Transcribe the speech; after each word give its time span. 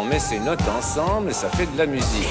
On 0.00 0.04
met 0.04 0.20
ses 0.20 0.38
notes 0.38 0.62
ensemble 0.68 1.30
et 1.30 1.32
ça 1.32 1.48
fait 1.50 1.66
de 1.66 1.76
la 1.76 1.86
musique. 1.86 2.28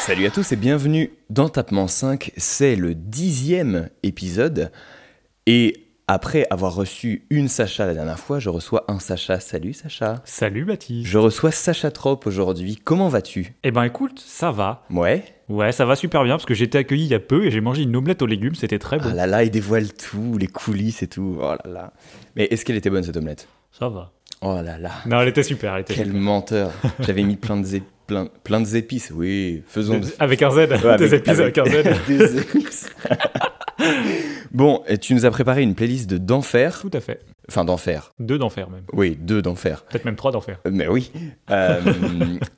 Salut 0.00 0.26
à 0.26 0.30
tous 0.30 0.52
et 0.52 0.56
bienvenue 0.56 1.12
dans 1.28 1.50
Tapement 1.50 1.88
5. 1.88 2.32
C'est 2.38 2.76
le 2.76 2.94
dixième 2.94 3.90
épisode. 4.02 4.72
Et 5.46 5.88
après 6.08 6.46
avoir 6.50 6.74
reçu 6.74 7.26
une 7.30 7.48
Sacha 7.48 7.84
la 7.84 7.94
dernière 7.94 8.18
fois, 8.18 8.38
je 8.38 8.48
reçois 8.48 8.84
un 8.88 8.98
Sacha. 8.98 9.38
Salut 9.38 9.74
Sacha. 9.74 10.22
Salut 10.24 10.64
Baptiste. 10.64 11.06
Je 11.06 11.18
reçois 11.18 11.50
Sacha 11.50 11.90
Trop 11.90 12.18
aujourd'hui. 12.24 12.76
Comment 12.82 13.08
vas-tu? 13.08 13.54
Eh 13.64 13.70
ben 13.70 13.84
écoute, 13.84 14.22
ça 14.26 14.50
va. 14.50 14.84
Ouais. 14.90 15.24
Ouais, 15.52 15.70
ça 15.70 15.84
va 15.84 15.96
super 15.96 16.24
bien 16.24 16.34
parce 16.34 16.46
que 16.46 16.54
j'ai 16.54 16.64
été 16.64 16.78
accueilli 16.78 17.04
il 17.04 17.10
y 17.10 17.14
a 17.14 17.20
peu 17.20 17.44
et 17.44 17.50
j'ai 17.50 17.60
mangé 17.60 17.82
une 17.82 17.94
omelette 17.94 18.22
aux 18.22 18.26
légumes, 18.26 18.54
c'était 18.54 18.78
très 18.78 18.96
bon. 18.98 19.08
Ah 19.10 19.14
là 19.14 19.26
là, 19.26 19.44
il 19.44 19.50
dévoile 19.50 19.92
tout, 19.92 20.38
les 20.38 20.46
coulisses 20.46 21.02
et 21.02 21.08
tout. 21.08 21.36
Oh 21.40 21.54
là 21.64 21.70
là. 21.70 21.92
Mais 22.36 22.44
est-ce 22.44 22.64
qu'elle 22.64 22.76
était 22.76 22.88
bonne 22.88 23.02
cette 23.02 23.16
omelette? 23.18 23.48
Ça 23.70 23.90
va. 23.90 24.12
Oh 24.40 24.60
là 24.64 24.78
là. 24.78 24.90
Non, 25.04 25.20
elle 25.20 25.28
était 25.28 25.42
super, 25.42 25.74
elle 25.74 25.82
était 25.82 25.92
Quel 25.94 26.06
super. 26.06 26.20
menteur. 26.22 26.72
J'avais 27.00 27.22
mis 27.22 27.36
plein 27.36 27.58
de, 27.60 27.66
plein, 28.06 28.28
plein 28.44 28.60
de 28.62 28.76
épices. 28.76 29.12
Oui, 29.14 29.62
faisons. 29.66 30.00
Avec 30.18 30.42
un 30.42 30.50
Z, 30.50 30.56
Ouais, 30.56 30.96
des 30.98 31.14
épices 31.14 31.38
avec, 31.38 31.58
un 31.58 31.64
Z. 31.66 31.84
des 32.08 32.38
épices. 32.40 32.88
bon, 34.52 34.82
et 34.88 34.98
tu 34.98 35.14
nous 35.14 35.26
as 35.26 35.30
préparé 35.30 35.62
une 35.62 35.74
playlist 35.74 36.08
de 36.08 36.18
d'enfer. 36.18 36.80
Tout 36.80 36.90
à 36.94 37.00
fait. 37.00 37.20
Enfin, 37.48 37.64
d'enfer. 37.64 38.12
Deux 38.18 38.38
d'enfer 38.38 38.70
même. 38.70 38.84
Oui, 38.92 39.18
deux 39.20 39.42
d'enfer. 39.42 39.84
Peut-être 39.84 40.04
même 40.04 40.16
trois 40.16 40.32
d'enfer. 40.32 40.58
Mais 40.70 40.88
oui. 40.88 41.12
Euh, 41.50 41.80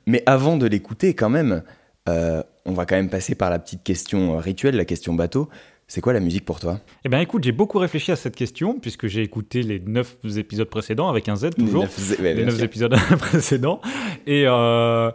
mais 0.05 0.23
avant 0.25 0.57
de 0.57 0.65
l'écouter, 0.67 1.13
quand 1.13 1.29
même, 1.29 1.63
euh, 2.09 2.43
on 2.65 2.73
va 2.73 2.85
quand 2.85 2.95
même 2.95 3.09
passer 3.09 3.35
par 3.35 3.49
la 3.49 3.59
petite 3.59 3.83
question 3.83 4.37
rituelle, 4.37 4.75
la 4.75 4.85
question 4.85 5.13
bateau. 5.13 5.49
C'est 5.87 6.01
quoi 6.01 6.13
la 6.13 6.19
musique 6.19 6.45
pour 6.45 6.59
toi? 6.59 6.79
Eh 7.03 7.09
ben 7.09 7.19
écoute, 7.19 7.43
j'ai 7.43 7.51
beaucoup 7.51 7.77
réfléchi 7.77 8.11
à 8.11 8.15
cette 8.15 8.35
question 8.35 8.79
puisque 8.79 9.05
j'ai 9.05 9.21
écouté 9.21 9.61
les 9.61 9.79
neuf 9.79 10.15
épisodes 10.35 10.67
précédents 10.67 11.09
avec 11.09 11.29
un 11.29 11.35
Z 11.35 11.51
toujours. 11.55 11.81
Les 11.83 11.87
neuf 11.87 11.99
zé- 11.99 12.17
ouais, 12.21 12.29
les 12.29 12.33
bien 12.35 12.45
neuf 12.45 12.55
sûr. 12.55 12.63
épisodes 12.63 12.95
précédents. 13.19 13.81
Et 14.25 14.45
euh, 14.47 15.11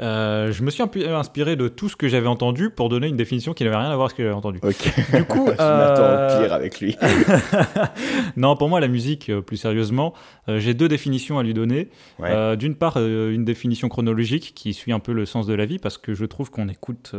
euh, 0.00 0.50
je 0.50 0.64
me 0.64 0.70
suis 0.70 0.82
un 0.82 0.88
peu 0.88 1.08
inspiré 1.14 1.54
de 1.54 1.68
tout 1.68 1.88
ce 1.88 1.94
que 1.94 2.08
j'avais 2.08 2.26
entendu 2.26 2.70
pour 2.70 2.88
donner 2.88 3.06
une 3.06 3.16
définition 3.16 3.54
qui 3.54 3.62
n'avait 3.62 3.76
rien 3.76 3.90
à 3.90 3.94
voir 3.94 4.06
avec 4.06 4.10
ce 4.10 4.16
que 4.16 4.22
j'avais 4.24 4.34
entendu. 4.34 4.58
Ok. 4.62 4.92
Du 5.14 5.24
coup, 5.24 5.46
Je 5.46 5.52
m'attends 5.52 6.02
euh, 6.02 6.38
au 6.38 6.42
pire 6.42 6.52
avec 6.52 6.80
lui. 6.80 6.96
non, 8.36 8.56
pour 8.56 8.68
moi, 8.68 8.80
la 8.80 8.88
musique, 8.88 9.30
euh, 9.30 9.40
plus 9.40 9.56
sérieusement, 9.56 10.12
euh, 10.48 10.58
j'ai 10.58 10.74
deux 10.74 10.88
définitions 10.88 11.38
à 11.38 11.44
lui 11.44 11.54
donner. 11.54 11.90
Ouais. 12.18 12.56
D'une 12.56 12.74
part, 12.74 12.96
une 12.96 13.44
définition 13.44 13.88
chronologique 13.88 14.52
qui 14.54 14.74
suit 14.74 14.92
un 14.92 14.98
peu 14.98 15.12
le 15.12 15.26
sens 15.26 15.46
de 15.46 15.54
la 15.54 15.64
vie, 15.64 15.78
parce 15.78 15.96
que 15.96 16.12
je 16.12 16.24
trouve 16.24 16.50
qu'on 16.50 16.68
écoute 16.68 17.12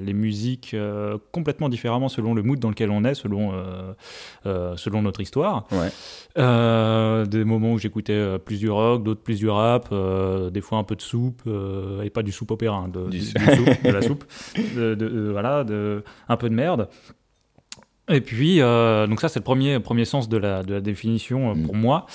les 0.00 0.12
musiques 0.12 0.74
complètement 1.32 1.68
différemment 1.68 2.08
selon 2.08 2.34
le 2.34 2.42
mood 2.42 2.58
dans 2.58 2.70
lequel 2.70 2.90
on 2.90 3.04
est, 3.04 3.14
selon, 3.14 3.52
selon 4.44 5.02
notre 5.02 5.20
histoire. 5.20 5.66
Ouais. 5.72 5.90
Des 7.26 7.44
moments 7.44 7.72
où 7.72 7.78
j'écoutais 7.78 8.38
plus 8.38 8.58
du 8.58 8.70
rock, 8.70 9.02
d'autres 9.02 9.22
plus 9.22 9.38
du 9.38 9.48
rap, 9.48 9.92
des 10.52 10.60
fois 10.60 10.78
un 10.78 10.84
peu 10.84 10.96
de 10.96 11.02
soupe, 11.02 11.42
euh, 11.74 12.02
et 12.02 12.10
pas 12.10 12.22
du 12.22 12.32
soupe 12.32 12.50
opéra, 12.50 12.76
hein, 12.76 12.88
de, 12.88 13.08
Du- 13.08 13.18
du- 13.18 13.24
du 13.32 13.54
soupe, 13.56 13.82
de 13.84 13.90
la 13.90 14.02
soupe, 14.08 14.24
de, 14.76 14.94
de- 14.94 15.28
voilà, 15.30 15.64
un 16.28 16.36
peu 16.36 16.48
de 16.48 16.54
merde. 16.54 16.88
Et 18.08 18.20
puis, 18.20 18.60
euh, 18.60 19.06
donc 19.06 19.20
ça, 19.20 19.28
c'est 19.28 19.38
le 19.40 19.44
premier, 19.44 19.80
premier 19.80 20.04
sens 20.04 20.28
de 20.28 20.36
la, 20.36 20.62
de 20.62 20.74
la 20.74 20.80
définition 20.80 21.50
euh, 21.50 21.54
Mm. 21.54 21.62
pour 21.66 21.74
moi. 21.74 22.06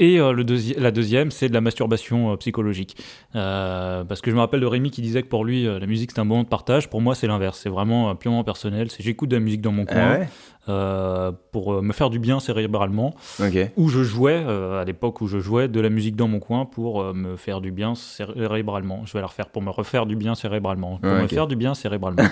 Et 0.00 0.20
euh, 0.20 0.32
le 0.32 0.44
deuxi- 0.44 0.78
la 0.78 0.90
deuxième, 0.90 1.30
c'est 1.30 1.48
de 1.48 1.54
la 1.54 1.60
masturbation 1.60 2.32
euh, 2.32 2.36
psychologique. 2.36 2.96
Euh, 3.34 4.04
parce 4.04 4.20
que 4.20 4.30
je 4.30 4.36
me 4.36 4.40
rappelle 4.40 4.60
de 4.60 4.66
Rémi 4.66 4.90
qui 4.90 5.02
disait 5.02 5.22
que 5.22 5.28
pour 5.28 5.44
lui, 5.44 5.64
la 5.64 5.86
musique, 5.86 6.12
c'est 6.12 6.20
un 6.20 6.24
moment 6.24 6.42
de 6.44 6.48
partage. 6.48 6.88
Pour 6.88 7.00
moi, 7.00 7.14
c'est 7.14 7.26
l'inverse. 7.26 7.58
C'est 7.62 7.68
vraiment 7.68 8.14
purement 8.14 8.44
personnel. 8.44 8.90
C'est 8.90 9.02
j'écoute 9.02 9.28
de 9.28 9.36
la 9.36 9.40
musique 9.40 9.60
dans 9.60 9.72
mon 9.72 9.84
coin 9.86 9.96
Ah 10.14 10.18
ouais? 10.18 10.28
euh, 10.68 11.32
pour 11.52 11.82
me 11.82 11.92
faire 11.92 12.10
du 12.10 12.18
bien 12.18 12.40
cérébralement. 12.40 13.14
Ok. 13.40 13.70
Où 13.76 13.88
je 13.88 14.02
jouais, 14.02 14.36
à 14.36 14.84
l'époque 14.84 15.20
où 15.20 15.26
je 15.26 15.38
jouais, 15.38 15.66
de 15.68 15.80
la 15.80 15.88
musique 15.90 16.14
dans 16.14 16.28
mon 16.28 16.38
coin 16.40 16.64
pour 16.66 17.02
me 17.14 17.36
faire 17.36 17.60
du 17.60 17.70
bien 17.72 17.94
cérébralement. 17.94 19.02
Je 19.06 19.12
vais 19.14 19.20
la 19.20 19.26
refaire 19.26 19.48
pour 19.48 19.62
me 19.62 19.70
refaire 19.70 20.06
du 20.06 20.14
bien 20.14 20.34
cérébralement. 20.34 20.98
Pour 20.98 21.10
Ouais, 21.10 21.22
me 21.22 21.26
faire 21.26 21.46
du 21.46 21.56
bien 21.56 21.74
cérébralement. 21.74 22.22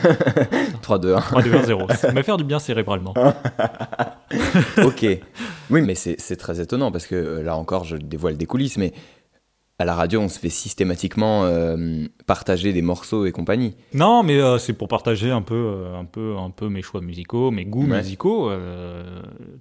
3, 0.83 0.99
2, 0.99 1.15
1. 1.15 1.21
3, 1.21 1.43
2, 1.43 1.55
1, 1.55 1.63
0. 1.65 1.87
Me 2.15 2.23
faire 2.23 2.37
du 2.37 2.45
bien 2.45 2.59
cérébralement. 2.59 3.15
ok. 4.85 5.07
Oui, 5.71 5.83
mais 5.83 5.95
c'est 5.95 6.37
très 6.37 6.61
étonnant 6.61 6.93
parce 6.93 7.07
que 7.07 7.15
euh, 7.15 7.43
là 7.43 7.57
encore, 7.57 7.85
je 7.85 7.97
dévoile 7.97 8.37
des 8.37 8.47
coulisses, 8.47 8.77
mais 8.77 8.93
à 9.79 9.85
la 9.85 9.95
radio, 9.95 10.21
on 10.21 10.29
se 10.29 10.39
fait 10.39 10.49
systématiquement 10.49 11.45
euh, 11.45 12.07
partager 12.27 12.73
des 12.73 12.81
morceaux 12.81 13.27
et 13.27 13.33
compagnie. 13.33 13.77
Non, 13.93 14.23
mais 14.23 14.39
euh, 14.41 14.57
c'est 14.57 14.73
pour 14.73 14.89
partager 14.89 15.31
un 15.31 15.43
peu, 15.43 15.55
euh, 15.55 15.95
un 15.99 16.07
peu, 16.07 16.35
un 16.39 16.49
peu 16.51 16.69
mes 16.71 16.81
choix 16.81 17.03
musicaux, 17.03 17.51
mes 17.51 17.67
goûts 17.67 17.87
Ouais. 17.87 17.99
musicaux, 17.99 18.51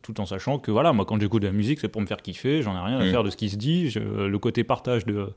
tout 0.01 0.19
en 0.21 0.25
sachant 0.25 0.57
que 0.59 0.71
voilà, 0.71 0.93
moi 0.93 1.05
quand 1.05 1.19
j'écoute 1.19 1.41
de 1.41 1.47
la 1.47 1.53
musique, 1.53 1.79
c'est 1.79 1.87
pour 1.89 2.01
me 2.01 2.05
faire 2.07 2.21
kiffer. 2.21 2.61
J'en 2.61 2.75
ai 2.75 2.79
rien 2.79 2.99
à 2.99 3.05
Mm. 3.05 3.11
faire 3.11 3.23
de 3.23 3.29
ce 3.29 3.37
qui 3.37 3.49
se 3.49 3.57
dit. 3.57 3.89
Je- 3.89 3.99
le 3.99 4.39
côté 4.39 4.63
partage 4.63 5.05
de, 5.05 5.27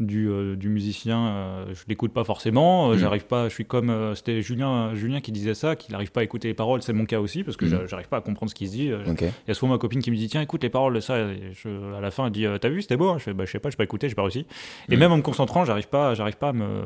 du, 0.00 0.28
du 0.56 0.68
musicien, 0.68 1.64
je 1.72 1.80
l'écoute 1.88 2.12
pas 2.12 2.24
forcément. 2.24 2.90
Mm. 2.90 2.98
J'arrive 2.98 3.24
pas. 3.26 3.48
Je 3.48 3.54
suis 3.54 3.64
comme 3.64 4.12
c'était 4.14 4.42
Julien, 4.42 4.94
Julien 4.94 5.20
qui 5.20 5.32
disait 5.32 5.54
ça, 5.54 5.76
qu'il 5.76 5.92
n'arrive 5.92 6.12
pas 6.12 6.20
à 6.20 6.24
écouter 6.24 6.48
les 6.48 6.54
paroles. 6.54 6.82
C'est 6.82 6.92
mon 6.92 7.06
cas 7.06 7.20
aussi 7.20 7.42
parce 7.42 7.56
que 7.56 7.64
Mm. 7.64 7.68
j'a- 7.68 7.86
j'arrive 7.86 8.08
pas 8.08 8.18
à 8.18 8.20
comprendre 8.20 8.50
ce 8.50 8.54
qui 8.54 8.66
se 8.66 8.72
dit. 8.72 8.86
Il 8.88 9.28
y 9.48 9.50
a 9.50 9.54
souvent 9.54 9.72
ma 9.72 9.78
copine 9.78 10.02
qui 10.02 10.10
me 10.10 10.16
dit 10.16 10.28
tiens 10.28 10.42
écoute 10.42 10.62
les 10.62 10.68
paroles 10.70 10.94
de 10.94 11.00
ça 11.00 11.18
et 11.18 11.52
je- 11.52 11.94
à 11.96 12.00
la 12.00 12.10
fin 12.10 12.26
elle 12.26 12.32
dit 12.32 12.44
t'as 12.60 12.68
vu 12.68 12.82
c'était 12.82 12.96
beau 12.96 13.08
hein? 13.08 13.16
Je 13.18 13.24
fais 13.24 13.32
bah 13.32 13.44
je 13.46 13.50
sais 13.52 13.58
pas 13.58 13.70
j'ai 13.70 13.76
pas 13.76 13.84
écouté 13.84 14.08
j'ai 14.08 14.14
pas 14.14 14.25
réussi 14.26 14.46
et 14.90 14.96
Mm. 14.96 14.98
même 15.00 15.12
en 15.12 15.16
me 15.16 15.22
concentrant 15.22 15.64
j'arrive 15.64 15.88
pas 15.88 16.14
j'arrive 16.14 16.36
pas 16.36 16.50
à 16.50 16.52
me, 16.52 16.82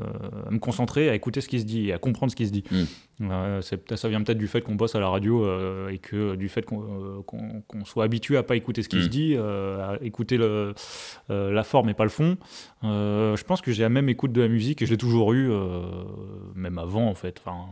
à 0.46 0.50
me 0.50 0.58
concentrer 0.58 1.08
à 1.08 1.14
écouter 1.14 1.40
ce 1.40 1.48
qui 1.48 1.58
se 1.60 1.64
dit 1.64 1.88
et 1.88 1.92
à 1.92 1.98
comprendre 1.98 2.30
ce 2.30 2.36
qui 2.36 2.46
se 2.46 2.52
dit 2.52 2.64
Mm. 2.70 2.84
Euh, 3.22 3.60
ça 3.60 4.08
vient 4.08 4.22
peut-être 4.22 4.38
du 4.38 4.46
fait 4.48 4.62
qu'on 4.62 4.76
bosse 4.76 4.94
à 4.94 5.00
la 5.00 5.08
radio 5.08 5.44
euh, 5.44 5.88
et 5.90 5.98
que 5.98 6.36
du 6.36 6.48
fait 6.48 6.64
qu'on 6.64 6.80
euh, 6.82 7.22
qu'on- 7.26 7.84
soit 7.84 8.04
habitué 8.04 8.36
à 8.38 8.42
pas 8.42 8.56
écouter 8.56 8.82
ce 8.82 8.88
qui 8.88 8.96
Mm. 8.96 9.02
se 9.02 9.08
dit 9.08 9.34
euh, 9.36 9.96
à 9.96 10.02
écouter 10.02 10.36
le, 10.38 10.74
la 11.28 11.62
forme 11.64 11.88
et 11.90 11.94
pas 11.94 12.04
le 12.04 12.10
fond 12.10 12.36
je 12.82 13.42
pense 13.44 13.60
que 13.60 13.72
j'ai 13.72 13.82
la 13.82 13.88
même 13.90 14.08
écoute 14.08 14.32
de 14.32 14.40
la 14.40 14.48
musique 14.48 14.80
et 14.82 14.86
je 14.86 14.90
l'ai 14.90 14.96
toujours 14.98 15.32
eu 15.34 15.50
même 16.54 16.78
avant 16.78 17.06
en 17.08 17.14
fait 17.14 17.40
enfin 17.44 17.66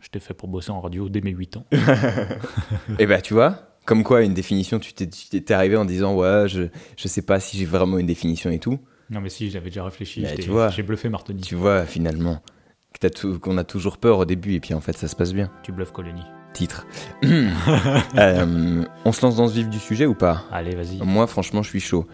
J'étais 0.00 0.20
fait 0.20 0.32
pour 0.32 0.48
bosser 0.48 0.70
en 0.70 0.80
radio 0.80 1.08
dès 1.08 1.20
mes 1.20 1.32
8 1.32 1.56
ans. 1.56 1.66
Et 3.00 3.06
bah, 3.06 3.20
tu 3.20 3.34
vois, 3.34 3.67
comme 3.88 4.04
quoi, 4.04 4.22
une 4.22 4.34
définition, 4.34 4.78
tu 4.78 4.92
t'es- 4.92 5.08
tu 5.08 5.42
t'es 5.42 5.54
arrivé 5.54 5.76
en 5.76 5.86
disant, 5.86 6.14
ouais, 6.14 6.44
je, 6.46 6.64
je 6.96 7.08
sais 7.08 7.22
pas 7.22 7.40
si 7.40 7.56
j'ai 7.56 7.64
vraiment 7.64 7.96
une 7.98 8.06
définition 8.06 8.50
et 8.50 8.58
tout. 8.58 8.78
Non 9.08 9.22
mais 9.22 9.30
si, 9.30 9.50
j'avais 9.50 9.70
déjà 9.70 9.82
réfléchi. 9.82 10.22
J'ai 10.70 10.82
bluffé 10.82 11.08
Martoni. 11.08 11.40
Tu 11.40 11.54
vois, 11.54 11.86
finalement, 11.86 12.42
que 12.92 12.98
t'as 13.00 13.08
tout- 13.10 13.38
qu'on 13.38 13.56
a 13.56 13.64
toujours 13.64 13.96
peur 13.96 14.18
au 14.18 14.24
début 14.26 14.52
et 14.52 14.60
puis 14.60 14.74
en 14.74 14.80
fait, 14.82 14.96
ça 14.98 15.08
se 15.08 15.16
passe 15.16 15.32
bien. 15.32 15.50
Tu 15.62 15.72
bluffes 15.72 15.92
Colonie. 15.92 16.24
Titre. 16.52 16.86
Euh, 18.16 18.84
on 19.04 19.12
se 19.12 19.22
lance 19.24 19.36
dans 19.36 19.48
ce 19.48 19.54
vif 19.54 19.68
du 19.68 19.78
sujet 19.78 20.06
ou 20.06 20.14
pas? 20.14 20.44
Allez, 20.50 20.74
vas-y. 20.74 20.98
Moi, 21.02 21.26
franchement, 21.26 21.62
je 21.62 21.68
suis 21.70 21.80
chaud. 21.80 22.06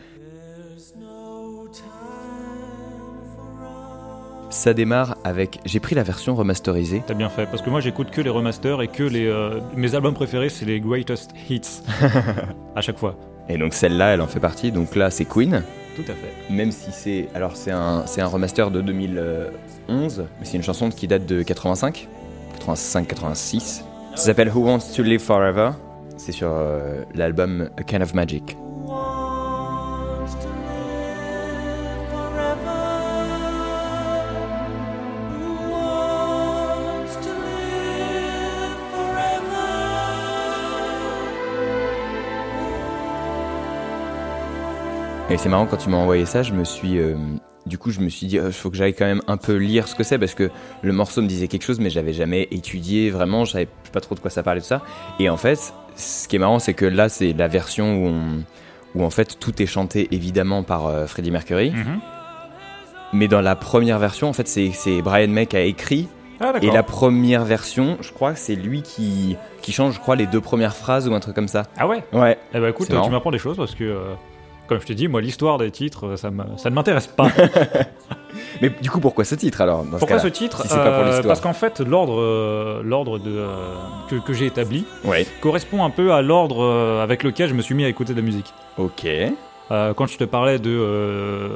Ça 4.55 4.73
démarre 4.73 5.17
avec. 5.25 5.59
J'ai 5.65 5.81
pris 5.81 5.97
la 5.97 6.05
version 6.05 6.37
remasterisée. 6.37 7.03
T'as 7.05 7.15
bien 7.15 7.29
fait, 7.29 7.47
parce 7.47 7.61
que 7.61 7.71
moi 7.71 7.81
j'écoute 7.81 8.13
que 8.13 8.21
les 8.21 8.31
remasters 8.31 8.81
et 8.83 8.89
que 8.89 9.03
les. 9.03 9.27
euh, 9.27 9.59
mes 9.75 9.97
albums 9.97 10.15
préférés, 10.15 10.49
c'est 10.49 10.65
les 10.65 10.79
greatest 10.79 11.33
hits. 11.51 11.83
à 12.77 12.81
chaque 12.81 12.97
fois. 12.97 13.17
Et 13.49 13.59
donc 13.59 13.75
celle-là, 13.75 14.15
elle 14.15 14.21
en 14.21 14.29
fait 14.29 14.39
partie. 14.39 14.71
Donc 14.71 14.95
là, 14.95 15.11
c'est 15.11 15.25
Queen. 15.25 15.65
Tout 15.97 16.03
à 16.03 16.15
fait. 16.15 16.53
Même 16.55 16.71
si 16.71 16.93
c'est. 16.93 17.29
Alors, 17.35 17.57
c'est 17.57 17.73
un, 17.73 18.05
c'est 18.07 18.21
un 18.21 18.29
remaster 18.29 18.71
de 18.71 18.81
2011, 18.81 20.25
mais 20.39 20.45
c'est 20.45 20.57
une 20.57 20.63
chanson 20.63 20.89
qui 20.89 21.09
date 21.09 21.27
de 21.27 21.43
85, 21.43 22.09
85-86. 22.65 23.61
Ça 23.61 23.83
s'appelle 24.15 24.51
Who 24.55 24.61
Wants 24.67 24.95
to 24.95 25.03
Live 25.03 25.21
Forever. 25.21 25.71
C'est 26.17 26.33
sur 26.33 26.51
euh, 26.53 27.03
l'album 27.13 27.71
A 27.77 27.83
Kind 27.83 28.03
of 28.03 28.15
Magic. 28.15 28.57
Et 45.35 45.37
c'est 45.37 45.49
marrant 45.49 45.67
quand 45.67 45.79
tu 45.79 45.89
m'as 45.89 45.97
envoyé 45.97 46.27
ça, 46.27 46.45
je 46.45 46.53
me 46.53 46.63
suis, 46.63 46.97
euh, 46.97 47.17
du 47.67 47.77
coup, 47.77 47.91
je 47.91 47.99
me 47.99 48.09
suis 48.09 48.29
dit, 48.29 48.37
il 48.37 48.53
faut 48.53 48.71
que 48.71 48.77
j'aille 48.77 48.95
quand 48.95 49.05
même 49.05 49.21
un 49.27 49.37
peu 49.37 49.57
lire 49.57 49.89
ce 49.89 49.97
que 49.97 50.05
c'est 50.05 50.17
parce 50.17 50.33
que 50.33 50.49
le 50.83 50.93
morceau 50.93 51.23
me 51.23 51.27
disait 51.27 51.49
quelque 51.49 51.65
chose, 51.65 51.81
mais 51.81 51.91
j'avais 51.91 52.13
jamais 52.13 52.47
étudié 52.53 53.11
vraiment, 53.11 53.45
je 53.45 53.51
savais 53.51 53.69
pas 53.93 54.01
trop 54.01 54.15
de 54.15 54.21
quoi 54.21 54.31
ça 54.31 54.45
parlait 54.45 54.61
de 54.61 54.65
ça. 54.65 54.83
Et 55.19 55.29
en 55.29 55.37
fait, 55.37 55.75
ce 55.97 56.29
qui 56.29 56.37
est 56.37 56.39
marrant, 56.39 56.61
c'est 56.61 56.75
que 56.75 56.85
là, 56.85 57.09
c'est 57.09 57.33
la 57.33 57.49
version 57.49 57.97
où 57.97 58.07
on, 58.07 58.45
où 58.95 59.03
en 59.03 59.11
fait 59.11 59.41
tout 59.41 59.61
est 59.61 59.67
chanté 59.67 60.07
évidemment 60.13 60.63
par 60.63 60.87
euh, 60.87 61.07
Freddie 61.07 61.33
Mercury. 61.33 61.73
Mhm. 61.73 61.99
Mais 63.13 63.27
dans 63.27 63.41
la 63.41 63.57
première 63.57 63.99
version, 63.99 64.29
en 64.29 64.35
fait, 64.35 64.47
c'est 64.47 65.03
Brian 65.03 65.27
May 65.27 65.47
qui 65.47 65.57
a 65.57 65.63
écrit. 65.63 66.07
Ah, 66.39 66.53
Et 66.63 66.71
la 66.71 66.85
première 66.85 67.45
version, 67.45 67.97
je 68.01 68.13
crois 68.13 68.35
que 68.35 68.39
c'est 68.39 68.55
lui 68.55 68.83
qui, 68.83 69.37
qui 69.63 69.73
change, 69.73 69.95
je 69.95 70.01
crois, 70.01 70.15
les 70.15 70.27
deux 70.27 70.41
premières 70.41 70.77
phrases 70.77 71.09
ou 71.09 71.15
un 71.15 71.21
truc 71.21 71.35
comme 71.35 71.49
ça. 71.49 71.65
Ah 71.77 71.89
ouais? 71.89 72.05
Ouais. 72.13 72.39
Eh 72.55 72.61
ben 72.61 72.69
écoute, 72.69 72.87
tu 72.89 73.11
m'apprends 73.11 73.33
des 73.33 73.39
choses 73.39 73.57
parce 73.57 73.75
que, 73.75 73.83
euh, 73.83 74.15
comme 74.67 74.81
je 74.81 74.87
te 74.87 74.93
dis, 74.93 75.09
moi, 75.09 75.21
l'histoire 75.21 75.59
des 75.59 75.71
titres, 75.71 76.17
ça, 76.17 76.31
ne 76.31 76.71
m'intéresse 76.71 77.07
pas. 77.07 77.29
Mais 78.61 78.71
du 78.71 78.91
coup, 78.91 79.01
pourquoi 79.01 79.25
ce 79.25 79.35
titre 79.35 79.61
alors 79.61 79.85
dans 79.85 79.99
Pourquoi 79.99 80.19
ce 80.19 80.27
titre 80.29 80.63
si 80.63 80.69
pas 80.69 80.91
pour 80.91 81.05
Euh. 81.05 81.23
Parce 81.23 81.41
qu'en 81.41 81.53
fait, 81.53 81.81
l'ordre 81.81 82.21
euh, 82.21 82.83
l'ordre 82.83 83.19
de, 83.19 83.31
euh, 83.31 83.75
que, 84.09 84.17
que 84.17 84.33
j'ai 84.33 84.47
établi 84.47 84.85
Ouais. 85.05 85.27
correspond 85.41 85.85
un 85.85 85.91
peu 85.91 86.13
à 86.13 86.23
l'ordre 86.23 86.65
avec 87.01 87.23
lequel 87.23 87.49
je 87.49 87.55
me 87.55 87.63
suis 87.63 87.75
mis 87.75 87.85
à 87.85 87.89
écouter 87.89 88.13
de 88.13 88.19
la 88.19 88.25
musique. 88.25 88.53
Ok. 88.79 89.07
Euh, 89.71 89.95
quand 89.95 90.07
je 90.07 90.19
te 90.19 90.25
parlais 90.25 90.59
de, 90.59 90.69
euh, 90.71 91.49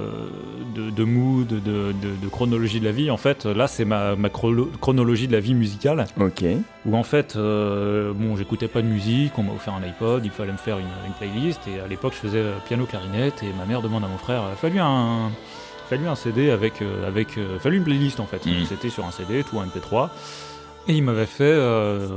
de, 0.75 0.89
de 0.91 1.05
mood, 1.05 1.47
de, 1.47 1.59
de, 1.59 1.93
de 2.23 2.29
chronologie 2.31 2.81
de 2.81 2.85
la 2.87 2.93
vie, 2.93 3.11
en 3.11 3.19
fait, 3.19 3.45
là, 3.45 3.67
c'est 3.69 3.85
ma, 3.85 4.17
ma 4.17 4.29
chrono- 4.31 4.71
chronologie 4.81 5.29
de 5.29 5.33
la 5.35 5.41
vie 5.41 5.53
musicale. 5.55 6.07
Ok. 6.19 6.43
Où 6.87 6.97
en 6.97 7.03
fait, 7.03 7.35
euh, 7.37 8.13
bon, 8.15 8.35
j'écoutais 8.37 8.69
pas 8.69 8.81
de 8.81 8.87
musique, 8.87 9.33
on 9.39 9.43
m'a 9.43 9.53
offert 9.53 9.75
un 9.75 9.83
iPod, 9.87 10.25
il 10.25 10.31
fallait 10.31 10.53
me 10.53 10.57
faire 10.57 10.79
une, 10.79 10.87
une 11.07 11.13
playlist, 11.19 11.61
et 11.69 11.81
à 11.81 11.87
l'époque, 11.87 12.15
je 12.15 12.21
faisais 12.27 12.39
euh, 12.39 12.55
piano 12.67 12.87
clarinette, 12.87 13.43
et 13.43 13.53
ma 13.59 13.67
mère 13.67 13.83
demande 13.83 14.05
à 14.05 14.09
mon 14.09 14.19
frère, 14.19 14.43
euh, 14.43 14.55
fallu 14.55 14.79
un, 14.81 15.31
fallu 15.91 16.07
un 16.09 16.15
CD 16.15 16.51
avec, 16.51 16.81
euh, 16.81 17.07
avec, 17.07 17.39
fallu 17.61 17.77
une 17.77 17.85
playlist 17.85 18.21
en 18.21 18.27
fait. 18.27 18.45
Mhm. 18.47 18.65
C'était 18.67 18.89
sur 18.89 19.05
un 19.05 19.11
CD, 19.11 19.45
tout 19.45 19.59
en 19.59 19.65
MP3. 19.65 20.09
Et 20.89 20.93
il 20.95 21.03
m'avait 21.03 21.27
fait 21.27 21.45
euh, 21.45 22.09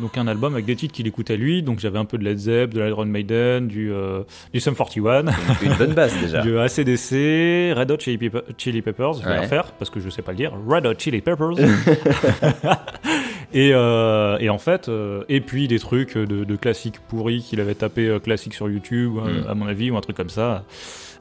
donc 0.00 0.16
un 0.16 0.28
album 0.28 0.54
avec 0.54 0.64
des 0.64 0.76
titres 0.76 0.94
qu'il 0.94 1.08
écoutait 1.08 1.36
lui, 1.36 1.62
donc 1.62 1.80
j'avais 1.80 1.98
un 1.98 2.04
peu 2.04 2.18
de 2.18 2.24
Led 2.24 2.38
Zepp, 2.38 2.72
de 2.72 2.80
l'Iron 2.80 3.04
Maiden, 3.04 3.66
du, 3.66 3.92
euh, 3.92 4.22
du 4.54 4.60
Sum 4.60 4.76
41, 4.76 5.24
Donc, 5.24 5.34
une 5.62 5.74
bonne 5.74 5.92
base 5.94 6.14
déjà. 6.22 6.40
du 6.40 6.56
ACDC, 6.56 7.74
Red 7.76 7.90
Hot 7.90 7.98
Chili, 7.98 8.16
Pepper- 8.18 8.44
Chili 8.56 8.80
Peppers, 8.80 9.14
je 9.14 9.22
vais 9.24 9.30
Ouais. 9.30 9.34
le 9.36 9.40
refaire 9.42 9.72
parce 9.72 9.90
que 9.90 9.98
je 9.98 10.08
sais 10.08 10.22
pas 10.22 10.30
le 10.30 10.36
dire, 10.36 10.52
Red 10.68 10.86
Hot 10.86 10.94
Chili 10.98 11.20
Peppers. 11.20 11.50
et, 13.52 13.72
euh, 13.74 14.38
et 14.38 14.48
en 14.50 14.58
fait, 14.58 14.88
euh, 14.88 15.24
et 15.28 15.40
puis 15.40 15.66
des 15.66 15.80
trucs 15.80 16.16
de, 16.16 16.44
de 16.44 16.56
classiques 16.56 17.00
pourris 17.08 17.42
qu'il 17.42 17.60
avait 17.60 17.74
tapé 17.74 18.06
euh, 18.06 18.18
classique 18.20 18.54
sur 18.54 18.68
YouTube, 18.70 19.14
euh, 19.18 19.42
Mm. 19.42 19.48
à 19.48 19.54
mon 19.54 19.66
avis, 19.66 19.90
ou 19.90 19.96
un 19.96 20.00
truc 20.00 20.16
comme 20.16 20.30
ça. 20.30 20.64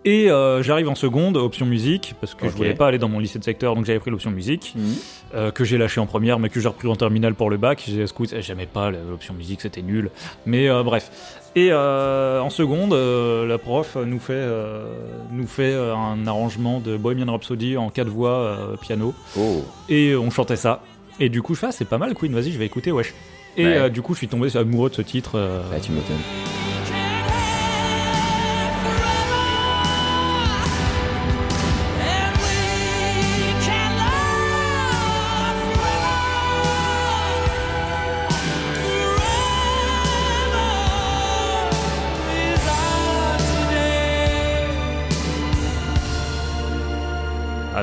Et 0.05 0.31
euh, 0.31 0.63
j'arrive 0.63 0.87
en 0.87 0.95
seconde, 0.95 1.35
option 1.35 1.65
musique, 1.65 2.15
parce 2.21 2.33
que 2.33 2.45
je 2.45 2.51
Ok. 2.51 2.55
voulais 2.57 2.73
pas 2.73 2.87
aller 2.87 2.97
dans 2.97 3.09
mon 3.09 3.19
lycée 3.19 3.37
de 3.37 3.43
secteur, 3.43 3.75
donc 3.75 3.85
j'avais 3.85 3.99
pris 3.99 4.09
l'option 4.11 4.31
musique, 4.31 4.73
Mhm. 4.75 4.95
euh, 5.35 5.51
que 5.51 5.65
j'ai 5.65 5.77
lâché 5.77 5.99
en 5.99 6.05
première, 6.05 6.39
mais 6.39 6.47
que 6.49 6.59
j'ai 6.61 6.69
repris 6.69 6.87
en 6.87 6.95
terminale 6.95 7.33
pour 7.35 7.49
le 7.49 7.57
bac. 7.57 7.83
J'ai 7.85 8.03
écoute, 8.03 8.33
j'aimais 8.39 8.65
pas 8.65 8.91
l'option 8.91 9.33
musique, 9.33 9.59
c'était 9.61 9.81
nul. 9.81 10.09
Mais 10.45 10.69
euh, 10.69 10.83
bref. 10.83 11.11
Et 11.55 11.73
en 11.73 12.49
seconde, 12.49 12.93
la 12.93 13.57
prof 13.57 13.97
nous 14.05 14.19
fait, 14.19 14.45
nous 15.31 15.47
fait 15.47 15.73
un 15.75 16.25
arrangement 16.27 16.79
de 16.79 16.95
Bohemian 16.95 17.31
Rhapsody 17.31 17.75
en 17.75 17.89
quatre 17.89 18.07
voix 18.09 18.57
piano, 18.81 19.13
Oh. 19.37 19.63
et 19.89 20.15
on 20.15 20.29
chantait 20.29 20.55
ça. 20.55 20.81
Et 21.19 21.27
du 21.27 21.41
coup, 21.41 21.55
je 21.55 21.59
fais, 21.59 21.67
ah, 21.67 21.71
c'est 21.73 21.89
pas 21.89 21.97
mal, 21.97 22.13
Queen, 22.13 22.33
vas-y, 22.33 22.51
je 22.53 22.57
vais 22.59 22.65
écouter, 22.67 22.91
wesh. 22.93 23.13
Et 23.57 23.65
Ouais. 23.65 23.89
du 23.89 24.01
coup, 24.01 24.13
je 24.13 24.19
suis 24.19 24.27
tombé 24.29 24.55
amoureux 24.55 24.89
de 24.89 24.95
ce 24.95 25.01
titre. 25.01 25.31
euh, 25.35 25.61
Ah, 25.75 25.79
tu 25.81 25.91
m'étonnes. 25.91 26.15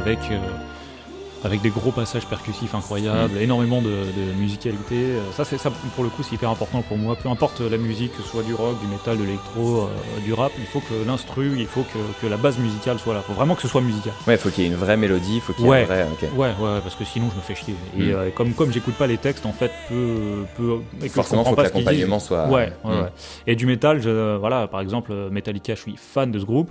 Avec, 0.07 0.19
euh, 0.31 0.39
avec 1.45 1.61
des 1.63 1.71
gros 1.71 1.91
passages 1.93 2.27
percussifs 2.27 2.75
incroyables, 2.75 3.37
énormément 3.39 3.83
de, 3.83 3.89
de 3.89 4.33
musicalité. 4.39 4.95
Euh, 4.97 5.21
Ça, 5.33 5.45
c'est 5.45 5.59
ça 5.59 5.71
pour 5.95 6.05
le 6.05 6.11
coup, 6.11 6.23
c'est 6.23 6.35
hyper 6.35 6.51
important 6.51 6.83
pour 6.83 6.97
moi. 6.97 7.15
Peu 7.17 7.29
importe 7.29 7.61
la 7.61 7.77
musique, 7.77 8.17
que 8.17 8.23
ce 8.23 8.29
soit 8.29 8.43
du 8.43 8.55
rock, 8.55 8.81
du 8.81 8.87
métal, 8.87 9.19
de 9.19 9.25
l'électro, 9.25 9.83
euh, 9.83 9.87
du 10.25 10.33
rap, 10.33 10.53
il 10.59 10.65
faut 10.65 10.81
que 10.81 10.95
l'instru, 11.07 11.55
il 11.59 11.67
faut 11.67 11.83
que, 11.83 11.99
que 12.23 12.27
la 12.29 12.37
base 12.37 12.59
musicale 12.59 12.99
soit 12.99 13.15
là. 13.15 13.21
Il 13.23 13.27
faut 13.27 13.35
vraiment 13.35 13.55
que 13.55 13.63
ce 13.63 13.69
soit 13.69 13.81
musical. 13.81 14.13
Ouais, 14.27 14.37
faut 14.39 14.49
qu'il 14.49 14.65
y 14.65 14.67
ait 14.67 14.71
une 14.71 14.77
vraie 14.77 14.97
mélodie, 14.97 15.41
faut 15.41 15.53
qu'il 15.53 15.65
y 15.65 15.69
ait 15.69 15.71
Ouais. 15.71 15.83
un 15.83 15.85
vrai. 15.85 16.07
Ouais, 16.37 16.49
ouais, 16.59 16.81
parce 16.83 16.95
que 16.95 17.05
sinon 17.05 17.29
je 17.31 17.37
me 17.37 17.43
fais 17.43 17.55
chier. 17.55 17.75
Et 17.99 18.03
Mm. 18.03 18.11
euh, 18.15 18.31
comme, 18.31 18.53
comme 18.55 18.73
j'écoute 18.73 18.95
pas 18.95 19.07
les 19.09 19.19
textes, 19.19 19.45
en 19.47 19.53
fait, 19.53 19.73
peu. 19.89 20.45
peu 20.57 20.77
et 20.99 21.03
que 21.03 21.09
je 21.09 21.13
Forcément, 21.13 21.43
comprends 21.43 21.51
faut 21.51 21.57
pas 21.57 21.63
que 21.69 21.75
l'accompagnement 21.75 22.19
soit. 22.21 22.47
Ouais, 22.47 22.73
ouais, 22.85 22.95
Mm. 22.95 23.01
ouais. 23.03 23.09
Et 23.49 23.57
du 23.57 23.67
métal, 23.67 24.01
je, 24.01 24.37
voilà, 24.37 24.67
par 24.69 24.81
exemple, 24.81 25.13
Metallica, 25.31 25.75
je 25.75 25.81
suis 25.81 25.97
fan 25.97 26.31
de 26.33 26.39
ce 26.39 26.45
groupe. 26.45 26.71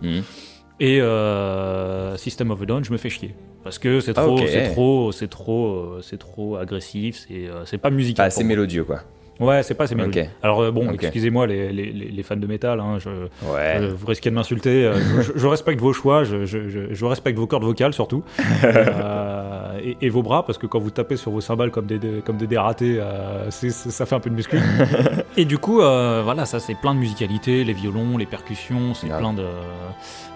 Et 0.80 1.00
euh, 1.02 2.18
System 2.18 2.52
of 2.52 2.62
a 2.62 2.66
Down, 2.66 2.84
je 2.84 2.92
me 2.92 2.98
fais 2.98 3.10
chier. 3.10 3.34
Parce 3.64 3.80
que 3.80 4.00
c'est 4.00 4.18
Ah, 4.18 4.22
trop, 4.24 4.38
c'est 4.46 4.64
trop, 4.72 5.12
c'est 5.12 5.28
trop, 5.30 5.68
euh, 5.74 6.00
c'est 6.04 6.18
trop 6.20 6.56
agressif, 6.58 7.26
c'est 7.28 7.48
euh, 7.48 7.66
c'est 7.66 7.78
pas 7.80 7.90
musical. 7.90 8.28
assez 8.28 8.36
pour 8.42 8.44
moi. 8.44 8.50
mélodieux, 8.50 8.84
quoi. 8.84 9.00
Ouais, 9.40 9.64
c'est 9.64 9.74
pas 9.74 9.84
assez 9.86 9.96
mélodieux. 9.96 10.26
Alors 10.44 10.62
euh, 10.62 10.72
bon, 10.72 10.90
excusez-moi 10.92 11.46
les, 11.48 11.74
les, 11.74 11.92
les- 11.92 12.24
fans 12.24 12.38
de 12.38 12.48
métal, 12.48 12.80
hein, 12.80 13.00
je, 13.00 13.10
Ouais. 13.50 13.78
euh, 13.82 13.92
vous 13.94 14.06
risquez 14.08 14.30
de 14.30 14.36
m'insulter. 14.36 14.92
je, 15.22 15.32
je 15.36 15.48
respecte 15.48 15.82
vos 15.82 15.92
choix, 15.94 16.24
je, 16.24 16.46
je, 16.46 16.70
je- 16.70 16.94
je 16.94 17.06
respecte 17.06 17.38
vos 17.40 17.48
cordes 17.48 17.64
vocales 17.64 17.94
surtout. 17.94 18.24
Euh, 18.64 19.80
et, 19.84 19.98
et 20.02 20.10
vos 20.10 20.24
bras, 20.24 20.46
parce 20.46 20.58
que 20.58 20.68
quand 20.68 20.80
vous 20.80 20.90
tapez 20.92 21.18
sur 21.18 21.32
vos 21.32 21.42
cymbales 21.42 21.72
comme 21.72 21.86
des, 21.86 22.00
des- 22.00 22.22
comme 22.26 22.38
des 22.38 22.48
dératés, 22.48 22.98
euh, 23.00 23.50
c'est- 23.52 23.72
c'est- 23.72 23.90
ça 23.90 24.06
fait 24.06 24.16
un 24.16 24.20
peu 24.20 24.30
de 24.30 24.36
muscu. 24.36 24.58
et 25.38 25.46
du 25.46 25.58
coup, 25.58 25.76
voilà, 25.78 26.46
ça 26.46 26.60
c'est 26.60 26.76
plein 26.76 26.94
de 26.94 27.00
musicalité, 27.00 27.64
les 27.64 27.74
violons, 27.74 28.18
les 28.18 28.26
percussions, 28.26 28.94
c'est 28.94 29.08
plein 29.08 29.34
de. 29.34 29.44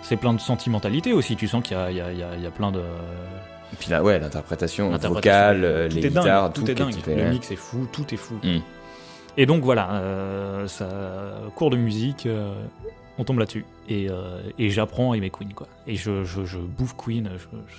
C'est 0.10 0.18
plein 0.18 0.34
de 0.34 0.40
sentimentalité 0.40 1.14
aussi. 1.14 1.36
Tu 1.36 1.48
sens 1.48 1.64
qu'il 1.64 1.78
y 1.78 1.94
y 1.94 1.98
y 1.98 2.02
a- 2.02 2.12
il 2.36 2.42
y 2.44 2.48
a 2.48 2.50
plein 2.50 2.72
de. 2.72 2.80
Et 2.80 3.76
puis 3.80 3.92
là, 3.92 4.02
ouais, 4.02 4.18
l'interprétation 4.20 4.90
vocale, 4.98 5.64
euh, 5.64 5.88
les 5.88 6.08
est 6.08 6.10
dingue, 6.10 6.24
guitares, 6.24 6.52
tout, 6.52 6.64
tout 6.64 6.72
est 6.72 6.74
dingue. 6.74 6.96
Le 7.06 7.30
mix 7.30 7.52
est 7.52 7.56
fou, 7.56 7.88
tout 7.94 8.12
est 8.12 8.18
fou. 8.18 8.34
Mm. 8.44 8.58
Et 9.38 9.46
donc 9.46 9.62
voilà, 9.64 9.92
euh, 9.92 10.68
ça, 10.68 10.90
cours 11.56 11.70
de 11.70 11.78
musique, 11.78 12.26
euh, 12.26 12.52
on 13.20 13.24
tombe 13.24 13.38
là-dessus. 13.38 13.66
Et, 13.88 14.10
euh, 14.10 14.42
et 14.58 14.72
j'apprends 14.72 15.12
à 15.12 15.18
aimer 15.18 15.30
Queen, 15.30 15.54
quoi. 15.54 15.68
Et 15.86 15.96
je, 15.96 16.24
je, 16.24 16.44
je 16.44 16.58
bouffe 16.58 16.96
Queen, 16.98 17.30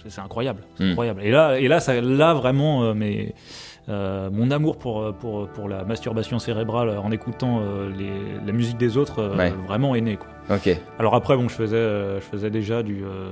c'est 0.07 0.21
incroyable, 0.21 0.63
Mm. 0.79 0.91
incroyable. 0.93 1.23
Et 1.25 1.33
là, 1.33 1.59
et 1.59 1.67
là, 1.67 1.81
ça, 1.81 2.01
là 2.01 2.33
vraiment, 2.35 2.95
mais, 2.95 3.35
euh, 3.91 4.31
mon 4.33 4.51
amour 4.51 4.79
pour, 4.79 5.13
pour, 5.17 5.49
pour 5.49 5.69
la 5.69 5.85
masturbation 5.85 6.39
cérébrale 6.39 6.91
en 6.97 7.11
écoutant 7.11 7.61
euh, 7.61 7.91
les- 7.91 8.45
la 8.47 8.53
musique 8.53 8.79
des 8.79 8.97
autres, 8.97 9.19
euh, 9.21 9.37
Ouais. 9.37 9.53
vraiment 9.67 9.95
est 9.95 10.01
né, 10.01 10.17
quoi. 10.17 10.29
Alors 10.99 11.15
après, 11.15 11.37
bon, 11.37 11.49
je 11.49 11.55
faisais, 11.55 11.77
euh, 11.77 12.21
je 12.21 12.25
faisais 12.25 12.51
déjà 12.51 12.83
du, 12.83 13.05
euh, 13.05 13.29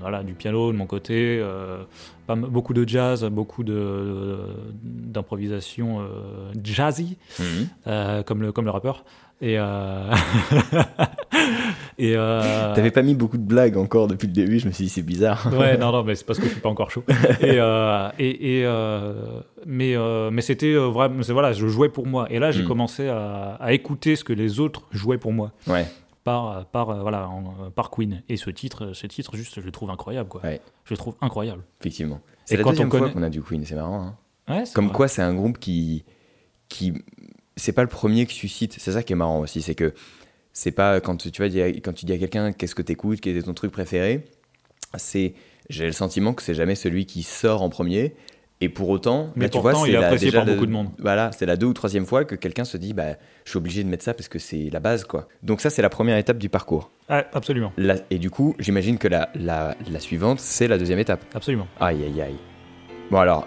voilà, 0.00 0.22
du 0.22 0.34
piano 0.34 0.70
de 0.72 0.76
mon 0.76 0.86
côté, 0.86 1.38
euh, 1.40 1.78
pas 2.26 2.34
beaucoup 2.36 2.74
de 2.74 2.86
jazz, 2.88 3.24
beaucoup 3.24 3.64
de 3.64 4.36
d'improvisation 4.82 6.00
euh, 6.00 6.04
jazzy, 6.62 7.16
Mhm. 7.38 7.44
euh, 7.86 8.22
comme 8.22 8.42
le 8.42 8.52
comme 8.52 8.64
le 8.66 8.70
rappeur. 8.70 9.04
Et 9.42 9.56
euh, 9.58 10.10
et 11.98 12.14
euh, 12.16 12.74
T'avais 12.74 12.90
pas 12.90 13.02
mis 13.02 13.14
beaucoup 13.14 13.38
de 13.38 13.42
blagues 13.42 13.76
encore 13.76 14.06
depuis 14.08 14.26
le 14.26 14.32
début, 14.32 14.58
je 14.58 14.66
me 14.66 14.72
suis 14.72 14.84
dit 14.84 14.90
c'est 14.90 15.02
bizarre. 15.02 15.48
Ouais, 15.52 15.76
non, 15.78 15.92
non, 15.92 16.04
mais 16.04 16.14
c'est 16.14 16.24
parce 16.26 16.38
que 16.38 16.44
je 16.46 16.50
suis 16.52 16.60
pas 16.60 16.68
encore 16.68 16.90
chaud. 16.90 17.04
Et, 17.40 17.58
euh, 17.58 18.08
et, 18.18 18.58
et, 18.60 18.64
euh, 18.66 19.40
mais, 19.66 19.94
mais 20.30 20.42
c'était 20.42 20.74
vraiment, 20.74 21.20
voilà, 21.30 21.52
je 21.52 21.66
jouais 21.66 21.88
pour 21.88 22.06
moi. 22.06 22.26
Et 22.30 22.38
là, 22.38 22.50
j'ai 22.50 22.62
Mm. 22.62 22.66
commencé 22.68 23.08
à, 23.08 23.54
à 23.60 23.72
écouter 23.72 24.16
ce 24.16 24.24
que 24.24 24.32
les 24.32 24.60
autres 24.60 24.82
jouaient 24.90 25.18
pour 25.18 25.32
moi 25.32 25.52
Ouais. 25.66 25.86
par, 26.24 26.66
par, 26.66 27.00
voilà, 27.00 27.28
en- 27.28 27.70
par 27.74 27.90
Queen. 27.90 28.22
Et 28.28 28.36
ce 28.36 28.50
titre, 28.50 28.92
ce 28.92 29.06
titre, 29.06 29.36
juste, 29.36 29.60
je 29.60 29.64
le 29.64 29.72
trouve 29.72 29.90
incroyable, 29.90 30.28
quoi. 30.28 30.42
Ouais. 30.42 30.60
Je 30.84 30.92
le 30.94 30.96
trouve 30.98 31.14
incroyable. 31.20 31.62
Effectivement. 31.80 32.20
C'est 32.44 32.56
la 32.56 32.62
quand 32.62 32.78
on 32.78 32.90
fois 32.90 33.10
qu'on 33.10 33.22
a 33.22 33.30
du 33.30 33.42
Queen, 33.42 33.64
c'est 33.64 33.74
marrant. 33.74 34.02
hein. 34.48 34.54
Ouais, 34.54 34.64
Comme 34.74 34.86
vrai. 34.86 34.94
quoi, 34.94 35.08
c'est 35.08 35.22
un 35.22 35.34
groupe 35.34 35.58
qui, 35.58 36.04
qui, 36.68 36.92
c'est 37.56 37.72
pas 37.72 37.82
le 37.82 37.88
premier 37.88 38.26
qui 38.26 38.34
suscite. 38.34 38.76
C'est 38.78 38.92
ça 38.92 39.02
qui 39.02 39.12
est 39.12 39.16
marrant 39.16 39.40
aussi, 39.40 39.62
c'est 39.62 39.74
que 39.74 39.92
c'est 40.58 40.70
pas 40.72 41.02
quand 41.02 41.16
tu 41.16 41.28
dire, 41.50 41.66
quand 41.84 41.92
tu 41.92 42.06
dis 42.06 42.14
à 42.14 42.18
quelqu'un 42.18 42.50
qu'est-ce 42.50 42.74
que 42.74 42.80
t'écoutes, 42.80 43.20
quel 43.20 43.36
est 43.36 43.42
ton 43.42 43.52
truc 43.52 43.70
préféré, 43.72 44.24
c'est, 44.96 45.34
j'ai 45.68 45.84
le 45.84 45.92
sentiment 45.92 46.32
que 46.32 46.42
c'est 46.42 46.54
jamais 46.54 46.74
celui 46.74 47.04
qui 47.04 47.24
sort 47.24 47.60
en 47.60 47.68
premier. 47.68 48.14
Et 48.62 48.70
pour 48.70 48.88
autant, 48.88 49.32
Mais 49.36 49.44
là, 49.44 49.48
tu 49.50 49.58
pourtant, 49.60 49.80
vois, 49.80 49.86
il 49.90 49.94
est 49.94 49.98
apprécié 49.98 50.32
par 50.32 50.46
beaucoup 50.46 50.64
de 50.64 50.70
monde. 50.70 50.88
Voilà, 50.98 51.30
c'est 51.32 51.44
la 51.44 51.56
deux 51.58 51.66
ou 51.66 51.74
troisième 51.74 52.06
fois 52.06 52.24
que 52.24 52.34
quelqu'un 52.34 52.64
se 52.64 52.78
dit, 52.78 52.94
bah, 52.94 53.16
je 53.44 53.50
suis 53.50 53.58
obligé 53.58 53.84
de 53.84 53.88
mettre 53.90 54.02
ça 54.02 54.14
parce 54.14 54.28
que 54.28 54.38
c'est 54.38 54.70
la 54.72 54.80
base, 54.80 55.04
quoi. 55.04 55.28
Donc 55.42 55.60
ça, 55.60 55.68
c'est 55.68 55.82
la 55.82 55.90
première 55.90 56.16
étape 56.16 56.38
du 56.38 56.48
parcours. 56.48 56.90
Absolument, 57.10 57.70
La- 57.76 57.96
et 58.08 58.18
du 58.18 58.30
coup, 58.30 58.56
j'imagine 58.58 58.96
que 58.96 59.08
la, 59.08 59.28
la, 59.34 59.76
la 59.90 60.00
suivante, 60.00 60.40
c'est 60.40 60.68
la 60.68 60.78
deuxième 60.78 60.98
étape. 61.00 61.22
absolument. 61.34 61.68
Aïe, 61.78 62.02
aïe, 62.02 62.22
aïe. 62.22 62.36
Bon, 63.10 63.18
alors, 63.18 63.46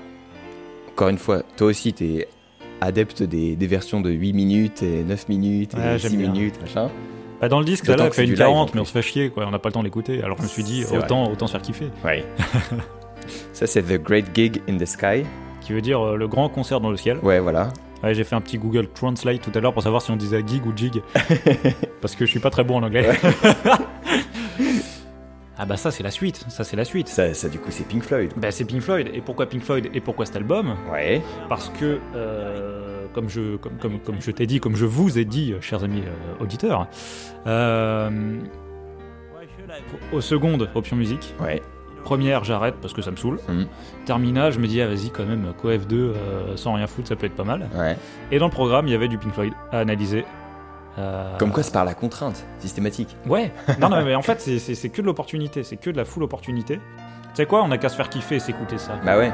encore 0.92 1.10
une 1.10 1.18
fois, 1.18 1.42
toi 1.58 1.66
aussi, 1.66 1.92
t'es 1.92 2.28
adepte 2.82 3.24
des, 3.24 3.56
des 3.56 3.68
versions 3.68 4.02
de 4.02 4.10
8 4.10 4.34
minutes 4.34 4.84
et 4.84 5.04
9 5.04 5.30
minutes 5.30 5.74
Ouais, 5.74 5.96
et 5.96 6.00
j'aime 6.00 6.12
6 6.12 6.18
bien. 6.18 6.32
minutes, 6.32 6.62
machin. 6.62 6.90
Bah, 7.42 7.48
dans 7.48 7.60
le 7.60 7.66
disque, 7.66 7.88
là, 7.88 7.96
elle 8.00 8.12
fait 8.12 8.24
une 8.24 8.32
du 8.32 8.36
live, 8.36 8.42
en 8.48 8.52
40, 8.54 8.76
mais 8.76 8.82
on 8.82 8.86
se 8.86 8.92
fait 8.92 9.02
chier, 9.02 9.30
quoi. 9.30 9.46
On 9.48 9.52
n'a 9.52 9.60
pas 9.60 9.70
le 9.70 9.74
temps 9.74 9.80
de 9.80 9.86
l'écouter. 9.86 10.22
Alors 10.24 10.38
je 10.38 10.44
me 10.44 10.48
suis 10.48 10.64
dit, 10.64 10.84
autant, 10.92 11.32
autant 11.32 11.48
se 11.48 11.54
faire 11.54 11.62
kiffer. 11.62 11.88
Ouais. 12.04 12.26
Ça, 13.54 13.68
c'est 13.68 13.84
The 13.84 14.02
Great 14.02 14.26
Gig 14.34 14.62
in 14.70 14.78
the 14.78 14.86
Sky. 14.86 15.24
Qui 15.62 15.74
veut 15.74 15.82
dire 15.82 16.02
euh, 16.02 16.16
le 16.18 16.28
grand 16.28 16.50
concert 16.50 16.80
dans 16.82 16.90
le 16.90 16.98
ciel. 16.98 17.18
Ouais, 17.22 17.40
voilà. 17.40 17.70
Ouais, 18.04 18.14
j'ai 18.14 18.24
fait 18.24 18.36
un 18.36 18.42
petit 18.42 18.58
Google 18.58 18.88
Translate 18.88 19.42
tout 19.42 19.52
à 19.54 19.60
l'heure 19.60 19.74
pour 19.74 19.84
savoir 19.84 20.02
si 20.02 20.10
on 20.10 20.16
disait 20.16 20.42
gig 20.48 20.66
ou 20.66 20.72
jig. 20.76 21.02
Parce 22.02 22.16
que 22.16 22.26
je 22.26 22.32
suis 22.32 22.40
pas 22.40 22.50
très 22.50 22.64
bon 22.64 22.78
en 22.78 22.84
anglais. 22.84 23.08
ah 25.62 25.66
bah 25.66 25.76
ça 25.76 25.92
c'est 25.92 26.04
la 26.04 26.12
suite, 26.12 26.46
ça 26.48 26.64
c'est 26.64 26.78
la 26.78 26.86
suite. 26.86 27.10
Ça, 27.10 27.34
ça, 27.34 27.50
du 27.50 27.60
coup, 27.60 27.70
c'est 27.70 27.86
Pink 27.86 28.04
Floyd. 28.04 28.32
Bah 28.38 28.50
c'est 28.50 28.64
Pink 28.64 28.82
Floyd. 28.82 29.10
Et 29.14 29.20
pourquoi 29.20 29.46
Pink 29.48 29.62
Floyd 29.62 29.90
et 29.94 30.00
pourquoi 30.00 30.26
cet 30.26 30.38
album? 30.38 30.76
Ouais. 30.90 31.22
Parce 31.50 31.70
que, 31.70 32.00
euh, 32.16 33.06
comme 33.14 33.28
je, 33.28 33.58
comme, 33.58 33.78
comme, 33.78 34.00
comme 34.00 34.22
je 34.22 34.32
t'ai 34.32 34.48
dit, 34.48 34.62
comme 34.62 34.78
je 34.78 34.86
vous 34.86 35.20
ai 35.20 35.26
dit, 35.26 35.52
euh, 35.52 35.60
chers 35.60 35.84
amis 35.84 36.04
euh, 36.06 36.42
auditeurs, 36.44 36.88
euh, 37.46 38.40
au 40.14 40.22
seconde, 40.22 40.70
option 40.76 40.96
musique. 40.96 41.36
Ouais. 41.42 41.62
Première, 42.04 42.46
j'arrête 42.46 42.76
parce 42.82 42.94
que 42.94 43.02
ça 43.02 43.12
me 43.12 43.18
saoule. 43.18 43.40
Mhm. 43.48 43.68
Terminal, 44.06 44.54
je 44.54 44.60
me 44.60 44.68
dis, 44.68 44.82
ah 44.82 44.88
vas-y, 44.88 45.10
quand 45.10 45.26
même, 45.26 45.54
Coef 45.62 45.86
2 45.88 45.98
euh, 45.98 46.56
sans 46.56 46.74
rien 46.74 46.88
foutre, 46.88 47.10
ça 47.10 47.16
peut 47.16 47.26
être 47.26 47.36
pas 47.36 47.44
mal. 47.44 47.70
Ouais. 47.76 47.98
Et 48.32 48.40
dans 48.40 48.46
le 48.46 48.52
programme, 48.52 48.88
il 48.88 48.92
y 48.92 48.96
avait 48.96 49.10
du 49.10 49.18
Pink 49.18 49.34
Floyd 49.34 49.54
à 49.72 49.80
analyser. 49.80 50.24
Euh, 50.98 51.38
Comme 51.38 51.52
quoi, 51.52 51.64
c'est 51.64 51.72
par 51.74 51.86
la 51.86 51.94
contrainte 51.94 52.46
systématique. 52.60 53.16
Ouais, 53.26 53.52
non, 53.80 53.90
non, 53.90 54.04
mais 54.04 54.16
en 54.16 54.22
fait, 54.22 54.40
c'est- 54.60 54.90
que 54.90 55.02
de 55.02 55.06
l'opportunité, 55.06 55.64
c'est 55.64 55.78
que 55.78 55.90
de 55.90 55.98
la 55.98 56.06
full 56.06 56.24
opportunité. 56.24 56.76
Tu 56.78 56.82
sais 57.36 57.46
quoi, 57.46 57.64
on 57.64 57.72
a 57.72 57.78
qu'à 57.78 57.90
se 57.90 57.96
faire 57.96 58.10
kiffer 58.10 58.36
et 58.36 58.40
s'écouter 58.40 58.78
ça. 58.78 58.94
Bah 59.06 59.18
ouais. 59.18 59.32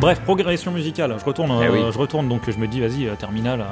Bref, 0.00 0.20
progression 0.20 0.70
musicale. 0.70 1.14
Je 1.18 1.24
retourne, 1.24 1.50
Eh 1.62 1.66
euh, 1.66 1.72
oui. 1.72 1.80
je 1.92 1.98
retourne 1.98 2.28
donc 2.28 2.48
je 2.48 2.56
me 2.58 2.66
dis, 2.66 2.80
vas-y, 2.80 3.08
euh, 3.08 3.14
terminal. 3.16 3.60
euh, 3.60 3.64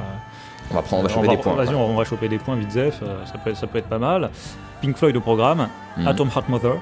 On 0.70 0.74
va 0.74 0.82
prendre, 0.82 1.04
on 1.04 1.06
va 1.06 1.14
choper 1.14 1.28
des 1.28 1.36
points. 1.36 1.54
Vas-y, 1.54 1.74
on, 1.74 1.94
va 1.94 2.04
choper 2.04 2.28
des 2.28 2.38
points 2.38 2.56
vite 2.56 2.70
zef, 2.72 3.00
ça, 3.26 3.38
peut, 3.38 3.54
ça 3.54 3.66
peut 3.66 3.78
être 3.78 3.88
pas 3.88 3.98
mal. 3.98 4.30
Pink 4.80 4.96
Floyd 4.96 5.16
au 5.16 5.20
programme, 5.20 5.68
Mhm. 5.96 6.06
Atom 6.08 6.28
Heart 6.34 6.48
Mother, 6.48 6.74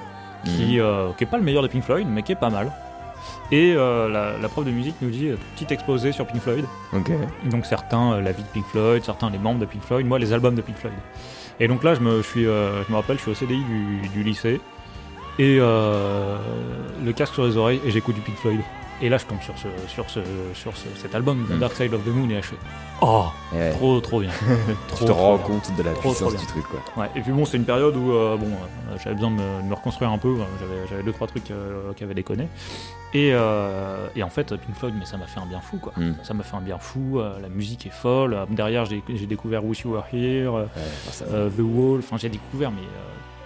qui, 0.44 0.80
euh, 0.80 1.10
qui 1.16 1.24
est 1.24 1.26
pas 1.26 1.36
le 1.36 1.42
meilleur 1.42 1.62
de 1.62 1.68
Pink 1.68 1.84
Floyd, 1.84 2.06
mais 2.10 2.22
qui 2.22 2.32
est 2.32 2.36
pas 2.36 2.50
mal. 2.50 2.72
Et 3.52 3.74
euh, 3.76 4.08
la, 4.08 4.36
la 4.38 4.48
prof 4.48 4.64
de 4.64 4.70
musique 4.70 4.96
nous 5.00 5.10
dit 5.10 5.28
euh, 5.28 5.36
petit 5.56 5.72
exposé 5.72 6.12
sur 6.12 6.26
Pink 6.26 6.40
Floyd. 6.42 6.64
Donc 7.50 7.64
certains 7.66 8.14
euh, 8.14 8.20
la 8.22 8.32
vie 8.32 8.42
de 8.42 8.48
Pink 8.48 8.66
Floyd, 8.66 9.04
certains 9.04 9.30
les 9.30 9.38
membres 9.38 9.60
de 9.60 9.66
Pink 9.66 9.82
Floyd, 9.82 10.06
moi 10.06 10.18
les 10.18 10.32
albums 10.32 10.54
de 10.54 10.62
Pink 10.62 10.76
Floyd. 10.76 10.94
Et 11.60 11.68
donc 11.68 11.84
là 11.84 11.94
je 11.94 12.00
me, 12.00 12.16
je 12.18 12.26
suis, 12.26 12.44
je 12.44 12.90
me 12.90 12.96
rappelle, 12.96 13.16
je 13.16 13.22
suis 13.22 13.30
au 13.30 13.34
CDI 13.34 13.62
du, 13.64 14.08
du 14.08 14.22
lycée 14.24 14.60
et 15.38 15.58
le 15.58 17.12
casque 17.14 17.34
sur 17.34 17.44
les 17.46 17.56
oreilles 17.56 17.80
et 17.86 17.90
j'écoute 17.92 18.14
du 18.16 18.20
Pink 18.22 18.36
Floyd. 18.38 18.60
Et 19.04 19.08
là 19.10 19.18
je 19.18 19.26
tombe 19.26 19.40
sur, 19.42 19.54
ce, 19.58 19.68
sur, 19.88 20.08
ce, 20.08 20.20
sur 20.54 20.76
ce- 20.76 20.88
cet 20.96 21.14
album 21.14 21.46
Mm. 21.48 21.58
Dark 21.58 21.74
Side 21.74 21.92
of 21.94 22.02
the 22.04 22.08
Moon 22.08 22.28
et 22.30 22.34
là 22.34 22.40
je 22.40 22.46
fais 22.46 22.56
oh 23.02 23.26
ouais. 23.52 23.70
trop 23.72 24.00
trop 24.00 24.20
bien. 24.20 24.30
Tu 24.88 24.94
Trop, 24.94 25.04
te 25.04 25.10
trop 25.12 25.20
rends 25.22 25.36
bien. 25.36 25.46
compte 25.46 25.76
de 25.76 25.82
la 25.82 25.92
Trop, 25.92 26.00
puissance 26.10 26.34
du 26.36 26.46
truc, 26.46 26.64
quoi. 26.68 26.80
Ouais, 27.02 27.10
et 27.14 27.20
puis 27.20 27.32
bon, 27.32 27.44
c'est 27.44 27.56
une 27.58 27.64
période 27.66 27.94
où 27.96 28.12
euh, 28.12 28.36
bon, 28.36 28.46
euh, 28.46 28.96
j'avais 29.02 29.14
besoin 29.16 29.30
de 29.30 29.36
me, 29.36 29.62
de 29.62 29.66
me 29.68 29.74
reconstruire 29.74 30.10
un 30.10 30.18
peu. 30.18 30.28
euh, 30.28 30.84
J'avais, 30.88 31.02
deux 31.02 31.12
trois 31.12 31.26
trucs 31.26 31.50
euh, 31.50 31.92
qui 31.94 32.02
avaient 32.04 32.14
déconné. 32.14 32.48
Et, 33.12 33.28
et 33.28 34.22
en 34.24 34.30
fait, 34.30 34.56
Pink 34.56 34.74
Floyd, 34.76 34.94
mais 34.98 35.04
ça 35.04 35.16
m'a 35.16 35.26
fait 35.26 35.38
un 35.38 35.46
bien 35.46 35.60
fou, 35.60 35.76
quoi. 35.76 35.92
Mm. 35.96 36.14
Ça 36.24 36.34
m'a 36.34 36.42
fait 36.42 36.56
un 36.56 36.60
bien 36.60 36.78
fou. 36.78 37.20
la 37.40 37.48
musique 37.48 37.86
est 37.86 37.90
folle. 37.92 38.36
derrière, 38.50 38.86
j'ai, 38.86 39.02
découvert 39.26 39.64
Wish 39.64 39.82
You 39.82 39.92
Were 39.92 40.04
Here, 40.12 40.48
Ouais, 40.52 40.64
euh, 41.30 41.48
The 41.50 41.60
Wall. 41.60 41.98
Enfin, 42.00 42.16
j'ai 42.16 42.28
découvert 42.30 42.70
mais 42.72 42.82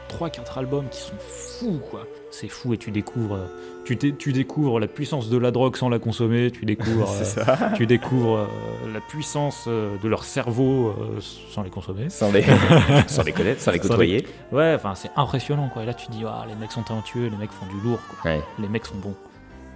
euh, 0.09 0.17
trois, 0.17 0.31
quatre 0.31 0.59
albums 0.59 0.87
qui 0.91 1.01
sont 1.01 1.13
fous, 1.19 1.81
quoi. 1.91 2.07
C'est 2.31 2.49
fou 2.49 2.75
et 2.75 2.79
tu 2.79 2.91
découvres, 2.91 3.37
euh, 3.37 3.47
tu, 3.87 3.97
dé- 3.97 4.15
tu 4.15 4.33
découvres 4.33 4.79
la 4.81 4.87
puissance 4.87 5.31
de 5.31 5.39
la 5.39 5.51
drogue 5.51 5.77
sans 5.77 5.89
la 5.89 5.99
consommer. 5.99 6.51
Tu 6.51 6.67
découvres, 6.67 7.11
euh, 7.21 7.25
ça. 7.25 7.71
tu 7.77 7.87
découvres 7.87 8.37
euh, 8.39 8.47
la 8.93 9.01
puissance 9.01 9.67
de 9.67 10.09
leur 10.09 10.25
cerveau 10.25 10.89
euh, 10.91 11.21
sans 11.21 11.63
les 11.63 11.71
consommer. 11.71 12.11
Sans 12.11 12.31
les, 12.31 12.45
sans 13.07 13.23
les 13.23 13.33
connaître, 13.33 13.61
sans 13.63 13.71
les 13.73 13.79
Sans 13.79 13.89
côtoyer. 13.89 14.27
Ouais, 14.53 14.75
enfin 14.77 14.95
c'est 14.95 15.11
impressionnant 15.17 15.69
quoi. 15.73 15.85
Et 15.85 15.87
là 15.87 15.95
tu 15.95 16.11
dis, 16.11 16.23
ah, 16.27 16.45
les 16.49 16.55
mecs 16.55 16.73
sont 16.73 16.83
talentueux, 16.83 17.29
les 17.29 17.37
mecs 17.37 17.51
font 17.53 17.67
du 17.67 17.81
lourd 17.81 18.01
quoi. 18.21 18.31
Ouais. 18.33 18.43
Les 18.59 18.69
mecs 18.69 18.85
sont 18.87 18.97
bons. 18.97 19.15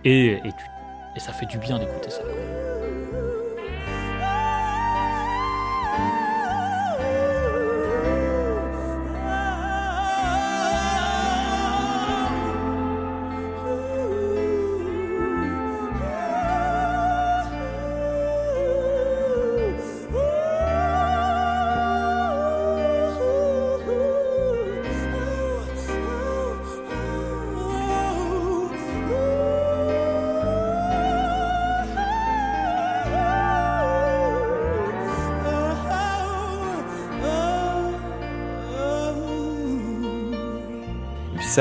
Et, 0.04 0.32
et, 0.32 0.40
tu, 0.42 0.64
et 1.16 1.20
ça 1.20 1.32
fait 1.32 1.46
du 1.46 1.56
bien 1.58 1.78
d'écouter 1.78 2.10
ça. 2.10 2.20
quoi. 2.22 3.21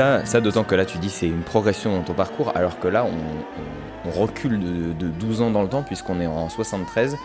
Ça, 0.02 0.26
ça 0.26 0.40
d'autant 0.40 0.64
que 0.64 0.74
là 0.74 0.84
tu 0.84 0.98
dis 0.98 1.10
c'est 1.10 1.26
une 1.28 1.42
progression 1.42 1.96
dans 1.96 2.02
ton 2.02 2.14
parcours, 2.14 2.52
alors 2.54 2.78
que 2.80 2.88
là 2.88 3.04
on, 3.04 3.08
on- 3.08 4.08
on 4.08 4.10
recule 4.20 4.58
de, 4.58 4.92
de 4.92 5.08
12 5.08 5.42
ans 5.42 5.50
dans 5.50 5.62
le 5.62 5.68
temps 5.68 5.82
puisqu'on 5.84 6.20
est 6.20 6.26
en 6.26 6.48
73 6.48 7.16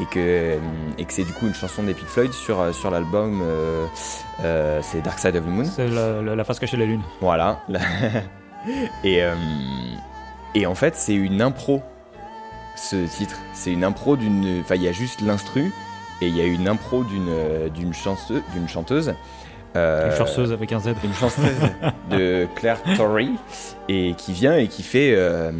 et 0.00 0.04
que, 0.06 0.58
et 0.98 1.04
que 1.04 1.12
c'est 1.12 1.22
du 1.22 1.32
coup 1.32 1.46
une 1.46 1.54
chanson 1.54 1.84
des 1.84 1.94
Pink 1.94 2.08
Floyd 2.08 2.32
sur, 2.32 2.60
euh, 2.60 2.72
sur 2.72 2.90
l'album 2.90 3.40
euh, 3.40 3.86
euh, 4.42 4.80
c'est 4.82 5.00
Dark 5.00 5.18
Side 5.20 5.36
of 5.36 5.44
the 5.44 5.48
Moon. 5.48 5.64
C'est 5.64 5.86
la, 5.86 6.20
la- 6.22 6.34
la 6.34 6.42
face 6.44 6.58
cachée 6.58 6.76
de 6.76 6.82
la 6.82 6.88
lune. 6.88 7.02
Voilà. 7.20 7.60
et, 9.04 9.22
euh, 9.22 9.34
et 10.56 10.66
en 10.66 10.74
fait 10.74 10.96
c'est 10.96 11.14
une 11.14 11.40
impro 11.40 11.82
ce 12.76 12.96
titre. 13.06 13.36
C'est 13.52 13.70
une 13.72 13.84
impro 13.84 14.16
d'une... 14.16 14.60
Enfin 14.60 14.74
il 14.74 14.82
y 14.82 14.88
a 14.88 14.92
juste 14.92 15.20
l'instru 15.20 15.70
et 16.20 16.26
il 16.26 16.36
y 16.36 16.40
a 16.40 16.46
une 16.46 16.66
impro 16.66 17.04
d'une 17.04 17.28
euh, 17.28 17.68
d'une 17.68 17.94
chanteuse. 18.66 19.14
Euh, 19.76 20.10
Une 20.10 20.16
chanceuse 20.16 20.52
avec 20.52 20.72
un 20.72 20.78
Z. 20.80 20.94
une 21.02 21.12
chanteuse 21.14 21.56
de 22.10 22.46
Claire 22.54 22.78
Torrey 22.96 23.28
et 23.88 24.14
qui 24.16 24.32
vient 24.32 24.56
et 24.56 24.68
qui 24.68 24.82
fait 24.84 25.12
euh, 25.16 25.50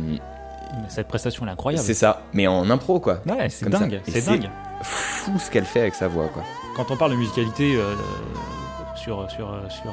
Cette 0.88 1.09
prestation 1.09 1.42
elle 1.44 1.49
est 1.49 1.52
incroyable. 1.52 1.85
c'est 1.85 1.94
ça 1.94 2.23
mais 2.33 2.47
en 2.47 2.68
impro 2.71 3.00
quoi 3.00 3.21
Ouais, 3.26 3.49
c'est 3.49 3.68
dingue. 3.68 4.00
C'est 4.06 4.25
dingue. 4.26 4.49
fou 4.83 5.33
ce 5.38 5.50
qu'elle 5.50 5.64
fait 5.64 5.80
avec 5.80 5.94
sa 5.97 6.06
voix 6.09 6.28
quoi 6.28 6.42
Quand 6.76 6.90
on 6.92 6.97
parle 6.97 7.11
de 7.12 7.16
musicalité 7.16 7.75
euh, 7.76 7.94
sur, 8.94 9.28
sur, 9.30 9.52
sur, 9.68 9.92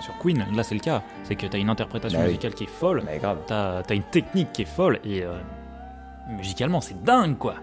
sur 0.00 0.18
Queen, 0.20 0.44
là 0.54 0.62
c'est 0.64 0.74
le 0.74 0.80
cas. 0.80 1.02
C'est 1.22 1.36
que 1.36 1.46
t'as 1.46 1.58
une 1.58 1.70
interprétation 1.70 2.18
Bah 2.18 2.24
oui. 2.24 2.32
musicale 2.32 2.54
qui 2.54 2.64
est 2.64 2.70
folle. 2.70 3.04
grave 3.20 3.38
T'as 3.46 3.82
as 3.88 3.94
une 3.94 4.02
technique 4.02 4.52
qui 4.52 4.62
est 4.62 4.64
folle 4.76 4.98
et 5.04 5.22
musicalement 6.28 6.80
c'est 6.80 7.00
dingue 7.04 7.36
quoi. 7.38 7.54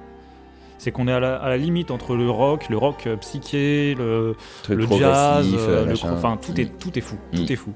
C'est 0.77 0.91
qu'on 0.91 1.07
est 1.07 1.11
à 1.13 1.19
la, 1.19 1.35
à 1.37 1.49
la 1.49 1.57
limite 1.57 1.89
entre 1.91 2.15
le 2.15 2.29
rock, 2.29 2.69
le 2.69 2.77
rock 2.77 3.07
euh, 3.07 3.15
psyché, 3.17 3.95
le, 3.97 4.35
jazz, 4.97 5.47
euh, 5.53 5.57
euh, 5.57 5.85
le 5.85 5.93
enfin 6.11 6.37
tout 6.37 6.59
est 6.59 6.65
Mm. 6.65 6.77
tout 6.79 6.97
est 6.97 7.01
fou, 7.01 7.15
Mm. 7.33 7.35
tout 7.37 7.51
est 7.51 7.55
fou. 7.55 7.73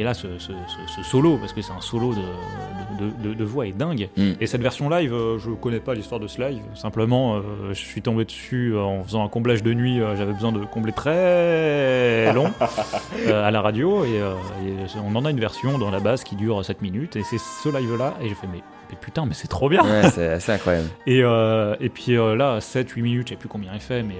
Et 0.00 0.04
là, 0.04 0.14
ce, 0.14 0.38
ce- 0.38 0.52
ce- 0.52 0.92
ce 0.96 1.02
solo, 1.02 1.38
parce 1.38 1.52
que 1.52 1.60
c'est 1.60 1.72
un 1.72 1.80
solo 1.80 2.14
de, 2.14 3.04
de, 3.04 3.28
de- 3.30 3.34
de 3.34 3.44
voix, 3.44 3.66
est 3.66 3.72
dingue. 3.72 4.08
Mm. 4.16 4.32
Et 4.40 4.46
cette 4.46 4.60
version 4.62 4.88
live, 4.88 5.12
euh, 5.12 5.38
je 5.40 5.50
connais 5.50 5.80
pas 5.80 5.94
l'histoire 5.94 6.20
de 6.20 6.28
ce 6.28 6.40
live. 6.40 6.62
Simplement, 6.76 7.34
euh, 7.36 7.40
je 7.70 7.74
suis 7.80 8.00
tombé 8.00 8.24
dessus 8.24 8.76
en 8.78 9.02
faisant 9.02 9.24
un 9.24 9.28
comblage 9.28 9.64
de 9.64 9.74
nuit. 9.74 10.00
euh, 10.00 10.14
J'avais 10.14 10.34
besoin 10.34 10.52
de 10.52 10.64
combler 10.66 10.92
très 10.92 12.32
long 12.32 12.52
à 13.28 13.50
la 13.50 13.60
radio. 13.60 14.04
Et, 14.04 14.18
et 14.18 14.74
on 15.04 15.16
en 15.16 15.24
a 15.24 15.30
une 15.32 15.40
version 15.40 15.78
dans 15.78 15.90
la 15.90 15.98
base 16.00 16.22
qui 16.22 16.36
dure 16.36 16.64
7 16.64 16.80
minutes. 16.80 17.16
Et 17.16 17.24
c'est 17.24 17.38
ce 17.38 17.68
live-là. 17.68 18.14
Et 18.22 18.28
j'ai 18.28 18.34
fait, 18.36 18.46
mais, 18.52 18.62
mais 18.90 18.96
putain, 19.00 19.26
mais 19.26 19.34
c'est 19.34 19.48
trop 19.48 19.68
bien! 19.68 19.82
ouais 19.84 20.10
c'est 20.10 20.28
assez 20.28 20.52
incroyable 20.52 20.88
Et, 21.06 21.22
euh, 21.22 21.74
et 21.80 21.88
puis 21.88 22.16
euh, 22.16 22.34
là, 22.36 22.58
7-8 22.60 23.02
minutes, 23.02 23.28
je 23.28 23.34
sais 23.34 23.38
plus 23.38 23.48
combien 23.48 23.72
il 23.74 23.80
fait, 23.80 24.02
mais 24.02 24.16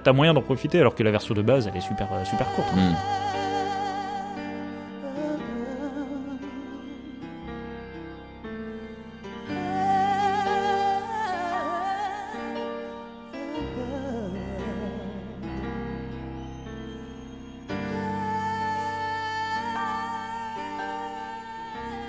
t'as- 0.00 0.12
moyen 0.12 0.34
d'en 0.34 0.42
profiter 0.42 0.80
alors 0.80 0.94
que 0.94 1.02
la 1.02 1.10
version 1.10 1.34
de 1.34 1.42
base, 1.42 1.68
elle 1.70 1.76
est 1.76 1.80
super, 1.80 2.08
euh, 2.12 2.24
super 2.24 2.46
courte. 2.52 2.68
quoi. 2.70 2.80
Mm. 2.82 2.94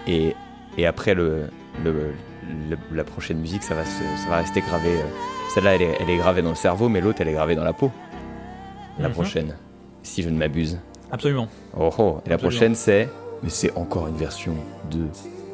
Et, 0.08 0.36
et 0.78 0.86
après 0.86 1.14
le, 1.14 1.44
le, 1.84 2.14
la, 2.70 2.76
la 2.92 3.04
prochaine 3.04 3.38
musique, 3.40 3.64
ça 3.64 3.76
va, 3.76 3.86
se- 3.86 3.90
ça 4.24 4.30
va 4.30 4.38
rester 4.38 4.62
gravé. 4.62 4.90
euh, 4.90 5.04
Celle-là, 5.54 5.76
elle 5.76 5.82
est, 5.84 5.98
elle 6.00 6.10
est 6.10 6.18
gravée 6.18 6.42
dans 6.42 6.50
le 6.50 6.56
cerveau, 6.56 6.90
mais 6.90 7.00
l'autre, 7.02 7.22
elle 7.22 7.28
est 7.28 7.34
gravée 7.34 7.56
dans 7.56 7.64
la 7.64 7.74
peau. 7.74 7.92
La 9.00 9.08
Mhm. 9.08 9.14
prochaine, 9.14 9.56
si 10.04 10.22
je 10.24 10.30
ne 10.30 10.38
m'abuse. 10.38 10.80
Absolument. 11.12 11.48
Oh 11.78 11.90
oh, 11.98 12.22
et 12.26 12.30
la 12.30 12.36
Absolument. 12.36 12.38
prochaine, 12.38 12.76
c'est. 12.76 13.10
Mais 13.44 13.50
c'est 13.50 13.76
encore 13.78 14.08
une 14.08 14.16
version 14.16 14.54
de 14.92 15.06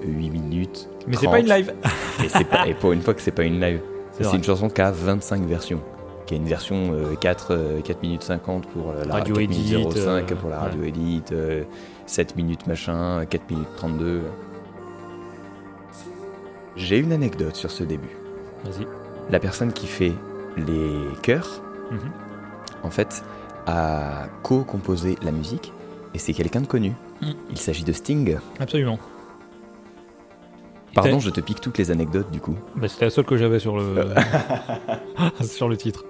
8 0.05 0.29
minutes. 0.29 0.87
Mais 1.07 1.15
c'est 1.15 1.25
30. 1.25 1.31
pas 1.31 1.39
une 1.39 1.47
live. 1.49 1.73
Et, 2.39 2.43
pas, 2.43 2.67
et 2.67 2.73
pour 2.73 2.91
une 2.91 3.01
fois 3.01 3.13
que 3.13 3.21
c'est 3.21 3.31
pas 3.31 3.43
une 3.43 3.59
live. 3.59 3.81
C'est 4.19 4.35
une 4.35 4.43
chanson 4.43 4.69
qui 4.69 4.81
a 4.81 4.91
25 4.91 5.43
versions. 5.43 5.81
Qui 6.25 6.33
a 6.35 6.37
une 6.37 6.45
version 6.45 6.91
euh, 6.93 7.15
4, 7.15 7.47
euh, 7.55 7.81
4 7.81 8.03
minutes 8.03 8.23
50 8.23 8.67
pour 8.67 8.89
euh, 8.91 9.05
la 9.05 9.13
Radio 9.15 9.35
4 9.35 9.49
minutes 9.49 9.73
edit, 9.73 10.01
05 10.01 10.31
euh, 10.31 10.35
pour 10.35 10.49
la 10.49 10.59
radio 10.59 10.83
edit, 10.83 11.23
euh, 11.31 11.63
7 12.05 12.35
minutes 12.35 12.67
machin, 12.67 13.25
4 13.29 13.49
minutes 13.49 13.67
32. 13.77 14.21
J'ai 16.75 16.97
une 16.97 17.11
anecdote 17.11 17.55
sur 17.55 17.71
ce 17.71 17.83
début. 17.83 18.15
Vas-y. 18.63 18.87
La 19.29 19.39
personne 19.39 19.73
qui 19.73 19.87
fait 19.87 20.13
les 20.57 20.91
chœurs, 21.21 21.61
Mhm. 21.91 21.99
en 22.83 22.89
fait, 22.89 23.23
a 23.67 24.27
co-composé 24.43 25.17
la 25.21 25.31
musique 25.31 25.73
et 26.13 26.19
c'est 26.19 26.33
quelqu'un 26.33 26.61
de 26.61 26.67
connu. 26.67 26.93
Mm. 27.21 27.31
Il 27.51 27.57
s'agit 27.57 27.83
de 27.83 27.91
Sting. 27.91 28.37
Absolument. 28.59 28.97
Pardon, 30.95 31.19
je 31.19 31.29
te 31.29 31.39
pique 31.39 31.61
toutes 31.61 31.77
les 31.77 31.91
anecdotes 31.91 32.31
du 32.31 32.39
coup. 32.39 32.55
Bah, 32.75 32.87
C'était 32.87 33.05
la 33.05 33.11
seule 33.11 33.25
que 33.25 33.37
j'avais 33.37 33.59
sur 33.59 33.77
le 33.77 34.07
sur 35.41 35.69
le 35.69 35.77
titre. 35.77 36.03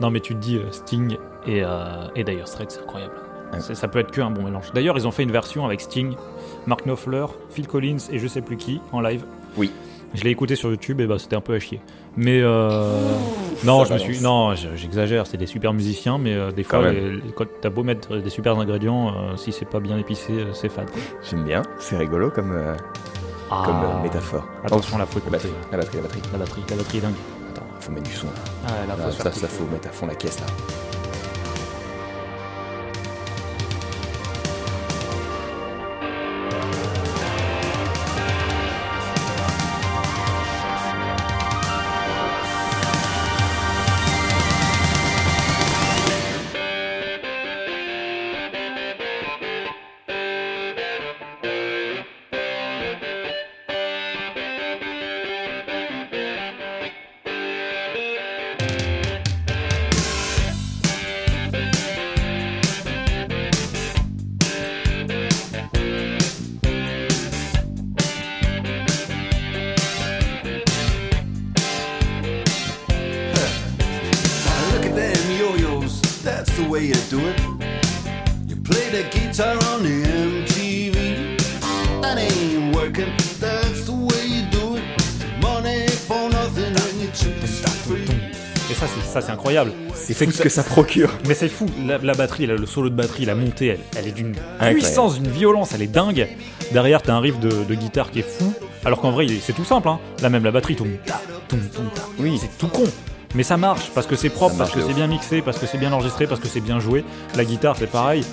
Non, 0.00 0.10
mais 0.10 0.20
tu 0.20 0.34
te 0.34 0.40
dis 0.40 0.56
euh, 0.56 0.70
Sting 0.72 1.16
et, 1.46 1.62
euh, 1.64 2.08
et 2.14 2.24
Straits, 2.44 2.70
c'est 2.70 2.80
incroyable. 2.80 3.14
Ça 3.60 3.88
peut 3.88 4.00
être 4.00 4.10
que 4.10 4.20
un 4.20 4.30
bon 4.30 4.42
mélange. 4.42 4.72
D'ailleurs, 4.74 4.98
ils 4.98 5.06
ont 5.06 5.10
fait 5.10 5.22
une 5.22 5.32
version 5.32 5.64
avec 5.64 5.80
Sting, 5.80 6.14
Mark 6.66 6.84
Knopfler, 6.84 7.24
Phil 7.48 7.66
Collins 7.66 7.96
et 8.10 8.18
je 8.18 8.26
sais 8.26 8.42
plus 8.42 8.56
qui 8.58 8.80
en 8.92 9.00
live. 9.00 9.24
Oui. 9.56 9.70
Je 10.14 10.22
l'ai 10.24 10.30
écouté 10.30 10.56
sur 10.56 10.70
YouTube 10.70 11.00
et 11.00 11.06
bah 11.06 11.18
c'était 11.18 11.36
un 11.36 11.40
peu 11.40 11.54
à 11.54 11.58
chier. 11.58 11.80
Mais 12.16 12.40
euh, 12.42 12.98
non, 13.64 13.84
je 13.84 13.92
me 13.92 13.98
suis 13.98 14.20
non, 14.20 14.54
je- 14.54 14.68
j'exagère. 14.76 15.26
C'est 15.26 15.36
des 15.36 15.46
super 15.46 15.72
musiciens, 15.74 16.16
mais 16.18 16.32
euh, 16.34 16.52
des 16.52 16.64
Quand 16.64 16.80
fois, 16.80 16.92
les- 16.92 17.16
les- 17.16 17.32
quand 17.34 17.44
t'as 17.60 17.68
beau 17.68 17.82
mettre 17.82 18.16
des 18.16 18.30
super 18.30 18.58
ingrédients, 18.58 19.08
euh, 19.08 19.36
si 19.36 19.52
c'est 19.52 19.66
pas 19.68 19.80
bien 19.80 19.98
épicé, 19.98 20.32
euh, 20.32 20.52
c'est 20.54 20.68
fade. 20.70 20.88
J'aime 21.28 21.44
bien, 21.44 21.62
c'est 21.78 21.96
rigolo 21.98 22.30
comme, 22.30 22.52
euh, 22.52 22.74
comme 23.48 23.76
Ah. 23.82 23.96
euh, 23.98 24.02
métaphore. 24.02 24.44
Attention, 24.64 24.96
la 24.98 25.06
faute. 25.06 25.24
La 25.26 25.30
batterie, 25.32 25.50
la 25.70 25.76
batterie, 25.78 25.96
la 25.96 26.02
batterie. 26.02 26.22
La 26.32 26.38
batterie, 26.38 26.62
la 26.70 26.76
batterie 26.76 26.98
est 26.98 27.00
dingue. 27.02 27.14
Attends, 27.54 27.66
faut 27.80 27.92
mettre 27.92 28.08
du 28.08 28.14
son 28.16 28.26
là. 28.28 28.32
Ah, 28.68 28.86
Là, 28.88 28.96
faut 28.96 29.10
se 29.10 29.22
ça, 29.22 29.32
ça, 29.32 29.46
faut 29.48 29.64
mettre 29.66 29.88
à 29.88 29.92
fond 29.92 30.06
la 30.06 30.14
caisse 30.14 30.40
là. 30.40 30.46
Ça, 88.76 88.86
c'est 88.86 89.06
ça, 89.12 89.20
c'est 89.20 89.32
incroyable. 89.32 89.72
C'est 89.94 90.14
fou 90.14 90.30
ce 90.30 90.42
que 90.42 90.48
ça 90.48 90.62
procure. 90.62 91.10
Mais 91.26 91.34
c'est 91.34 91.48
fou, 91.48 91.66
la, 91.86 91.98
la 91.98 92.14
batterie, 92.14 92.46
le 92.46 92.64
solo 92.66 92.88
de 92.90 92.94
batterie, 92.94 93.24
la 93.24 93.34
montée, 93.34 93.66
elle, 93.68 93.80
elle 93.96 94.06
est 94.08 94.12
d'une 94.12 94.34
puissance, 94.72 95.20
d'une 95.20 95.30
violence, 95.30 95.72
elle 95.74 95.82
est 95.82 95.86
dingue. 95.86 96.28
Derrière, 96.72 97.02
t'as 97.02 97.14
un 97.14 97.20
riff 97.20 97.38
de, 97.38 97.64
de 97.64 97.74
guitare 97.74 98.10
qui 98.10 98.20
est 98.20 98.28
fou. 98.28 98.52
Alors 98.84 99.00
qu'en 99.00 99.10
vrai, 99.10 99.26
c'est 99.40 99.52
tout 99.54 99.64
simple, 99.64 99.88
hein. 99.88 99.98
Là 100.22 100.28
même, 100.28 100.44
la 100.44 100.50
batterie 100.50 100.76
tombe, 100.76 100.88
ta, 101.04 101.14
ta. 101.48 101.56
Oui. 102.18 102.38
c'est 102.40 102.56
tout 102.58 102.68
con. 102.68 102.84
Mais 103.34 103.42
ça 103.42 103.56
marche 103.56 103.90
parce 103.94 104.06
que 104.06 104.16
c'est 104.16 104.30
propre, 104.30 104.56
parce 104.56 104.70
que 104.70 104.80
c'est 104.80 104.94
bien 104.94 105.06
mixé, 105.06 105.42
parce 105.42 105.58
que 105.58 105.66
c'est 105.66 105.78
bien 105.78 105.92
enregistré, 105.92 106.26
parce 106.26 106.40
que 106.40 106.48
c'est 106.48 106.60
bien 106.60 106.78
joué. 106.80 107.04
La 107.34 107.44
guitare, 107.44 107.76
c'est 107.78 107.90
pareil. 107.90 108.24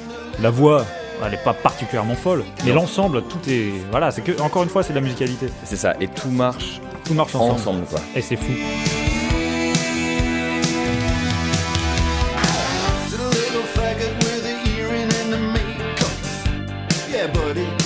La 0.41 0.49
voix, 0.49 0.85
elle 1.25 1.33
est 1.33 1.43
pas 1.43 1.53
particulièrement 1.53 2.15
folle. 2.15 2.43
Mais 2.65 2.71
l'ensemble, 2.71 3.23
tout 3.23 3.49
est. 3.49 3.71
Voilà, 3.91 4.11
c'est 4.11 4.21
que, 4.21 4.39
encore 4.41 4.63
une 4.63 4.69
fois, 4.69 4.83
c'est 4.83 4.93
de 4.93 4.99
la 4.99 5.03
musicalité. 5.03 5.47
C'est 5.65 5.75
ça, 5.75 5.93
et 5.99 6.07
tout 6.07 6.29
marche 6.29 6.79
Tout 7.05 7.13
marche 7.13 7.35
ensemble. 7.35 7.53
ensemble 7.53 7.85
quoi. 7.85 7.99
Et 8.15 8.21
c'est 8.21 8.35
fou. 8.37 8.51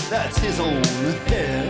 That's 0.09 0.37
his 0.39 0.59
own 0.59 0.83
hair. 1.27 1.69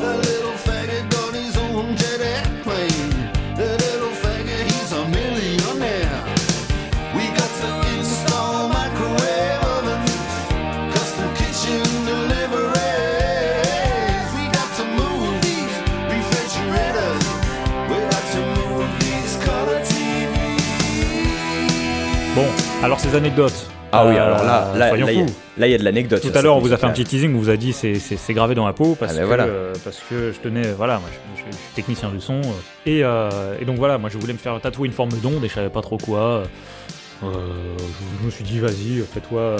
The 0.00 0.16
little 0.16 0.52
faggot 0.52 1.10
got 1.10 1.34
his 1.34 1.56
own 1.56 1.96
jet 1.96 2.20
airplane. 2.20 3.10
The 3.56 3.76
little 3.84 4.14
faggot, 4.22 4.64
he's 4.72 4.92
a 4.92 5.04
millionaire. 5.08 6.22
We 7.14 7.28
got 7.36 7.50
to 7.62 7.70
install 7.96 8.68
microwave 8.68 9.62
oven, 9.76 10.02
custom 10.94 11.28
kitchen 11.34 11.84
deliveries. 12.06 12.68
We 14.36 14.44
got 14.58 14.70
to 14.78 14.84
move 15.00 15.40
these 15.42 15.76
refrigerators. 16.14 17.24
We 17.90 17.98
got 18.14 18.24
to 18.34 18.40
move 18.56 18.88
these 19.00 19.34
color 19.44 19.80
TVs. 19.84 20.64
Bon, 22.34 22.48
alors 22.82 23.00
ces 23.00 23.14
anecdotes. 23.14 23.77
Ah 23.92 24.06
oui, 24.06 24.16
Euh, 24.16 24.26
alors 24.26 24.44
là, 24.44 24.72
là, 24.74 24.96
il 24.96 25.70
y 25.70 25.74
a- 25.74 25.78
de 25.78 25.84
l'anecdote. 25.84 26.20
Tout 26.20 26.36
à 26.36 26.42
l'heure, 26.42 26.56
on 26.56 26.60
vous 26.60 26.72
a 26.72 26.76
fait 26.76 26.86
un 26.86 26.90
petit 26.90 27.04
teasing, 27.04 27.34
on 27.34 27.38
vous 27.38 27.50
a 27.50 27.56
dit 27.56 27.72
c'est 27.72 28.34
gravé 28.34 28.54
dans 28.54 28.66
la 28.66 28.72
peau 28.72 28.96
parce, 28.98 29.12
Ah 29.16 29.20
ben 29.20 29.36
que, 29.36 29.42
euh, 29.42 29.72
parce 29.84 29.98
que 30.08 30.32
je 30.32 30.38
tenais, 30.38 30.72
voilà, 30.72 30.98
moi 30.98 31.08
je, 31.36 31.42
suis 31.42 31.50
technicien 31.74 32.10
du 32.10 32.20
son 32.20 32.40
euh, 32.86 33.30
et, 33.58 33.62
et 33.62 33.64
donc 33.64 33.76
voilà, 33.76 33.98
moi 33.98 34.10
je 34.12 34.18
voulais 34.18 34.32
me 34.32 34.38
faire 34.38 34.60
tatouer 34.60 34.86
une 34.88 34.94
forme 34.94 35.10
d'onde 35.22 35.44
et 35.44 35.48
je 35.48 35.54
savais 35.54 35.70
pas 35.70 35.82
trop 35.82 35.96
quoi. 35.98 36.42
Je, 37.22 38.24
me 38.24 38.30
suis 38.30 38.44
dit 38.44 38.60
vas-y, 38.60 39.02
fais-toi, 39.12 39.56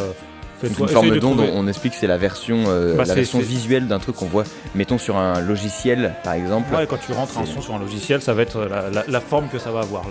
une 0.63 0.89
forme 0.89 1.19
d'onde, 1.19 1.41
on 1.55 1.67
explique 1.67 1.95
que 1.95 1.99
c'est 1.99 2.07
la 2.07 2.19
version, 2.19 2.65
Bah, 2.97 3.05
la 3.07 3.15
version 3.15 3.39
visuelle 3.39 3.87
d'un 3.87 3.99
truc 3.99 4.17
qu'on 4.17 4.27
voit, 4.27 4.45
mettons 4.75 4.99
sur 4.99 5.17
un 5.17 5.41
logiciel 5.41 6.15
par 6.23 6.35
exemple. 6.35 6.75
Ouais, 6.75 6.87
quand 6.87 6.99
tu 6.99 7.13
rentres 7.13 7.39
un 7.39 7.47
son 7.47 7.63
sur 7.63 7.75
un 7.75 7.79
logiciel, 7.79 8.21
ça 8.21 8.35
va 8.35 8.43
être 8.43 8.69
la, 9.09 9.21
forme 9.21 9.49
que 9.49 9.59
ça 9.59 9.71
va 9.71 9.81
avoir, 9.81 10.05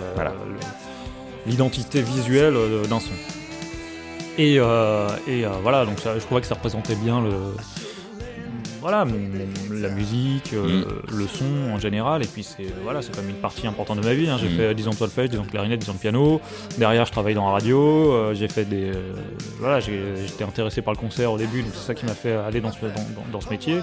l'identité 1.46 2.02
visuelle 2.02 2.54
d'un 2.88 3.00
son. 3.00 3.12
Et, 4.38 4.58
euh, 4.58 5.08
et 5.26 5.44
euh, 5.44 5.48
voilà, 5.62 5.84
donc 5.84 5.98
ça, 5.98 6.14
je 6.18 6.20
trouvais 6.24 6.40
que 6.40 6.46
ça 6.46 6.54
représentait 6.54 6.94
bien 6.94 7.20
le, 7.20 7.30
voilà, 8.80 9.04
mon- 9.04 9.18
mon- 9.18 9.80
la 9.80 9.88
musique, 9.88 10.52
euh, 10.54 10.84
le 11.12 11.26
son 11.26 11.72
en 11.74 11.78
général. 11.80 12.22
Et 12.22 12.26
puis 12.26 12.44
c'est 12.44 12.66
voilà, 12.84 13.02
c'est 13.02 13.10
quand 13.14 13.20
même 13.22 13.30
une 13.30 13.36
partie 13.40 13.66
importante 13.66 14.00
de 14.00 14.04
ma 14.06 14.14
vie. 14.14 14.28
hein. 14.30 14.38
J'ai 14.40 14.48
Mm. 14.48 14.56
fait 14.56 14.74
10 14.74 14.86
ans 14.86 14.92
de 14.92 14.96
solfège, 14.96 15.30
10 15.30 15.38
ans 15.38 15.42
de 15.44 15.50
clarinette, 15.50 15.80
10 15.80 15.90
ans 15.90 15.94
de 15.94 15.98
piano. 15.98 16.40
Derrière, 16.78 17.04
je 17.04 17.10
travaille 17.12 17.34
dans 17.34 17.46
la 17.46 17.52
radio. 17.52 18.12
euh, 18.12 18.34
j'ai 18.34 18.46
fait 18.48 18.64
des, 18.64 18.90
euh, 18.90 19.12
voilà, 19.58 19.80
j'ai- 19.80 20.14
j'étais 20.26 20.44
intéressé 20.44 20.82
par 20.82 20.94
le 20.94 20.98
concert 21.00 21.32
au 21.32 21.38
début, 21.38 21.62
donc 21.62 21.72
c'est 21.74 21.86
ça 21.88 21.94
qui 21.94 22.06
m'a 22.06 22.14
fait 22.14 22.32
aller 22.32 22.60
dans 22.60 22.70
ce, 22.70 22.78
dans, 22.80 22.86
dans- 22.88 23.26
dans 23.32 23.40
ce 23.40 23.50
métier. 23.50 23.78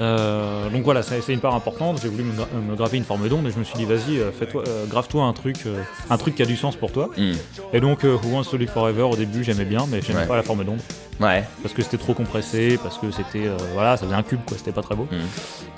Euh, 0.00 0.70
donc 0.70 0.82
voilà, 0.82 1.02
c'est 1.02 1.32
une 1.32 1.40
part 1.40 1.54
importante. 1.54 1.98
J'ai 2.02 2.08
voulu 2.08 2.22
me, 2.24 2.32
gra- 2.32 2.48
me 2.70 2.74
graver 2.74 2.96
une 2.98 3.04
forme 3.04 3.28
d'onde 3.28 3.46
et 3.46 3.50
je 3.50 3.58
me 3.58 3.64
suis 3.64 3.76
dit, 3.76 3.84
vas-y, 3.84 4.18
euh, 4.18 4.30
fais-toi, 4.32 4.64
euh, 4.66 4.86
grave-toi 4.86 5.22
un 5.24 5.32
truc, 5.34 5.56
euh, 5.66 5.82
un 6.08 6.16
truc 6.16 6.34
qui 6.36 6.42
a 6.42 6.46
du 6.46 6.56
sens 6.56 6.74
pour 6.76 6.90
toi. 6.92 7.10
Hmm. 7.18 7.32
Et 7.74 7.80
donc, 7.80 8.02
Who 8.04 8.18
Wants 8.32 8.44
to 8.44 8.56
Live 8.56 8.70
Forever, 8.70 9.02
au 9.02 9.16
début, 9.16 9.44
j'aimais 9.44 9.64
bien, 9.66 9.86
mais 9.90 10.00
j'aimais 10.00 10.20
Ouais. 10.20 10.26
pas 10.26 10.36
la 10.36 10.42
forme 10.42 10.64
d'onde 10.64 10.80
Ouais. 11.20 11.44
parce 11.62 11.74
que 11.74 11.82
c'était 11.82 11.98
trop 11.98 12.14
compressé, 12.14 12.78
parce 12.82 12.96
que 12.96 13.10
c'était, 13.10 13.44
voilà, 13.74 13.98
ça 13.98 14.06
faisait 14.06 14.16
un 14.16 14.22
cube, 14.22 14.40
quoi. 14.46 14.56
C'était 14.56 14.72
pas 14.72 14.80
très 14.82 14.94
beau. 14.94 15.06
Hmm. 15.10 15.16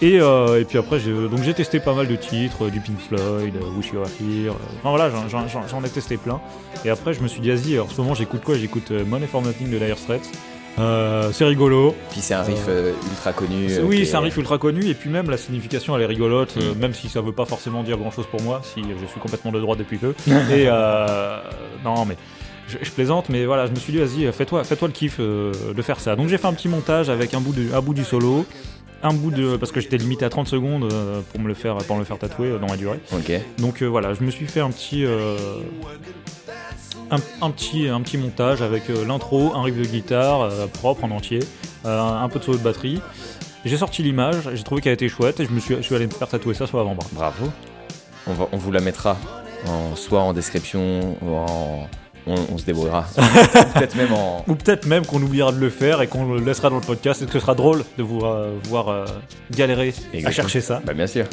Et, 0.04 0.14
et 0.18 0.64
puis 0.68 0.78
après, 0.78 1.00
j'ai, 1.00 1.12
donc 1.12 1.42
j'ai 1.42 1.54
testé 1.54 1.80
pas 1.80 1.94
mal 1.94 2.06
de 2.06 2.14
titres, 2.16 2.68
du 2.70 2.78
Pink 2.80 2.98
Floyd, 3.00 3.54
Wish 3.76 3.88
You 3.92 3.98
Were 4.00 4.08
Here. 4.20 4.54
enfin 4.78 4.90
voilà, 4.90 5.10
j'en, 5.68 5.82
ai 5.84 5.88
testé 5.88 6.16
plein. 6.16 6.40
Et 6.84 6.90
après, 6.90 7.12
je 7.12 7.20
me 7.20 7.26
suis 7.28 7.40
dit, 7.40 7.50
vas-y, 7.50 7.78
en 7.80 7.88
ce 7.88 8.00
moment, 8.00 8.14
j'écoute 8.14 8.42
quoi? 8.44 8.56
J'écoute 8.56 8.92
Money 8.92 9.26
for 9.26 9.42
Nothing 9.42 9.68
de 9.70 9.78
Dire 9.78 9.98
Straits. 9.98 10.30
Euh, 10.78 11.30
c'est 11.32 11.44
rigolo. 11.44 11.94
Puis 12.10 12.20
c'est 12.22 12.34
un 12.34 12.42
riff 12.42 12.64
euh, 12.68 12.92
ultra 13.10 13.32
connu. 13.32 13.66
euh, 13.70 13.82
Oui, 13.84 14.02
est- 14.02 14.04
c'est 14.06 14.16
un 14.16 14.20
riff 14.20 14.36
ultra 14.38 14.56
connu, 14.58 14.86
et 14.86 14.94
puis 14.94 15.10
même 15.10 15.28
la 15.28 15.36
signification 15.36 15.94
elle 15.96 16.02
est 16.02 16.06
rigolote, 16.06 16.54
euh, 16.56 16.74
Mm. 16.74 16.78
même 16.78 16.94
si 16.94 17.08
ça 17.08 17.20
veut 17.20 17.32
pas 17.32 17.44
forcément 17.44 17.82
dire 17.82 17.98
grand 17.98 18.10
chose 18.10 18.26
pour 18.30 18.40
moi, 18.42 18.62
si 18.64 18.80
je 18.82 19.06
suis 19.06 19.20
complètement 19.20 19.52
de 19.52 19.60
droite 19.60 19.78
depuis 19.78 19.98
peu. 19.98 20.14
et 20.28 20.64
euh, 20.68 21.36
non, 21.84 22.06
mais 22.06 22.16
je, 22.68 22.78
je 22.80 22.90
plaisante, 22.90 23.28
mais 23.28 23.44
voilà, 23.44 23.66
je 23.66 23.72
me 23.72 23.76
suis 23.76 23.92
dit, 23.92 23.98
vas-y, 23.98 24.32
fais-toi 24.32 24.64
fais 24.64 24.74
-toi 24.76 24.86
le 24.86 24.92
kiff 24.92 25.16
euh, 25.20 25.52
de 25.76 25.82
faire 25.82 26.00
ça. 26.00 26.16
Donc 26.16 26.28
j'ai 26.28 26.38
fait 26.38 26.46
un 26.48 26.54
petit 26.54 26.68
montage 26.68 27.10
avec 27.10 27.34
un 27.34 27.40
bout 27.40 27.52
du, 27.52 27.68
un 27.74 27.80
bout 27.82 27.94
du 27.94 28.04
solo. 28.04 28.46
Un 29.02 29.12
bout 29.12 29.30
de. 29.30 29.56
Parce 29.56 29.72
que 29.72 29.80
j'étais 29.80 29.96
limité 29.98 30.24
à 30.24 30.28
30 30.30 30.46
secondes 30.48 30.84
euh, 30.92 31.20
pour 31.30 31.40
me 31.40 31.48
le 31.48 31.54
faire, 31.54 31.76
pour 31.78 31.96
me 31.96 32.00
le 32.00 32.06
faire 32.06 32.18
tatouer 32.18 32.48
euh, 32.48 32.58
dans 32.58 32.66
la 32.68 32.76
durée. 32.76 33.00
Donc 33.58 33.82
euh, 33.82 33.86
voilà, 33.86 34.14
je 34.14 34.22
me 34.22 34.30
suis 34.30 34.46
fait 34.46 34.60
un 34.60 34.70
petit. 34.70 35.04
euh, 35.04 35.36
un, 37.10 37.16
un 37.42 37.50
petit, 37.50 37.88
un 37.88 38.00
petit 38.00 38.16
montage 38.16 38.62
avec 38.62 38.84
l'intro, 39.06 39.52
un 39.54 39.62
riff 39.62 39.76
de 39.76 39.84
guitare 39.84 40.48
propre 40.72 41.04
en 41.04 41.10
entier, 41.10 41.40
un 41.84 42.28
peu 42.30 42.38
de 42.38 42.44
solo 42.44 42.56
de 42.58 42.62
batterie. 42.62 43.00
J'ai 43.64 43.76
sorti 43.76 44.02
l'image, 44.02 44.48
j'ai 44.54 44.62
trouvé 44.62 44.80
qu'elle 44.80 44.94
était 44.94 45.08
chouette 45.08 45.38
et 45.40 45.44
je 45.44 45.50
me 45.50 45.60
suis, 45.60 45.76
je 45.76 45.82
suis 45.82 45.94
allé 45.94 46.06
me 46.06 46.10
faire 46.12 46.28
tatouer 46.28 46.54
ça 46.54 46.66
sur 46.66 46.78
l'avant-bras. 46.78 47.06
Bravo. 47.12 47.46
On, 48.26 48.32
va, 48.32 48.48
on 48.52 48.56
vous 48.56 48.72
la 48.72 48.80
mettra 48.80 49.16
en, 49.68 49.94
soit 49.94 50.20
en 50.20 50.32
description, 50.32 51.16
ou 51.22 51.34
en. 51.34 51.88
On, 52.26 52.34
on 52.52 52.58
se 52.58 52.64
débrouillera. 52.64 53.06
Peut-être 53.74 53.96
même 53.96 54.12
en. 54.12 54.44
Ou 54.46 54.54
peut-être 54.54 54.86
même 54.86 55.04
qu'on 55.04 55.20
oubliera 55.20 55.50
de 55.50 55.58
le 55.58 55.70
faire 55.70 56.02
et 56.02 56.06
qu'on 56.06 56.34
le 56.34 56.40
laissera 56.40 56.70
dans 56.70 56.76
le 56.76 56.82
podcast 56.82 57.20
et 57.22 57.26
que 57.26 57.32
ce 57.32 57.40
sera 57.40 57.54
drôle 57.54 57.84
de 57.98 58.02
vous 58.02 58.20
euh, 58.20 58.56
voir 58.64 58.88
euh, 58.88 59.04
galérer 59.50 59.92
à 60.24 60.30
chercher 60.30 60.60
ça. 60.60 60.80
Bah, 60.84 60.94
bien 60.94 61.08
sûr. 61.08 61.26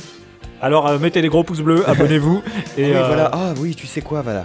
Alors 0.62 0.88
euh, 0.88 0.99
mettez 0.99 1.21
les 1.21 1.30
gros 1.30 1.43
pouces 1.43 1.62
bleus, 1.62 1.88
abonnez-vous 1.88 2.41
et 2.78 2.86
oui, 2.86 2.91
euh, 2.93 3.08
voilà. 3.08 3.30
Ah 3.34 3.54
oui, 3.60 3.75
tu 3.75 3.88
sais 3.88 4.02
quoi, 4.02 4.21
voilà. 4.21 4.43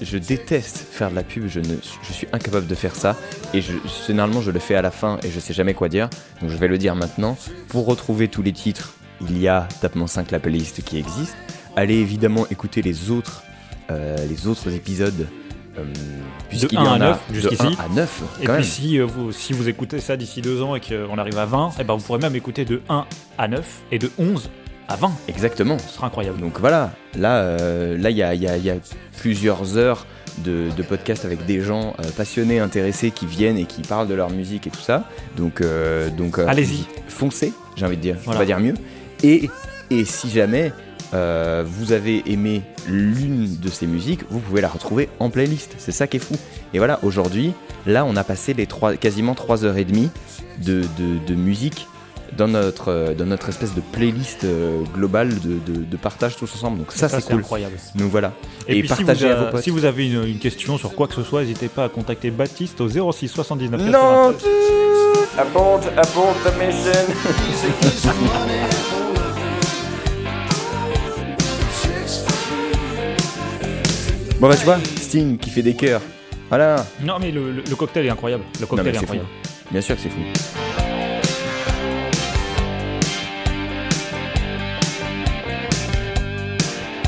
Je 0.00 0.16
déteste 0.16 0.78
faire 0.90 1.10
de 1.10 1.16
la 1.16 1.22
pub, 1.22 1.46
je, 1.46 1.60
ne, 1.60 1.76
je 2.02 2.12
suis 2.12 2.26
incapable 2.32 2.66
de 2.66 2.74
faire 2.74 2.94
ça. 2.94 3.16
Et 3.52 3.60
je, 3.60 3.72
généralement, 4.06 4.40
je 4.40 4.50
le 4.50 4.58
fais 4.58 4.74
à 4.74 4.82
la 4.82 4.90
fin 4.90 5.18
et 5.22 5.30
je 5.30 5.38
sais 5.40 5.52
jamais 5.52 5.74
quoi 5.74 5.88
dire. 5.90 6.08
Donc 6.40 6.50
je 6.50 6.56
vais 6.56 6.68
le 6.68 6.78
dire 6.78 6.94
maintenant. 6.94 7.36
Pour 7.68 7.86
retrouver 7.86 8.28
tous 8.28 8.40
les 8.40 8.52
titres, 8.52 8.94
il 9.20 9.38
y 9.38 9.46
a 9.48 9.68
Tapement 9.82 10.06
5, 10.06 10.30
la 10.30 10.38
playlist 10.38 10.82
qui 10.82 10.96
existe. 10.96 11.36
Allez 11.76 11.96
évidemment 11.96 12.46
écouter 12.50 12.80
les 12.80 13.10
autres, 13.10 13.42
les 14.28 14.46
autres 14.46 14.72
épisodes. 14.72 15.26
euh, 15.78 15.82
puisqu'il 16.48 16.74
y 16.74 16.82
1 16.82 16.84
à 16.84 16.88
en 16.90 16.94
a 16.94 16.98
9 16.98 17.18
de 17.30 17.34
jusqu'ici. 17.34 17.62
1 17.62 17.84
à 17.84 17.88
9, 17.94 18.22
Et 18.42 18.48
puis 18.48 18.64
si, 18.64 18.98
euh, 18.98 19.04
vous, 19.06 19.30
si 19.32 19.52
vous 19.52 19.68
écoutez 19.68 20.00
ça 20.00 20.16
d'ici 20.16 20.42
deux 20.42 20.62
ans 20.62 20.74
et 20.74 20.80
qu'on 20.80 21.16
arrive 21.16 21.38
à 21.38 21.46
20, 21.46 21.70
eh 21.80 21.84
ben 21.84 21.94
vous 21.94 22.02
pourrez 22.02 22.18
même 22.18 22.34
écouter 22.34 22.64
de 22.64 22.80
1 22.88 23.04
à 23.38 23.48
9 23.48 23.64
et 23.92 23.98
de 24.00 24.10
11 24.18 24.50
à 24.88 24.96
20. 24.96 25.12
Exactement. 25.28 25.78
Ce 25.78 25.94
sera 25.94 26.08
incroyable. 26.08 26.40
Donc 26.40 26.58
voilà, 26.58 26.90
là, 27.16 27.36
euh, 27.36 27.96
là, 27.96 28.10
il 28.10 28.16
y 28.16 28.22
a, 28.24 28.34
y 28.34 28.48
a- 28.48 28.56
y 28.56 28.68
a 28.70 28.74
plusieurs 29.18 29.76
heures 29.78 30.06
de, 30.38 30.68
de 30.76 30.82
podcasts 30.82 31.24
avec 31.24 31.46
des 31.46 31.60
gens 31.60 31.94
euh, 32.00 32.10
passionnés, 32.16 32.58
intéressés, 32.58 33.10
qui 33.12 33.26
viennent 33.26 33.58
et 33.58 33.64
qui 33.64 33.82
parlent 33.82 34.08
de 34.08 34.14
leur 34.14 34.30
musique 34.30 34.66
et 34.66 34.70
tout 34.70 34.80
ça. 34.80 35.04
Donc, 35.36 35.60
euh, 35.60 36.10
donc, 36.10 36.38
euh, 36.38 36.46
Allez-y. 36.48 36.84
foncez, 37.08 37.52
j'ai 37.76 37.86
envie 37.86 37.96
de 37.96 38.02
dire. 38.02 38.16
Je 38.18 38.24
Voilà. 38.24 38.40
peux 38.40 38.46
pas 38.46 38.46
dire 38.46 38.60
mieux. 38.60 38.74
Et, 39.22 39.48
et 39.90 40.04
si 40.04 40.30
jamais 40.30 40.72
euh, 41.14 41.64
vous 41.66 41.92
avez 41.92 42.22
aimé 42.30 42.62
l'une 42.88 43.56
de 43.58 43.68
ces 43.68 43.86
musiques, 43.86 44.20
vous 44.30 44.38
pouvez 44.40 44.60
la 44.60 44.68
retrouver 44.68 45.08
en 45.18 45.30
playlist. 45.30 45.74
C'est 45.78 45.92
ça 45.92 46.06
qui 46.06 46.18
est 46.18 46.20
fou. 46.20 46.36
Et 46.74 46.78
voilà, 46.78 46.98
aujourd'hui, 47.02 47.52
là, 47.86 48.04
on 48.04 48.16
a 48.16 48.24
passé 48.24 48.54
les 48.54 48.66
trois, 48.66 48.96
quasiment 48.96 49.34
3 49.34 49.64
heures 49.64 49.76
et 49.76 49.84
demie 49.84 50.10
de, 50.64 50.82
de, 50.98 51.18
de 51.26 51.34
musique 51.34 51.86
dans 52.36 52.46
notre, 52.46 52.90
euh, 52.92 53.12
dans 53.14 53.26
notre 53.26 53.48
espèce 53.48 53.74
de 53.74 53.80
playlist 53.80 54.44
euh, 54.44 54.82
globale 54.94 55.30
de, 55.40 55.58
de, 55.72 55.84
de 55.84 55.96
partage 55.96 56.36
tous 56.36 56.54
ensemble. 56.54 56.78
Donc 56.78 56.92
ça, 56.92 57.08
c'est 57.08 57.22
cool. 57.24 57.36
incroyable. 57.40 57.76
Donc 57.96 58.10
voilà. 58.10 58.32
Et, 58.68 58.78
Et 58.78 58.80
puis 58.80 58.88
si 58.88 58.94
vous, 58.94 59.06
partagez 59.06 59.30
à 59.30 59.34
vos 59.34 59.50
potes. 59.50 59.62
si 59.64 59.70
vous 59.70 59.84
avez 59.84 60.08
une, 60.08 60.24
une 60.24 60.38
question 60.38 60.78
sur 60.78 60.94
quoi 60.94 61.08
que 61.08 61.14
ce 61.14 61.24
soit, 61.24 61.40
n'hésitez 61.40 61.68
pas 61.68 61.84
à 61.84 61.88
contacter 61.88 62.30
Baptiste 62.30 62.80
au 62.80 62.88
06 63.12 63.26
79 63.28 63.80
Non, 63.80 64.32
93. 64.32 64.40
abort, 65.38 65.80
abort 65.96 66.36
the 66.44 66.56
mission. 66.58 66.92
Bon 74.40 74.48
bah 74.48 74.56
tu 74.56 74.64
vois, 74.64 74.78
Sting 74.96 75.36
qui 75.38 75.50
fait 75.50 75.62
des 75.62 75.74
chœurs. 75.74 76.00
Voilà. 76.48 76.86
Non 77.02 77.18
mais 77.20 77.30
le, 77.30 77.52
le- 77.52 77.62
le 77.68 77.76
cocktail 77.76 78.06
est 78.06 78.10
incroyable. 78.10 78.44
Le 78.58 78.66
cocktail 78.66 78.84
mais 78.86 78.90
est 78.90 78.94
c'est 78.94 79.00
incroyable. 79.00 79.28
fou. 79.28 79.68
Bien 79.70 79.80
sûr 79.80 79.96
que 79.96 80.02
c'est 80.02 80.08
fou. 80.08 80.20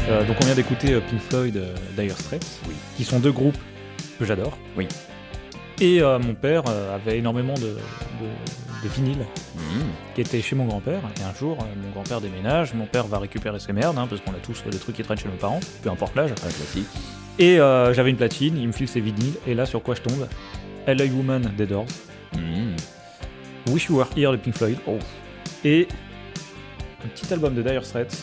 Euh, 0.09 0.25
donc 0.25 0.37
on 0.43 0.45
vient 0.47 0.55
d'écouter 0.55 0.95
euh, 0.95 1.01
Pink 1.01 1.21
Floyd, 1.21 1.57
euh, 1.57 1.75
Dire 1.97 2.17
Straits, 2.19 2.45
Oui. 2.69 2.75
qui 2.97 3.05
sont 3.05 3.21
deux 3.21 3.33
groupes 3.33 3.57
que 4.19 4.25
j'adore. 4.25 4.59
Oui. 4.77 4.89
Et 5.81 6.03
euh, 6.03 6.19
mon 6.19 6.35
père 6.35 6.65
euh, 6.69 6.95
avait 6.95 7.19
énormément 7.19 7.55
de, 7.55 7.61
de, 7.61 8.83
de 8.85 8.89
vinyles 8.95 9.27
Mhm. 9.55 9.85
qui 10.15 10.21
étaient 10.23 10.41
chez 10.43 10.57
mon 10.57 10.65
grand-père. 10.65 11.01
Et 11.21 11.23
un 11.23 11.35
jour, 11.39 11.57
euh, 11.61 11.65
mon 11.83 11.91
grand-père 11.91 12.21
déménage, 12.21 12.75
mon 12.75 12.87
père 12.87 13.07
va 13.07 13.19
récupérer 13.19 13.59
ses 13.61 13.73
merdes, 13.73 13.97
hein, 13.99 14.07
parce 14.09 14.21
qu'on 14.23 14.33
a 14.33 14.41
tous 14.43 14.63
euh, 14.67 14.71
des 14.71 14.79
trucs 14.79 14.97
qui 14.97 15.03
traînent 15.03 15.19
chez 15.19 15.29
nos 15.29 15.35
parents, 15.37 15.61
peu 15.83 15.91
importe 15.91 16.15
l'âge. 16.17 16.31
Un 16.31 16.35
classique. 16.35 16.87
Et 17.39 17.59
euh, 17.59 17.93
j'avais 17.95 18.11
une 18.11 18.17
platine, 18.17 18.57
il 18.59 18.67
me 18.69 18.73
file 18.73 18.89
ses 18.89 19.01
vinyles, 19.01 19.35
et 19.47 19.55
là 19.55 19.65
sur 19.67 19.83
quoi 19.83 19.95
je 19.95 20.03
tombe? 20.03 20.29
LA 20.87 21.05
Woman 21.07 21.53
des 21.57 21.67
Doors, 21.67 21.87
Mhm. 22.37 22.77
Wish 23.69 23.87
You 23.89 23.97
Were 23.99 24.09
Here 24.17 24.33
de 24.33 24.37
Pink 24.37 24.57
Floyd, 24.57 24.79
et 25.65 25.87
un 27.05 27.09
petit 27.09 27.33
album 27.33 27.55
de 27.55 27.63
Dire 27.63 27.85
Straits, 27.85 28.17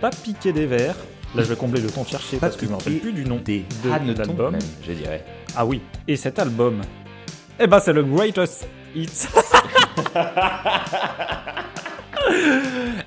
pas 0.00 0.10
piqué 0.10 0.52
des 0.52 0.66
verres. 0.66 0.96
Là 1.34 1.42
je 1.42 1.48
vais 1.48 1.56
combler 1.56 1.80
le 1.80 1.88
temps 1.90 2.02
de 2.02 2.08
chercher 2.08 2.36
Pas 2.36 2.48
parce 2.48 2.56
que 2.58 2.66
je 2.66 2.70
me 2.70 2.76
rappelle 2.76 2.98
plus 2.98 3.12
du 3.12 3.24
nom 3.24 3.40
Des 3.42 3.64
de 3.84 3.88
l'album. 4.18 4.56
je 4.86 4.92
dirais. 4.92 5.24
Ah 5.56 5.64
oui, 5.64 5.80
et 6.06 6.16
cet 6.16 6.38
album, 6.38 6.82
eh 7.58 7.66
ben 7.66 7.80
c'est 7.80 7.92
le 7.94 8.02
Greatest 8.02 8.66
Hits. 8.94 9.28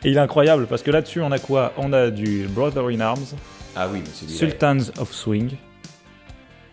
et 0.03 0.09
il 0.09 0.17
est 0.17 0.19
incroyable 0.19 0.67
parce 0.67 0.81
que 0.83 0.91
là-dessus 0.91 1.21
on 1.21 1.31
a 1.31 1.39
quoi? 1.39 1.73
On 1.77 1.93
a 1.93 2.09
du 2.09 2.47
Brother 2.49 2.87
in 2.87 2.99
Arms, 2.99 3.35
Ah 3.75 3.89
oui, 3.91 4.01
Diray. 4.01 4.33
Sultans 4.37 4.89
of 4.99 5.11
Swing, 5.13 5.51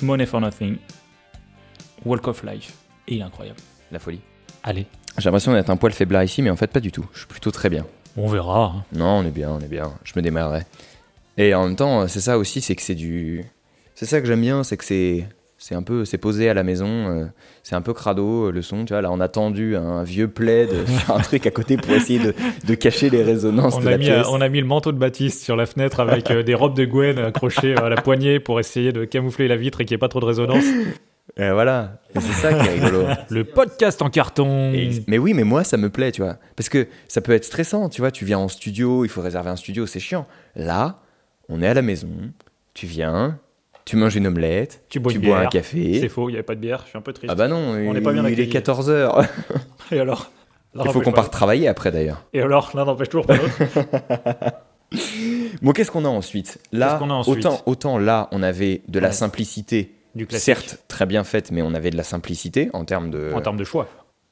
Money 0.03 0.27
for 0.27 0.41
Nothing, 0.41 0.77
Walk 2.05 2.29
of 2.29 2.43
Life. 2.45 2.75
Et 3.09 3.15
il 3.15 3.21
est 3.21 3.25
incroyable. 3.25 3.59
La 3.91 3.99
folie. 3.99 4.21
Allez, 4.63 4.87
J'ai 5.19 5.25
l'impression 5.25 5.53
d'être 5.53 5.71
un 5.71 5.77
poil 5.77 5.93
faiblard 5.93 6.23
ici, 6.23 6.43
mais 6.43 6.51
en 6.51 6.57
fait 6.57 6.69
pas 6.69 6.81
du 6.81 6.93
tout. 6.93 7.05
Je 7.13 7.19
suis 7.19 7.27
plutôt 7.27 7.51
très 7.51 7.69
bien. 7.69 7.85
on 8.17 8.29
verra. 8.29 8.67
hein. 8.77 8.85
Non, 8.93 9.19
on 9.19 9.25
est 9.27 9.31
bien, 9.33 9.51
on 9.51 9.61
est 9.61 9.69
bien. 9.69 9.93
Je 10.05 10.13
me 10.17 10.23
démarrerai. 10.23 10.63
Et 11.37 11.55
en 11.55 11.67
même 11.67 11.77
temps, 11.77 12.07
c'est 12.09 12.21
ça 12.21 12.39
aussi, 12.39 12.61
c'est 12.61 12.77
que 12.77 12.83
c'est 12.83 12.95
du. 12.95 13.45
C'est 13.95 14.07
ça 14.07 14.21
que 14.21 14.27
j'aime 14.27 14.41
bien, 14.41 14.63
c'est 14.63 14.77
que 14.77 14.85
c'est. 14.85 15.27
C'est 15.65 15.77
un 15.77 15.83
peu, 15.85 16.05
c'est 16.05 16.19
posé 16.19 16.49
à 16.49 16.55
la 16.55 16.65
maison, 16.65 16.89
euh, 16.89 17.25
c'est 17.63 17.77
un 17.77 17.83
peu 17.83 17.95
crado 17.95 18.49
euh, 18.49 18.51
le 18.51 18.63
son, 18.63 18.85
tu 18.85 18.95
vois. 18.95 19.01
Là, 19.01 19.13
on 19.13 19.21
a 19.21 19.29
tendu 19.29 19.77
un 19.77 20.03
vieux 20.03 20.27
plaid, 20.27 20.71
sur 21.05 21.15
un 21.15 21.21
truc 21.21 21.47
à 21.47 21.53
côté 21.53 21.77
pour 21.77 21.93
essayer 21.95 22.19
de, 22.19 22.35
de 22.67 22.75
cacher 22.75 23.11
les 23.11 23.23
résonances 23.23 23.77
On 23.77 23.81
de 23.81 23.87
a, 23.87 23.91
la 23.93 23.99
mis, 23.99 24.07
pièce. 24.07 24.27
on 24.29 24.41
a 24.41 24.49
mis 24.49 24.59
le 24.61 24.67
manteau 24.67 24.91
de 24.91 24.99
Baptiste 24.99 25.45
sur 25.45 25.55
la 25.55 25.67
fenêtre 25.67 26.01
avec 26.01 26.33
euh, 26.33 26.43
des 26.43 26.55
robes 26.57 26.77
de 26.77 26.85
Gwen 26.85 27.17
accrochées 27.19 27.77
à 27.77 27.89
la 27.89 27.95
poignée 27.95 28.41
pour 28.41 28.59
essayer 28.59 28.91
de 28.93 29.05
camoufler 29.05 29.47
la 29.47 29.55
vitre 29.57 29.81
et 29.81 29.85
qu'il 29.85 29.95
n'y 29.95 29.99
ait 29.99 30.01
pas 30.01 30.09
trop 30.09 30.19
de 30.19 30.25
résonance. 30.25 30.65
Et 31.37 31.49
voilà, 31.51 32.01
Et 32.17 32.21
c'est 32.21 32.33
ça 32.33 32.53
qui 32.53 32.67
est 32.67 32.73
rigolo. 32.85 33.05
Le 33.31 33.45
podcast 33.45 34.03
en 34.03 34.11
carton. 34.11 34.73
Et- 34.75 34.91
mais 35.07 35.19
oui, 35.19 35.33
mais 35.33 35.45
moi, 35.45 35.63
ça 35.63 35.77
me 35.77 35.91
plaît, 35.91 36.11
tu 36.11 36.23
vois. 36.23 36.39
Parce 36.57 36.69
que 36.69 36.89
ça 37.07 37.21
peut 37.21 37.31
être 37.33 37.45
stressant, 37.45 37.89
tu 37.89 38.01
vois. 38.01 38.11
Tu 38.11 38.25
viens 38.25 38.39
en 38.39 38.49
studio, 38.49 39.05
il 39.05 39.09
faut 39.09 39.23
réserver 39.23 39.49
un 39.51 39.57
studio, 39.57 39.87
c'est 39.87 40.01
chiant. 40.01 40.27
Là, 40.57 40.99
on 41.49 41.63
est 41.63 41.69
à 41.69 41.75
la 41.75 41.83
maison, 41.83 42.09
tu 42.75 42.87
viens, 42.87 43.39
tu 43.85 43.97
manges 43.97 44.17
une 44.17 44.27
omelette, 44.27 44.85
Tu 44.89 45.01
bois 45.01 45.13
une 45.13 45.21
bois 45.21 45.39
un 45.41 45.47
café. 45.47 45.99
C'est 46.01 46.09
faux, 46.09 46.29
il 46.29 46.33
n'y 46.33 46.37
avait 46.39 46.43
pas 46.45 46.55
de 46.55 46.61
bière, 46.61 46.83
je 46.85 46.91
suis 46.91 46.99
un 46.99 47.03
peu 47.03 47.13
triste. 47.13 47.31
Ah 47.33 47.35
bah 47.35 47.49
non, 47.49 47.57
On 47.57 47.79
il, 47.79 47.93
n'est 47.93 48.01
pas 48.01 48.13
bien 48.13 48.23
il 48.29 48.39
est 48.41 48.43
accueillis. 48.45 48.51
14h. 48.65 49.27
Et 49.93 50.01
alors 50.01 50.31
Il 50.75 50.89
faut 50.91 51.01
qu'on 51.01 51.13
parte 51.13 51.33
travailler 51.33 51.69
après 51.69 51.91
d'ailleurs. 51.93 52.25
Et 52.33 52.41
alors 52.41 52.71
L'un 52.75 52.85
n'empêche 52.85 53.09
toujours 53.09 53.27
pas 53.27 53.37
l'autre. 53.37 53.59
Bon, 55.63 55.73
qu'est-ce 55.73 55.91
qu'on 55.91 56.05
a 56.05 56.09
ensuite? 56.09 56.59
Là, 56.73 56.97
a 56.97 57.03
ensuite? 57.03 57.39
autant, 57.47 57.63
autant 57.67 57.99
là, 57.99 58.29
on 58.33 58.43
avait 58.43 58.83
de 58.89 58.99
la 58.99 59.09
Ouais. 59.09 59.15
simplicité, 59.15 59.95
Du 60.15 60.27
certes 60.31 60.79
très 60.89 61.07
bien 61.07 61.25
faite, 61.25 61.51
mais 61.51 61.63
on 61.63 61.73
avait 61.73 61.91
de 61.91 61.97
la 61.97 62.03
simplicité 62.03 62.69
en 62.75 62.85
termes 62.85 63.11
de. 63.11 63.33
En 63.35 63.41
termes 63.41 63.57
de 63.57 63.65
choix. 63.65 63.89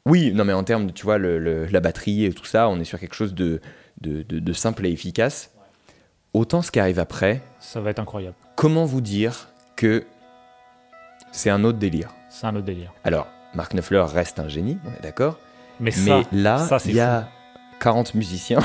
Oui, 0.07 0.33
non, 0.35 0.45
mais 0.45 0.53
en 0.53 0.65
termes 0.65 0.87
de, 0.89 0.93
tu 0.93 1.05
vois, 1.05 1.17
le, 1.19 1.39
le- 1.39 1.67
la 1.67 1.81
batterie 1.81 2.25
et 2.25 2.33
tout 2.33 2.45
ça, 2.45 2.69
on 2.69 2.79
est 2.81 2.85
sur 2.85 2.99
quelque 2.99 3.15
chose 3.15 3.33
de, 3.35 3.61
de, 4.03 4.23
de- 4.23 4.39
de 4.39 4.53
simple 4.53 4.85
et 4.87 4.91
efficace. 4.91 5.53
Autant 6.35 6.63
ce 6.63 6.71
qui 6.71 6.79
arrive 6.81 6.99
après, 6.99 7.41
Ça 7.59 7.81
va 7.81 7.91
être 7.91 7.99
incroyable. 7.99 8.37
Comment 8.61 8.85
vous 8.85 9.01
dire 9.01 9.49
que 9.75 10.05
c'est 11.33 11.49
un 11.49 11.65
autre 11.65 11.79
délire 11.79 12.11
C'est 12.29 12.47
un 12.47 12.55
autre 12.55 12.67
délire. 12.67 12.93
Alors, 13.05 13.27
Mark 13.55 13.73
Knopfler 13.73 14.05
reste 14.07 14.39
un 14.39 14.49
génie, 14.49 14.77
on 14.85 14.99
est 14.99 15.03
d'accord 15.03 15.39
Mais 15.81 15.91
ça, 15.91 16.19
Mais 16.19 16.39
là, 16.39 16.59
ça, 16.59 16.79
c'est 16.79 16.91
il 16.91 16.97
y 16.97 17.01
a 17.01 17.27
40 17.81 18.15
musiciens 18.15 18.61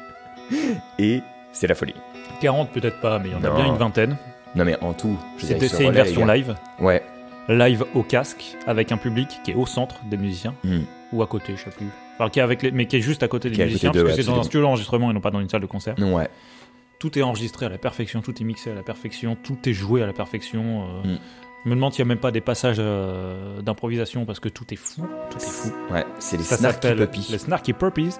et 0.98 1.22
c'est 1.52 1.66
la 1.66 1.74
folie. 1.74 1.94
40 2.42 2.70
peut-être 2.70 3.00
pas, 3.00 3.18
mais 3.18 3.30
il 3.30 3.32
y 3.32 3.34
en 3.34 3.42
a 3.44 3.56
bien 3.56 3.64
une 3.64 3.78
vingtaine. 3.78 4.18
Non, 4.54 4.66
mais 4.66 4.78
en 4.82 4.92
tout, 4.92 5.16
c'est 5.38 5.54
une 5.54 5.86
relaient, 5.86 5.90
version 6.02 6.26
live. 6.26 6.54
Ouais. 6.78 7.02
Live 7.48 7.86
au 7.94 8.02
casque, 8.02 8.58
avec 8.66 8.92
un 8.92 8.98
public 8.98 9.40
qui 9.42 9.52
est 9.52 9.54
au 9.54 9.64
centre 9.64 9.96
des 10.10 10.18
musiciens. 10.18 10.54
Hmm. 10.64 10.82
Ou 11.14 11.22
à 11.22 11.26
côté, 11.26 11.54
je 11.56 11.64
sais 11.64 11.70
plus. 11.70 11.88
Enfin, 12.18 12.28
qui 12.28 12.40
est 12.40 12.42
avec 12.42 12.62
les, 12.62 12.72
mais 12.72 12.84
qui 12.84 12.96
est 12.96 13.00
juste 13.00 13.22
à 13.22 13.28
côté 13.28 13.48
des 13.48 13.56
Qui 13.56 13.62
musiciens, 13.62 13.90
parce 13.90 14.04
que 14.04 14.12
c'est 14.12 14.24
dans 14.24 14.38
un 14.38 14.42
studio 14.42 14.60
d'enregistrement 14.60 15.10
et 15.10 15.14
non 15.14 15.22
pas 15.22 15.30
dans 15.30 15.40
une 15.40 15.48
salle 15.48 15.62
de 15.62 15.66
concert. 15.66 15.94
Ouais. 15.98 16.28
Tout 16.98 17.16
est 17.18 17.22
enregistré 17.22 17.66
à 17.66 17.68
la 17.68 17.78
perfection, 17.78 18.20
tout 18.22 18.34
est 18.40 18.44
mixé 18.44 18.70
à 18.70 18.74
la 18.74 18.82
perfection, 18.82 19.36
tout 19.42 19.56
est 19.68 19.72
joué 19.72 20.02
à 20.02 20.06
la 20.06 20.12
perfection. 20.12 20.86
euh, 21.04 21.14
Mm. 21.14 21.18
Je 21.64 21.70
me 21.70 21.74
demande 21.74 21.92
s'il 21.92 22.04
n'y 22.04 22.08
a 22.10 22.14
même 22.14 22.20
pas 22.20 22.30
des 22.30 22.40
passages 22.40 22.76
euh, 22.78 23.60
d'improvisation 23.62 24.24
parce 24.24 24.38
que 24.40 24.48
tout 24.48 24.72
est 24.72 24.76
fou. 24.76 25.06
Tout 25.30 25.38
est 25.38 25.40
fou. 25.40 25.72
Ouais, 25.90 26.06
c'est 26.18 26.36
les 26.36 26.44
Ça 26.44 26.56
Snarky 26.56 26.94
Puppy. 26.94 27.26
les 27.30 27.38
Snarky 27.38 27.72
Puppies. 27.72 28.14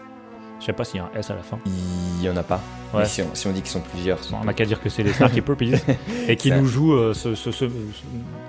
Je 0.61 0.67
sais 0.67 0.73
pas 0.73 0.83
s'il 0.85 0.97
y 0.97 0.99
a 1.01 1.05
un 1.05 1.11
S 1.19 1.31
à 1.31 1.37
la 1.37 1.43
fin. 1.45 1.59
Il 1.67 2.25
y 2.25 2.29
en 2.29 2.37
a 2.37 2.43
pas. 2.43 2.61
Ouais. 2.93 3.01
Mais 3.03 3.05
si 3.07 3.23
on, 3.23 3.33
si 3.35 3.47
on 3.47 3.53
dit 3.53 3.61
qu'ils 3.63 3.71
sont 3.71 3.81
plusieurs, 3.81 4.19
on 4.33 4.45
n'a 4.45 4.53
qu'à 4.55 4.65
dire 4.65 4.81
que 4.83 4.89
c'est 4.89 5.05
les 5.05 5.13
Snarky 5.13 5.41
Puppies 5.41 5.75
et 6.29 6.35
qui 6.35 6.51
nous 6.51 6.67
jouent 6.67 6.95
euh, 6.95 7.15
ce, 7.15 7.37
ce, 7.37 7.53
ce- 7.53 7.67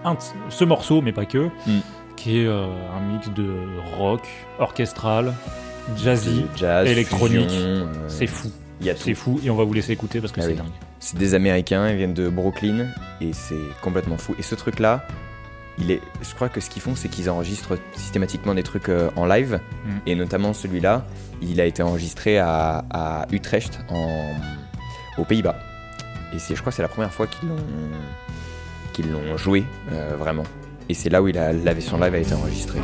un- 0.03 0.17
ce 0.49 0.65
morceau, 0.65 1.01
mais 1.01 1.11
pas 1.13 1.25
que, 1.25 1.49
Mm. 1.67 1.79
qui 2.15 2.39
est 2.39 2.47
euh, 2.47 2.65
un 2.97 3.13
mix 3.13 3.29
de 3.29 3.47
rock 3.95 4.27
orchestral, 4.57 5.33
jazzy, 5.97 6.45
jazz, 6.55 6.87
électronique. 6.89 7.51
c'est 8.07 8.27
fou. 8.27 8.49
C'est 8.97 9.13
fou 9.13 9.39
et 9.43 9.49
on 9.49 9.55
va 9.55 9.63
vous 9.63 9.73
laisser 9.73 9.91
écouter 9.93 10.19
parce 10.21 10.31
que 10.33 10.39
Ah 10.39 10.43
c'est 10.43 10.49
oui. 10.51 10.57
dingue. 10.57 10.67
C'est 10.99 11.17
des 11.17 11.33
Américains, 11.33 11.89
ils 11.89 11.97
viennent 11.97 12.13
de 12.13 12.29
Brooklyn 12.29 12.87
et 13.21 13.33
c'est 13.33 13.55
complètement 13.81 14.17
fou. 14.17 14.35
Et 14.39 14.41
ce 14.41 14.55
truc-là, 14.55 15.05
il 15.77 15.91
est, 15.91 16.01
je 16.21 16.35
crois 16.35 16.49
que 16.49 16.59
ce 16.59 16.69
qu'ils 16.69 16.81
font, 16.81 16.95
c'est 16.95 17.07
qu'ils 17.09 17.29
enregistrent 17.29 17.77
systématiquement 17.93 18.53
des 18.53 18.63
trucs 18.63 18.89
euh, 18.89 19.09
en 19.15 19.25
live 19.25 19.59
Mm. 19.85 19.89
et 20.07 20.15
notamment 20.15 20.53
celui-là, 20.53 21.05
il 21.41 21.61
a 21.61 21.65
été 21.65 21.81
enregistré 21.83 22.37
à, 22.37 22.83
à 22.89 23.25
Utrecht, 23.31 23.79
en, 23.89 24.33
aux 25.17 25.23
Pays-Bas. 25.25 25.55
Et 26.35 26.39
c'est, 26.39 26.53
je 26.55 26.59
crois, 26.61 26.71
que 26.71 26.75
c'est 26.75 26.81
la 26.81 26.89
première 26.89 27.13
fois 27.13 27.27
qu'ils 27.27 27.47
l'ont, 27.49 27.55
qu'ils 28.93 29.09
l'ont 29.11 29.37
joué 29.37 29.63
euh, 29.93 30.15
vraiment. 30.17 30.43
Et 30.89 30.93
c'est 30.93 31.09
là 31.09 31.21
où 31.21 31.27
il 31.29 31.37
a, 31.37 31.53
la 31.53 31.73
version 31.73 31.97
live 31.97 32.13
a 32.13 32.17
été 32.17 32.33
enregistrée. 32.33 32.79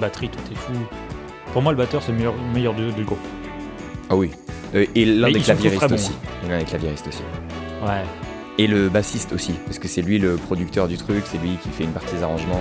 Batterie, 0.00 0.28
tout 0.28 0.52
est 0.52 0.56
fou. 0.56 0.72
Pour 1.52 1.62
moi, 1.62 1.72
le 1.72 1.78
batteur, 1.78 2.02
c'est 2.02 2.12
le 2.12 2.18
meilleur, 2.18 2.34
le 2.34 2.54
meilleur 2.54 2.74
du, 2.74 2.90
du 2.92 3.04
groupe. 3.04 3.18
Ah 4.08 4.16
oui. 4.16 4.30
Euh, 4.74 4.86
et 4.94 5.04
l'un 5.04 5.30
des 5.30 5.40
claviéristes 5.40 5.92
aussi. 5.92 6.12
Et 6.44 6.48
l'un 6.48 6.58
des 6.58 6.64
claviéristes 6.64 7.06
aussi. 7.06 7.22
Ouais. 7.82 8.02
Et 8.58 8.66
le 8.66 8.88
bassiste 8.88 9.32
aussi, 9.32 9.52
parce 9.64 9.78
que 9.78 9.88
c'est 9.88 10.02
lui 10.02 10.18
le 10.18 10.36
producteur 10.36 10.86
du 10.86 10.96
truc, 10.96 11.24
c'est 11.24 11.38
lui 11.38 11.56
qui 11.62 11.70
fait 11.70 11.84
une 11.84 11.92
partie 11.92 12.14
des 12.14 12.22
arrangements. 12.22 12.60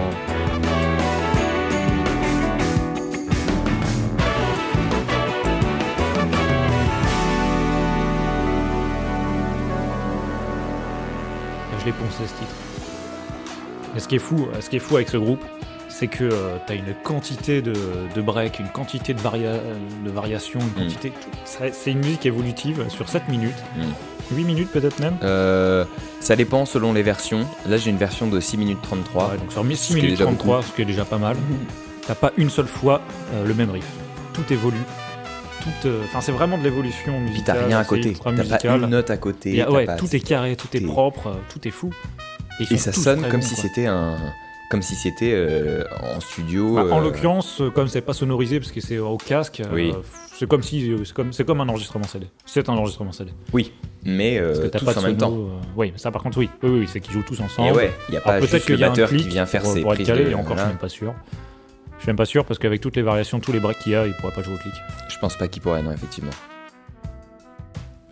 Je 11.80 11.86
l'ai 11.86 11.92
poncé 11.92 12.24
ce 12.28 12.34
titre. 12.34 12.56
Et 13.96 14.00
ce 14.00 14.08
qui 14.08 14.16
est 14.16 14.20
fou, 14.20 14.48
ce 14.60 14.70
qui 14.70 14.76
est 14.78 14.80
fou 14.80 14.96
avec 14.96 15.10
ce 15.10 15.18
groupe, 15.18 15.44
c'est 16.00 16.08
que 16.08 16.24
euh, 16.24 16.58
t'as 16.66 16.76
une 16.76 16.94
quantité 17.04 17.62
de, 17.62 17.74
de 18.16 18.22
breaks, 18.22 18.60
une 18.60 18.70
quantité 18.70 19.14
de, 19.14 19.20
varia- 19.20 19.60
de 20.06 20.10
variations, 20.10 20.60
une 20.62 20.68
Mm. 20.68 20.88
quantité. 20.88 21.12
C'est 21.46 21.92
une 21.92 22.00
musique 22.00 22.26
évolutive 22.26 22.86
sur 22.90 23.10
7 23.10 23.28
minutes, 23.28 23.56
Mm. 23.76 24.36
8 24.36 24.44
minutes 24.46 24.72
peut-être 24.72 25.00
même. 25.00 25.18
Euh, 25.24 25.84
ça 26.22 26.36
dépend 26.36 26.66
selon 26.66 26.94
les 26.94 27.04
versions. 27.04 27.46
Là, 27.68 27.78
j'ai 27.78 27.90
une 27.90 27.98
version 27.98 28.28
de 28.28 28.40
6 28.40 28.58
minutes 28.58 28.80
33. 28.82 29.32
Ouais, 29.32 29.38
donc 29.38 29.52
sur 29.52 29.66
6 29.66 29.76
Ce 29.76 29.88
qui 29.88 29.94
est 29.94 29.96
minutes 29.96 30.12
déjà 30.12 30.24
33, 30.26 30.64
ce 30.64 30.72
qui 30.72 30.82
est 30.84 30.86
déjà 30.86 31.04
pas 31.06 31.18
mal. 31.18 31.36
T'as 32.08 32.16
pas 32.16 32.32
une 32.38 32.50
seule 32.50 32.68
fois 32.68 33.02
euh, 33.34 33.46
le 33.46 33.54
même 33.54 33.70
riff. 33.72 33.86
Tout 34.34 34.52
évolue. 34.54 34.78
Tout, 35.62 35.88
euh, 35.88 36.02
Enfin, 36.06 36.22
c'est 36.22 36.32
vraiment 36.32 36.58
de 36.58 36.64
l'évolution 36.64 37.12
Puis 37.20 37.32
musicale. 37.32 37.58
t'as 37.60 37.66
rien 37.66 37.80
à 37.80 37.84
côté. 37.84 38.14
T'as 38.24 38.58
pas 38.58 38.76
une 38.78 38.86
note 38.88 39.10
à 39.10 39.18
côté. 39.18 39.62
A- 39.62 39.70
ouais, 39.70 39.86
pas- 39.86 39.96
tout 39.98 40.16
est 40.16 40.22
carré, 40.22 40.56
tout 40.56 40.70
est 40.78 40.80
propre, 40.82 41.28
euh, 41.28 41.34
tout 41.52 41.68
est 41.68 41.72
fou. 41.72 41.90
Et 42.72 42.78
ça 42.78 42.94
sonne 42.94 43.28
comme 43.30 43.42
si 43.42 43.56
c'était 43.56 43.86
un, 43.88 44.16
comme 44.70 44.82
si 44.82 44.96
c'était 44.96 45.32
euh, 45.34 45.84
en 46.02 46.20
studio. 46.20 46.76
Bah, 46.76 46.86
En 46.92 47.00
euh, 47.00 47.04
l'occurrence, 47.04 47.60
euh, 47.62 47.70
comme 47.72 47.88
c'est 47.88 48.02
pas 48.02 48.14
sonorisé 48.14 48.60
parce 48.60 48.72
que 48.72 48.82
c'est 48.82 49.00
au 49.00 49.18
casque, 49.18 49.62
euh, 49.62 49.92
c'est 50.38 50.48
comme 50.48 50.62
si 50.64 50.96
c'est 51.32 51.46
comme 51.46 51.62
un 51.62 51.68
enregistrement 51.70 52.06
CD. 52.06 52.28
C'est 52.46 52.70
un 52.70 52.74
enregistrement 52.74 53.12
CD. 53.12 53.32
Oui, 53.52 53.74
mais 54.04 54.40
Parce 54.40 54.60
que 54.60 54.68
tous 54.68 54.86
pas 54.86 54.98
en 55.00 55.02
même 55.02 55.18
temps. 55.18 55.34
oui, 55.76 55.90
mais 55.92 55.98
ça 55.98 56.12
par 56.12 56.22
contre 56.24 56.38
oui, 56.38 56.50
oui, 56.64 56.70
oui, 56.82 56.88
c'est 56.92 57.00
qu'ils 57.00 57.14
jouent 57.14 57.24
tous 57.28 57.42
ensemble. 57.42 57.70
Et 57.70 57.72
ouais, 57.72 57.92
il 58.10 58.14
y 58.14 58.18
a 58.18 58.22
pas 58.22 58.40
juste 58.40 58.70
le 58.70 58.78
batteur 58.78 59.10
qui 59.10 59.28
vient 59.28 59.46
faire 59.46 59.64
pour, 59.64 59.74
ses 59.74 59.82
pour 59.82 59.94
prises 59.94 60.08
calé, 60.08 60.26
de- 60.26 60.30
et 60.32 60.34
encore 60.36 60.50
je 60.52 60.54
voilà. 60.54 60.62
suis 60.64 60.70
même 60.70 60.78
pas 60.80 60.90
sûr. 60.90 61.14
Je 61.98 62.04
suis 62.04 62.10
même 62.10 62.16
pas 62.16 62.26
sûr 62.26 62.46
parce 62.46 62.60
qu'avec 62.60 62.80
toutes 62.80 62.96
les 62.96 63.02
variations, 63.02 63.40
tous 63.42 63.52
les 63.52 63.60
breaks 63.60 63.80
qu'il 63.80 63.92
y 63.92 63.96
a, 63.96 64.06
il 64.08 64.14
pourrait 64.14 64.34
pas 64.34 64.42
jouer 64.42 64.54
au 64.54 64.58
clic. 64.58 64.74
Je 65.10 65.18
pense 65.20 65.36
pas 65.38 65.50
qu'il 65.50 65.62
pourrait, 65.62 65.84
non, 65.84 65.92
effectivement. 65.92 66.32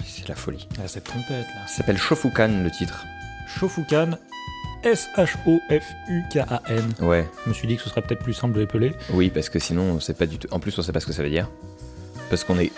C'est 0.04 0.28
la 0.28 0.36
folie. 0.36 0.68
Ah, 0.84 0.88
cette 0.88 1.06
trompette 1.06 1.30
là. 1.30 1.68
Ça 1.68 1.78
s'appelle 1.78 1.98
Shofukan 1.98 2.50
le 2.64 2.70
titre. 2.72 3.06
Shofukan, 3.48 4.18
S-H-O-F-U-K-A-N. 4.84 6.84
Ouais, 7.02 7.26
Je 7.46 7.50
me 7.50 7.54
suis 7.54 7.68
dit 7.68 7.78
que 7.78 7.82
ce 7.84 7.90
serait 7.90 8.02
peut-être 8.02 8.24
plus 8.24 8.34
simple 8.34 8.54
de 8.56 8.60
l'épeler. 8.62 8.94
oui, 9.12 9.30
parce 9.30 9.50
que 9.50 9.60
sinon, 9.60 9.84
on 9.84 10.00
sait 10.00 10.14
pas 10.14 10.26
du 10.26 10.38
tout. 10.38 10.48
En 10.52 10.60
plus, 10.60 10.78
on 10.78 10.82
sait 10.82 10.92
pas 10.92 11.00
ce 11.00 11.06
que 11.06 11.14
ça 11.14 11.24
veut 11.24 11.30
dire. 11.30 11.48
Parce 12.30 12.44
qu'on 12.44 12.60
est 12.60 12.72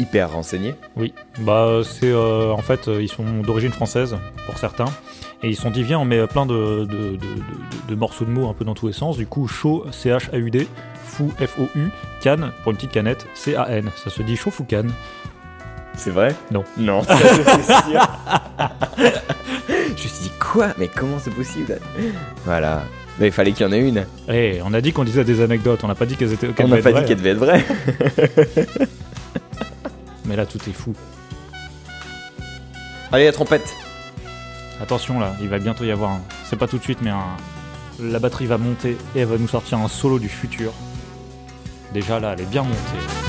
hyper 0.00 0.32
renseigné. 0.32 0.74
Oui, 0.96 1.14
bah 1.40 1.80
c'est 1.84 2.10
euh, 2.10 2.50
en 2.50 2.62
fait 2.62 2.88
ils 2.88 3.08
sont 3.08 3.42
d'origine 3.42 3.70
française 3.70 4.16
pour 4.46 4.58
certains 4.58 4.86
et 5.44 5.48
ils 5.48 5.54
sont 5.56 5.70
dit 5.70 5.84
viens 5.84 6.00
on 6.00 6.04
met 6.04 6.26
plein 6.26 6.46
de, 6.46 6.84
de, 6.84 6.86
de- 6.86 6.86
de- 6.86 7.16
de- 7.16 7.88
de 7.90 7.94
morceaux 7.94 8.24
de 8.24 8.30
mots 8.30 8.48
un 8.48 8.54
peu 8.54 8.64
dans 8.64 8.74
tous 8.74 8.88
les 8.88 8.92
sens. 8.92 9.16
Du 9.16 9.26
coup 9.28 9.46
chaud 9.46 9.86
C 9.92 10.10
H 10.10 10.30
A 10.32 10.38
U 10.38 10.50
D, 10.50 10.66
fou 11.04 11.30
F 11.38 11.58
O 11.60 11.68
U, 11.76 11.90
can 12.22 12.50
pour 12.64 12.72
une 12.72 12.76
petite 12.76 12.90
canette 12.90 13.24
C 13.34 13.54
A 13.54 13.68
N. 13.70 13.88
Ça 14.02 14.10
se 14.10 14.22
dit 14.22 14.36
chaud 14.36 14.50
fou 14.50 14.64
can. 14.68 14.86
C'est 15.96 16.10
vrai 16.10 16.34
Non. 16.50 16.64
Non, 16.76 17.02
ça, 17.04 17.16
c'est 17.16 17.90
sûr. 17.90 18.00
Je 19.68 19.92
me 19.92 19.96
suis 19.96 20.08
dit, 20.24 20.32
quoi? 20.40 20.68
Mais 20.78 20.88
comment 20.88 21.18
c'est 21.22 21.30
possible? 21.34 21.78
Voilà. 22.44 22.82
Mais 23.18 23.26
il 23.28 23.32
fallait 23.32 23.52
qu'il 23.52 23.64
y 23.64 23.68
en 23.68 23.72
ait 23.72 23.78
une. 23.88 24.04
Eh, 24.28 24.60
on 24.64 24.74
a 24.74 24.80
dit 24.80 24.92
qu'on 24.92 25.04
disait 25.04 25.22
des 25.24 25.40
anecdotes, 25.40 25.84
on 25.84 25.88
n'a 25.88 25.94
pas 25.94 26.04
dit 26.06 26.16
qu'elles 26.16 26.32
étaient. 26.32 26.48
qu'elles 26.48 26.66
On 26.66 26.68
n'a 26.68 26.76
devaient 26.78 26.92
pas 26.92 27.00
être 27.00 27.06
dit 27.06 27.14
vraies. 27.14 27.36
qu'elle 27.38 27.62
devait 27.68 28.50
être 28.50 28.58
vraie. 28.76 28.86
Mais 30.26 30.36
là 30.36 30.46
tout 30.46 30.58
est 30.68 30.72
fou. 30.72 30.94
Allez, 33.12 33.26
la 33.26 33.32
trompette. 33.32 33.72
Attention 34.82 35.20
là, 35.20 35.32
il 35.40 35.48
va 35.48 35.58
bientôt 35.60 35.84
y 35.84 35.92
avoir 35.92 36.10
un. 36.10 36.20
C'est 36.44 36.56
pas 36.58 36.66
tout 36.66 36.78
de 36.78 36.82
suite 36.82 36.98
mais 37.02 37.10
un. 37.10 37.22
La 38.00 38.18
batterie 38.18 38.46
va 38.46 38.58
monter 38.58 38.96
et 39.14 39.20
elle 39.20 39.28
va 39.28 39.38
nous 39.38 39.46
sortir 39.46 39.78
un 39.78 39.86
solo 39.88 40.18
du 40.18 40.28
futur. 40.28 40.72
Déjà 41.92 42.18
là, 42.18 42.32
elle 42.36 42.40
est 42.42 42.50
bien 42.50 42.62
montée. 42.64 43.23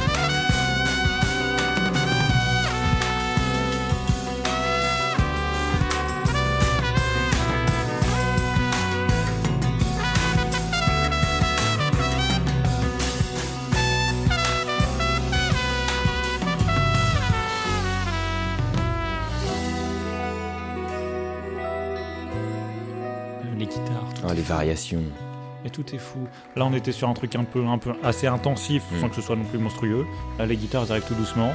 Variations. 24.66 25.04
Et 25.66 25.70
tout 25.70 25.84
est 25.96 25.98
fou. 26.00 26.20
Là, 26.56 26.66
on 26.66 26.74
était 26.74 26.92
sur 26.92 27.08
un 27.10 27.14
truc 27.14 27.36
un 27.36 27.44
peu, 27.44 27.66
un 27.66 27.78
peu 27.78 27.94
assez 28.04 28.28
intensif, 28.28 28.84
Mm. 28.92 29.00
sans 29.02 29.10
que 29.10 29.16
ce 29.16 29.22
soit 29.22 29.36
non 29.36 29.44
plus 29.46 29.58
monstrueux. 29.60 30.06
Là, 30.38 30.46
les 30.46 30.56
guitares 30.58 30.84
elles 30.86 30.92
arrivent 30.92 31.08
tout 31.08 31.16
doucement. 31.16 31.52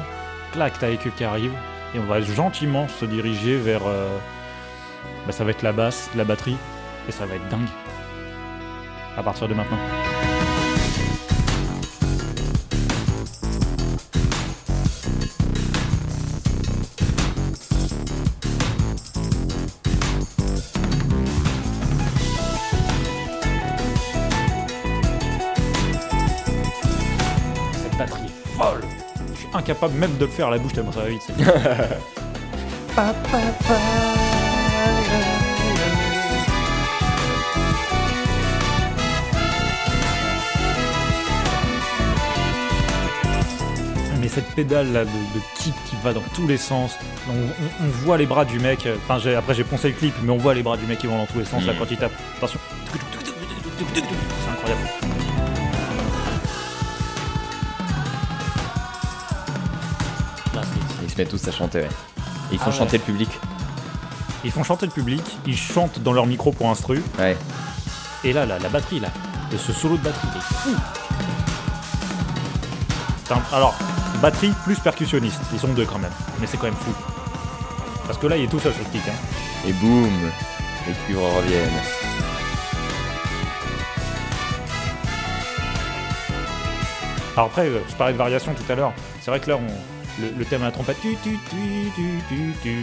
Clac, 0.52 0.78
t'as 0.78 0.88
les 0.90 0.96
queues 0.96 1.12
qui 1.16 1.24
arrivent. 1.24 1.54
Et 1.94 1.98
on 1.98 2.04
va 2.06 2.20
gentiment 2.20 2.86
se 2.88 3.04
diriger 3.04 3.56
vers. 3.56 3.82
euh, 3.86 4.18
bah, 5.26 5.32
ça 5.32 5.44
va 5.44 5.50
être 5.50 5.62
la 5.62 5.72
basse, 5.72 6.10
la 6.16 6.24
batterie. 6.24 6.56
Et 7.08 7.12
ça 7.12 7.26
va 7.26 7.34
être 7.36 7.48
dingue. 7.48 7.68
À 9.16 9.22
partir 9.22 9.48
de 9.48 9.54
maintenant. 9.54 9.78
Incapable 29.70 29.94
même 29.98 30.16
de 30.16 30.24
le 30.24 30.30
faire 30.32 30.48
à 30.48 30.50
la 30.50 30.58
bouche 30.58 30.72
tellement 30.72 30.90
ça 30.90 31.00
va 31.02 31.08
vite. 31.08 31.22
c'est 31.24 31.32
fou. 31.32 31.42
Mais 44.20 44.28
cette 44.28 44.48
pédale 44.54 44.92
là 44.92 45.04
de, 45.04 45.10
de 45.10 45.40
kick 45.56 45.74
qui 45.88 45.96
va 46.02 46.12
dans 46.12 46.22
tous 46.34 46.46
les 46.46 46.58
sens, 46.58 46.92
on, 47.28 47.32
on- 47.32 47.84
on 47.84 47.88
voit 48.04 48.18
les 48.18 48.26
bras 48.26 48.44
du 48.44 48.58
mec. 48.58 48.84
euh, 48.86 48.96
Enfin, 49.04 49.18
j'ai- 49.18 49.34
après 49.34 49.54
j'ai 49.54 49.64
poncé 49.64 49.88
le 49.88 49.94
clip, 49.94 50.14
mais 50.22 50.30
on 50.30 50.36
voit 50.36 50.52
les 50.54 50.62
bras 50.62 50.76
du 50.76 50.84
mec 50.86 50.98
qui 50.98 51.06
vont 51.06 51.16
dans 51.16 51.26
tous 51.26 51.38
les 51.38 51.44
sens 51.46 51.64
là 51.64 51.72
Mm. 51.72 51.76
quand 51.78 51.90
il 51.90 51.96
tape. 51.96 52.12
Attention, 52.36 52.58
c'est 53.94 54.50
incroyable. 54.50 54.99
Mettent 61.20 61.30
tous 61.30 61.48
à 61.48 61.52
chanter, 61.52 61.80
ouais. 61.80 61.88
Et 62.50 62.54
ils 62.54 62.58
font 62.58 62.64
Ah 62.66 62.70
ouais. 62.70 62.76
chanter 62.78 62.98
le 62.98 63.04
public. 63.04 63.28
Ils 64.44 64.50
font 64.50 64.62
chanter 64.64 64.86
le 64.86 64.92
public, 64.92 65.22
ils 65.46 65.56
chantent 65.56 66.00
dans 66.00 66.12
leur 66.12 66.26
micro 66.26 66.50
pour 66.52 66.68
instru, 66.70 67.02
Ouais. 67.18 67.36
et 68.24 68.32
là, 68.32 68.46
la, 68.46 68.58
la 68.58 68.68
batterie, 68.70 69.00
là, 69.00 69.08
et 69.52 69.58
ce 69.58 69.72
solo 69.72 69.96
de 69.98 70.02
batterie, 70.02 70.28
il 70.34 70.38
est 70.38 70.74
fou. 70.74 70.76
Alors, 73.52 73.76
batterie 74.22 74.52
plus 74.64 74.76
percussionniste, 74.80 75.40
ils 75.52 75.58
sont 75.60 75.68
deux 75.68 75.84
quand 75.84 75.98
même, 75.98 76.10
mais 76.40 76.46
c'est 76.46 76.56
quand 76.56 76.66
même 76.66 76.74
fou. 76.74 76.92
Parce 78.06 78.18
que 78.18 78.26
là, 78.26 78.36
il 78.36 78.44
est 78.44 78.48
tout 78.48 78.58
seul 78.58 78.72
sur 78.72 78.82
le 78.82 78.90
kick. 78.90 79.02
Hein. 79.08 79.12
Et 79.68 79.72
boum 79.74 80.08
Les 80.88 80.94
cuivres 81.04 81.22
reviennent. 81.36 81.70
Alors 87.36 87.46
après, 87.46 87.66
euh, 87.68 87.80
je 87.88 87.94
parlais 87.94 88.12
de 88.12 88.18
variation 88.18 88.52
tout 88.54 88.70
à 88.72 88.74
l'heure, 88.74 88.92
c'est 89.22 89.30
vrai 89.30 89.40
que 89.40 89.48
là, 89.50 89.56
on, 89.56 89.66
le, 90.20 90.30
le 90.38 90.44
thème 90.44 90.62
à 90.62 90.66
la 90.66 90.72
trompette. 90.72 90.96
Tu, 91.00 91.16
tu, 91.22 91.38
tu, 91.50 91.90
tu, 91.94 92.20
tu, 92.28 92.52
tu. 92.62 92.76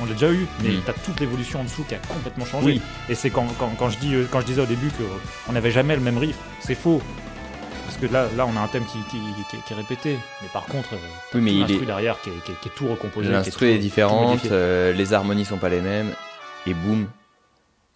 On 0.00 0.04
l'a 0.06 0.12
déjà 0.12 0.30
eu, 0.30 0.46
mais 0.62 0.70
Mm. 0.70 0.82
t'as 0.86 0.92
toute 0.92 1.18
l'évolution 1.18 1.60
en 1.60 1.64
dessous 1.64 1.82
qui 1.82 1.94
a 1.94 1.98
complètement 1.98 2.44
changé. 2.44 2.66
Oui. 2.66 2.82
Et 3.08 3.14
c'est 3.16 3.30
quand, 3.30 3.46
quand, 3.58 3.70
quand 3.76 3.90
je 3.90 3.98
dis, 3.98 4.14
euh, 4.14 4.26
quand 4.30 4.40
je 4.40 4.46
disais 4.46 4.62
au 4.62 4.66
début 4.66 4.90
qu'on 5.46 5.52
n'avait 5.52 5.72
jamais 5.72 5.96
le 5.96 6.00
même 6.02 6.18
riff, 6.18 6.36
c'est 6.60 6.76
faux. 6.76 7.02
Parce 7.84 7.96
que 7.96 8.06
là, 8.12 8.28
là, 8.36 8.46
on 8.46 8.56
a 8.56 8.60
un 8.60 8.68
thème 8.68 8.84
qui, 8.84 8.98
qui, 9.10 9.16
qui 9.50 9.56
est- 9.56 9.60
qui 9.66 9.72
est 9.72 9.76
répété. 9.76 10.18
Mais 10.42 10.48
par 10.52 10.66
contre, 10.66 10.92
euh, 10.94 10.98
Oui, 11.34 11.40
mais 11.40 11.50
l'instru 11.52 11.82
est- 11.82 11.86
derrière 11.86 12.20
qui 12.20 12.28
est, 12.30 12.74
tout 12.76 12.86
recomposé. 12.86 13.28
L'instru 13.30 13.70
est 13.70 13.78
différente, 13.78 14.44
euh, 14.52 14.92
les 14.92 15.12
harmonies 15.14 15.44
sont 15.46 15.56
pas 15.58 15.68
les 15.70 15.80
mêmes, 15.80 16.12
et 16.66 16.74
boum, 16.74 17.08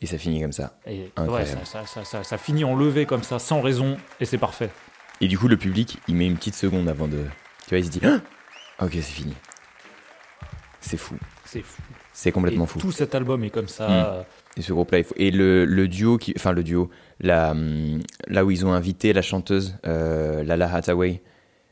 et 0.00 0.06
ça 0.06 0.18
finit 0.18 0.40
comme 0.40 0.50
ça. 0.52 0.72
Et 0.86 0.90
ouais, 0.90 1.12
Incroyable. 1.16 1.60
ça, 1.64 1.82
ça, 1.82 1.86
ça, 1.86 2.04
ça- 2.04 2.24
ça 2.24 2.38
finit 2.38 2.64
en 2.64 2.74
levée 2.74 3.06
comme 3.06 3.22
ça, 3.22 3.38
sans 3.38 3.60
raison, 3.60 3.96
et 4.18 4.24
c'est 4.24 4.38
parfait. 4.38 4.70
Et 5.20 5.28
du 5.28 5.38
coup, 5.38 5.46
le 5.46 5.56
public, 5.58 5.98
il 6.08 6.16
met 6.16 6.26
une 6.26 6.36
petite 6.36 6.56
seconde 6.56 6.88
avant 6.88 7.06
de. 7.06 7.20
Tu 7.72 7.78
vois, 7.78 7.86
il 7.86 7.86
se 7.86 7.98
dit 7.98 8.00
Ah 8.04 8.84
ok, 8.84 8.90
c'est 8.92 9.00
fini. 9.00 9.32
C'est 10.82 10.98
fou. 10.98 11.14
C'est 11.46 11.62
fou. 11.62 11.80
C'est 12.12 12.30
complètement 12.30 12.64
Et 12.64 12.68
fou. 12.68 12.78
Tout 12.78 12.92
cet 12.92 13.14
album 13.14 13.42
est 13.44 13.48
comme 13.50 13.66
ça. 13.68 13.88
Mm. 13.88 13.90
euh, 13.92 14.22
Et 14.58 14.60
ce 14.62 14.74
groupe-là, 14.74 14.98
il 14.98 15.04
faut- 15.04 15.14
Et 15.16 15.30
le, 15.30 15.64
le 15.64 15.88
duo, 15.88 16.18
qui... 16.18 16.34
enfin 16.36 16.52
le 16.52 16.62
duo, 16.64 16.90
la, 17.20 17.54
là 18.28 18.44
où 18.44 18.50
ils 18.50 18.66
ont 18.66 18.74
invité 18.74 19.14
la 19.14 19.22
chanteuse 19.22 19.78
euh, 19.86 20.44
Lala 20.44 20.70
Hathaway, 20.74 21.22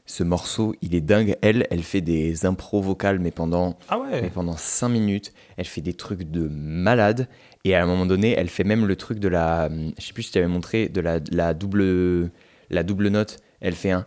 ce 0.06 0.22
morceau, 0.24 0.74
il 0.80 0.94
est 0.94 1.02
dingue. 1.02 1.36
Elle, 1.42 1.66
elle 1.70 1.82
fait 1.82 2.00
des 2.00 2.46
impros 2.46 2.80
vocales, 2.80 3.18
mais 3.18 3.30
pendant, 3.30 3.78
Ah 3.90 3.98
ouais. 3.98 4.22
mais 4.22 4.30
pendant 4.30 4.56
5 4.56 4.88
minutes, 4.88 5.34
elle 5.58 5.66
fait 5.66 5.82
des 5.82 5.92
trucs 5.92 6.22
de 6.30 6.48
malade. 6.50 7.28
Et 7.64 7.74
à 7.74 7.82
un 7.82 7.86
moment 7.86 8.06
donné, 8.06 8.32
elle 8.38 8.48
fait 8.48 8.64
même 8.64 8.86
le 8.86 8.96
truc 8.96 9.18
de 9.18 9.28
la, 9.28 9.68
je 9.98 10.02
sais 10.06 10.14
plus 10.14 10.22
si 10.22 10.32
tu 10.32 10.38
avais 10.38 10.48
montré, 10.48 10.88
de 10.88 11.02
la, 11.02 11.20
la 11.30 11.52
double, 11.52 12.30
la 12.70 12.82
double 12.84 13.08
note. 13.08 13.36
Elle 13.60 13.74
fait 13.74 13.90
un 13.90 14.06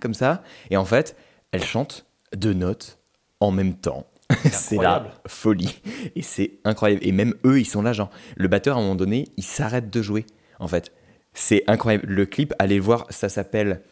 comme 0.00 0.14
ça. 0.14 0.42
Et 0.70 0.76
en 0.76 0.84
fait, 0.84 1.16
elle 1.52 1.64
chante 1.64 2.06
deux 2.34 2.52
notes 2.52 2.98
en 3.40 3.50
même 3.50 3.74
temps. 3.74 4.06
C'est 4.50 4.76
la 4.82 5.06
folie. 5.26 5.80
Et 6.14 6.22
c'est 6.22 6.58
incroyable. 6.64 7.06
Et 7.06 7.12
même 7.12 7.34
eux, 7.44 7.60
ils 7.60 7.66
sont 7.66 7.82
là, 7.82 7.92
genre, 7.92 8.10
le 8.36 8.48
batteur, 8.48 8.76
à 8.76 8.80
un 8.80 8.82
moment 8.82 8.94
donné, 8.94 9.28
il 9.36 9.44
s'arrête 9.44 9.90
de 9.90 10.02
jouer. 10.02 10.26
En 10.58 10.68
fait, 10.68 10.92
c'est 11.32 11.64
incroyable. 11.66 12.06
Le 12.06 12.26
clip, 12.26 12.54
allez 12.58 12.76
le 12.76 12.82
voir, 12.82 13.06
ça 13.10 13.28
s'appelle. 13.28 13.82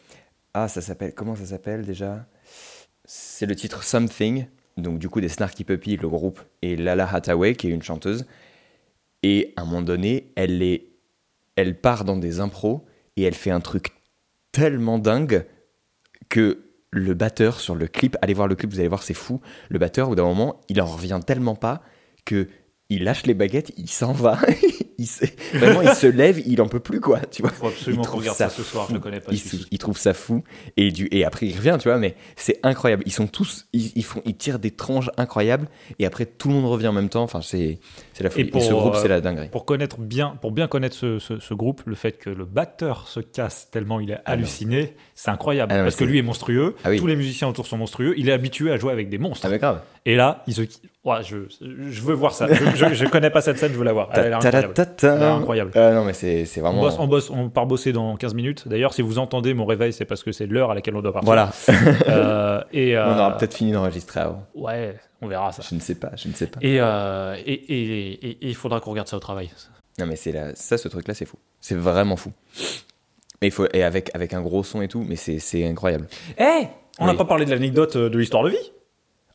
Ah, 0.54 0.68
ça 0.68 0.80
s'appelle. 0.80 1.14
Comment 1.14 1.36
ça 1.36 1.46
s'appelle 1.46 1.84
déjà? 1.84 2.26
C'est 3.04 3.46
le 3.46 3.54
titre 3.54 3.84
Something. 3.84 4.46
Donc, 4.76 4.98
du 4.98 5.08
coup, 5.08 5.20
des 5.20 5.28
Snarky 5.28 5.64
Puppy, 5.64 5.96
le 5.96 6.08
groupe, 6.08 6.40
et 6.60 6.76
Lala 6.76 7.08
Hathaway, 7.10 7.54
qui 7.54 7.68
est 7.68 7.70
une 7.70 7.82
chanteuse. 7.82 8.26
Et 9.22 9.54
à 9.56 9.62
un 9.62 9.64
moment 9.64 9.82
donné, 9.82 10.32
elle, 10.36 10.62
est, 10.62 10.88
elle 11.56 11.80
part 11.80 12.04
dans 12.04 12.16
des 12.16 12.40
impros 12.40 12.84
et 13.16 13.22
elle 13.22 13.34
fait 13.34 13.50
un 13.50 13.60
truc 13.60 13.92
tellement 14.52 14.98
dingue 14.98 15.46
que 16.28 16.62
le 16.90 17.14
batteur 17.14 17.60
sur 17.60 17.74
le 17.74 17.86
clip, 17.88 18.16
allez 18.22 18.34
voir 18.34 18.48
le 18.48 18.54
clip, 18.54 18.70
vous 18.70 18.78
allez 18.78 18.88
voir, 18.88 19.02
c'est 19.02 19.14
fou. 19.14 19.40
Le 19.68 19.78
batteur, 19.78 20.06
au 20.06 20.10
bout 20.10 20.16
d'un 20.16 20.24
moment, 20.24 20.60
il 20.68 20.80
en 20.80 20.86
revient 20.86 21.20
tellement 21.24 21.54
pas 21.54 21.82
que 22.24 22.48
il 22.88 23.04
lâche 23.04 23.26
les 23.26 23.34
baguettes, 23.34 23.72
il 23.76 23.90
s'en 23.90 24.12
va. 24.12 24.38
il 24.98 25.06
se- 25.06 25.24
Vraiment, 25.54 25.82
il 25.82 25.90
se 25.94 26.06
lève, 26.06 26.40
il 26.46 26.60
en 26.60 26.68
peut 26.68 26.80
plus, 26.80 27.00
quoi. 27.00 27.20
Tu 27.20 27.42
vois 27.42 27.50
Faut 27.50 27.66
absolument 27.68 28.02
qu'on 28.04 28.18
regarde 28.18 28.36
ça 28.36 28.48
ce 28.50 28.62
soir, 28.62 28.86
je 28.88 28.94
le 28.94 29.00
connais 29.00 29.20
pas, 29.20 29.32
Il, 29.32 29.40
il 29.70 29.78
trouve 29.78 29.98
ça 29.98 30.14
fou. 30.14 30.42
Et, 30.76 30.90
du, 30.90 31.08
et 31.10 31.24
après, 31.24 31.46
il 31.46 31.56
revient, 31.56 31.76
tu 31.80 31.88
vois, 31.88 31.98
mais 31.98 32.14
c'est 32.36 32.58
incroyable. 32.62 33.02
Ils 33.06 33.12
sont 33.12 33.26
tous, 33.26 33.66
ils, 33.72 33.92
ils 33.96 34.04
font, 34.04 34.22
ils 34.24 34.36
tirent 34.36 34.58
des 34.58 34.70
tranches 34.70 35.10
incroyables. 35.16 35.68
Et 35.98 36.06
après, 36.06 36.26
tout 36.26 36.48
le 36.48 36.54
monde 36.54 36.66
revient 36.66 36.88
en 36.88 36.92
même 36.92 37.08
temps. 37.08 37.22
Enfin, 37.22 37.40
c'est 37.42 37.78
c'est 38.12 38.24
la 38.24 38.30
folie. 38.30 38.46
Et, 38.48 38.50
pour, 38.50 38.62
ce 38.62 38.72
groupe, 38.72 38.94
euh, 38.94 38.98
c'est 39.02 39.08
la 39.08 39.20
dinguerie. 39.20 39.48
Pour 39.48 39.64
connaître 39.64 39.98
bien, 39.98 40.36
pour 40.40 40.52
bien 40.52 40.68
connaître 40.68 40.96
ce, 40.96 41.18
ce- 41.18 41.38
ce 41.38 41.54
groupe, 41.54 41.82
le 41.86 41.94
fait 41.94 42.12
que 42.12 42.30
le 42.30 42.44
batteur 42.44 43.08
se 43.08 43.20
casse 43.20 43.70
tellement 43.70 44.00
il 44.00 44.10
est 44.10 44.18
Ah 44.24 44.32
halluciné, 44.32 44.94
c'est 45.14 45.30
incroyable. 45.30 45.72
Ah 45.72 45.78
non, 45.78 45.84
parce 45.84 45.96
que 45.96 46.04
lui 46.04 46.18
est 46.18 46.22
monstrueux, 46.22 46.74
Ah 46.84 46.90
oui. 46.90 46.98
tous 46.98 47.06
les 47.06 47.16
musiciens 47.16 47.48
autour 47.48 47.66
sont 47.66 47.76
monstrueux, 47.78 48.14
il 48.18 48.28
est 48.28 48.32
habitué 48.32 48.70
à 48.72 48.76
jouer 48.76 48.92
avec 48.92 49.08
des 49.08 49.18
monstres. 49.18 49.46
Ah, 49.46 49.50
mais 49.50 49.58
grave. 49.58 49.80
Et 50.04 50.14
là, 50.16 50.42
il 50.46 50.54
se, 50.54 50.62
ouais, 51.06 51.22
je, 51.22 51.36
je 51.88 52.00
veux 52.02 52.12
voir 52.14 52.32
ça. 52.34 52.46
Je, 52.52 52.64
je, 52.74 52.94
je 52.94 53.06
connais 53.06 53.30
pas 53.30 53.40
cette 53.40 53.56
scène, 53.58 53.72
je 53.72 53.78
veux 53.78 53.84
la 53.84 53.94
voir. 53.94 54.10
Elle 54.12 54.20
a 54.20 54.28
l'air 54.28 54.36
incroyable. 54.38 54.74
Incroyable. 55.02 55.70
Ah 55.74 55.92
non, 55.92 56.04
mais 56.04 56.12
c'est 56.12 56.44
On 56.58 56.60
vraiment. 56.62 56.80
bosse, 56.82 56.96
on 56.98 57.06
bosse, 57.06 57.30
on 57.30 57.48
part 57.48 57.66
bosser 57.66 57.92
dans 57.92 58.16
15 58.16 58.34
minutes. 58.34 58.68
D'ailleurs, 58.68 58.92
si 58.92 59.00
vous 59.02 59.18
entendez 59.18 59.54
mon 59.54 59.64
réveil, 59.64 59.92
c'est 59.94 60.04
parce 60.04 60.22
que 60.22 60.32
c'est 60.32 60.46
l'heure 60.46 60.70
à 60.70 60.74
laquelle 60.74 60.94
on 60.96 61.02
doit 61.02 61.12
partir. 61.12 61.26
Voilà. 61.26 61.50
Euh, 62.08 62.60
et 62.72 62.96
euh, 62.96 63.06
On 63.06 63.18
aura 63.18 63.36
peut-être 63.36 63.54
fini 63.54 63.72
d'enregistrer 63.72 64.20
avant. 64.20 64.46
Ouais, 64.54 64.96
on 65.22 65.28
verra 65.28 65.52
ça. 65.52 65.62
Je 65.68 65.74
ne 65.74 65.80
sais 65.80 65.94
pas, 65.94 66.10
je 66.16 66.28
ne 66.28 66.34
sais 66.34 66.46
pas. 66.46 66.58
Et 66.62 66.80
euh, 66.80 67.34
et- 67.44 67.52
et- 67.52 68.12
et- 68.30 68.38
il 68.42 68.54
faudra 68.54 68.80
qu'on 68.80 68.90
regarde 68.90 69.08
ça 69.08 69.16
au 69.16 69.20
travail. 69.20 69.50
Non, 69.98 70.06
mais 70.06 70.16
c'est 70.16 70.32
la... 70.32 70.54
ça, 70.54 70.76
ce 70.78 70.88
truc-là, 70.88 71.14
c'est 71.14 71.24
fou. 71.24 71.36
C'est 71.60 71.74
vraiment 71.74 72.16
fou. 72.16 72.32
Et, 73.42 73.46
il 73.46 73.50
faut... 73.50 73.66
et 73.72 73.82
avec, 73.82 74.10
avec 74.14 74.34
un 74.34 74.40
gros 74.42 74.62
son 74.62 74.82
et 74.82 74.88
tout, 74.88 75.04
mais 75.06 75.16
c'est 75.16 75.66
incroyable. 75.66 76.06
Eh 76.38 76.66
On 76.98 77.06
n'a 77.06 77.12
Oui. 77.12 77.18
pas 77.18 77.24
parlé 77.24 77.44
de 77.44 77.50
l'anecdote 77.50 77.96
euh, 77.96 78.08
de 78.10 78.18
l'histoire 78.18 78.42
de 78.44 78.50
vie. 78.50 78.72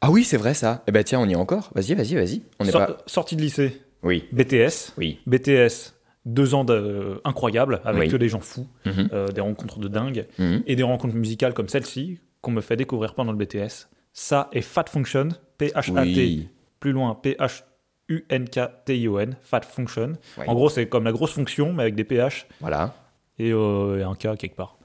Ah 0.02 0.10
oui, 0.12 0.24
c'est 0.24 0.38
vrai 0.38 0.54
ça. 0.56 0.84
Eh 0.88 0.92
ben 0.92 1.04
tiens, 1.04 1.20
on 1.20 1.28
y 1.28 1.34
est 1.34 1.36
encore. 1.36 1.70
Vas-y, 1.76 1.94
vas-y, 1.94 2.16
vas-y. 2.16 2.42
On 2.60 2.66
Sor- 2.66 2.86
pas. 2.88 2.98
Sortie 3.06 3.36
de 3.36 3.42
lycée, 3.42 3.82
Oui, 4.04 4.26
BTS. 4.32 4.94
oui. 4.98 5.20
BTS, 5.28 5.94
deux 6.26 6.54
ans 6.56 6.66
euh, 6.70 7.20
incroyables, 7.24 7.82
avec 7.86 8.02
Oui. 8.04 8.10
que 8.10 8.18
des 8.18 8.28
gens 8.30 8.40
fous, 8.40 8.68
Mhm. 8.86 9.10
euh, 9.14 9.28
des 9.28 9.42
rencontres 9.42 9.80
de 9.80 9.88
dingue, 9.88 10.26
Mhm. 10.40 10.64
et 10.66 10.76
des 10.76 10.84
rencontres 10.84 11.16
musicales 11.16 11.54
comme 11.54 11.70
celle-ci, 11.70 12.20
qu'on 12.42 12.52
me 12.52 12.62
fait 12.62 12.76
découvrir 12.78 13.14
pendant 13.14 13.32
le 13.32 13.38
BTS. 13.38 13.90
Ça 14.14 14.50
et 14.54 14.62
Fat 14.62 14.86
Function, 14.90 15.30
P-H-A-T, 15.60 16.10
Oui. 16.16 16.50
plus 16.80 16.92
loin, 16.94 17.14
P-H-U-N-K-T-I-O-N, 18.10 19.36
Fat 19.42 19.62
Function. 19.62 20.14
En 20.48 20.54
gros, 20.56 20.70
c'est 20.70 20.88
comme 20.88 21.04
la 21.04 21.12
grosse 21.12 21.34
fonction, 21.34 21.74
mais 21.74 21.84
avec 21.84 21.96
des 21.96 22.04
PH 22.04 22.48
Voilà. 22.60 22.96
et, 23.38 23.52
euh, 23.54 24.00
et 24.00 24.04
un 24.04 24.16
K 24.16 24.36
quelque 24.38 24.56
part. 24.56 24.78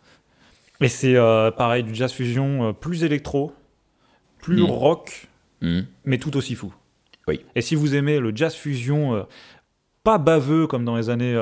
Et 0.81 0.89
c'est 0.89 1.17
euh, 1.17 1.51
pareil, 1.51 1.83
du 1.85 1.95
jazz 1.95 2.13
fusion 2.13 2.75
plus 2.75 3.03
électro, 3.03 3.53
plus 4.39 4.63
Mhm. 4.63 4.71
rock, 4.71 5.29
Mhm. 5.63 5.87
mais 6.05 6.19
tout 6.19 6.37
aussi 6.37 6.55
fou. 6.55 6.75
Oui. 7.29 7.45
Et 7.55 7.61
si 7.61 7.75
vous 7.75 7.95
aimez 7.95 8.19
le 8.21 8.33
jazz 8.35 8.55
fusion, 8.55 9.15
euh, 9.15 9.23
pas 10.05 10.19
baveux 10.19 10.67
comme 10.69 10.85
dans 10.85 10.97
les 10.97 11.11
années 11.11 11.35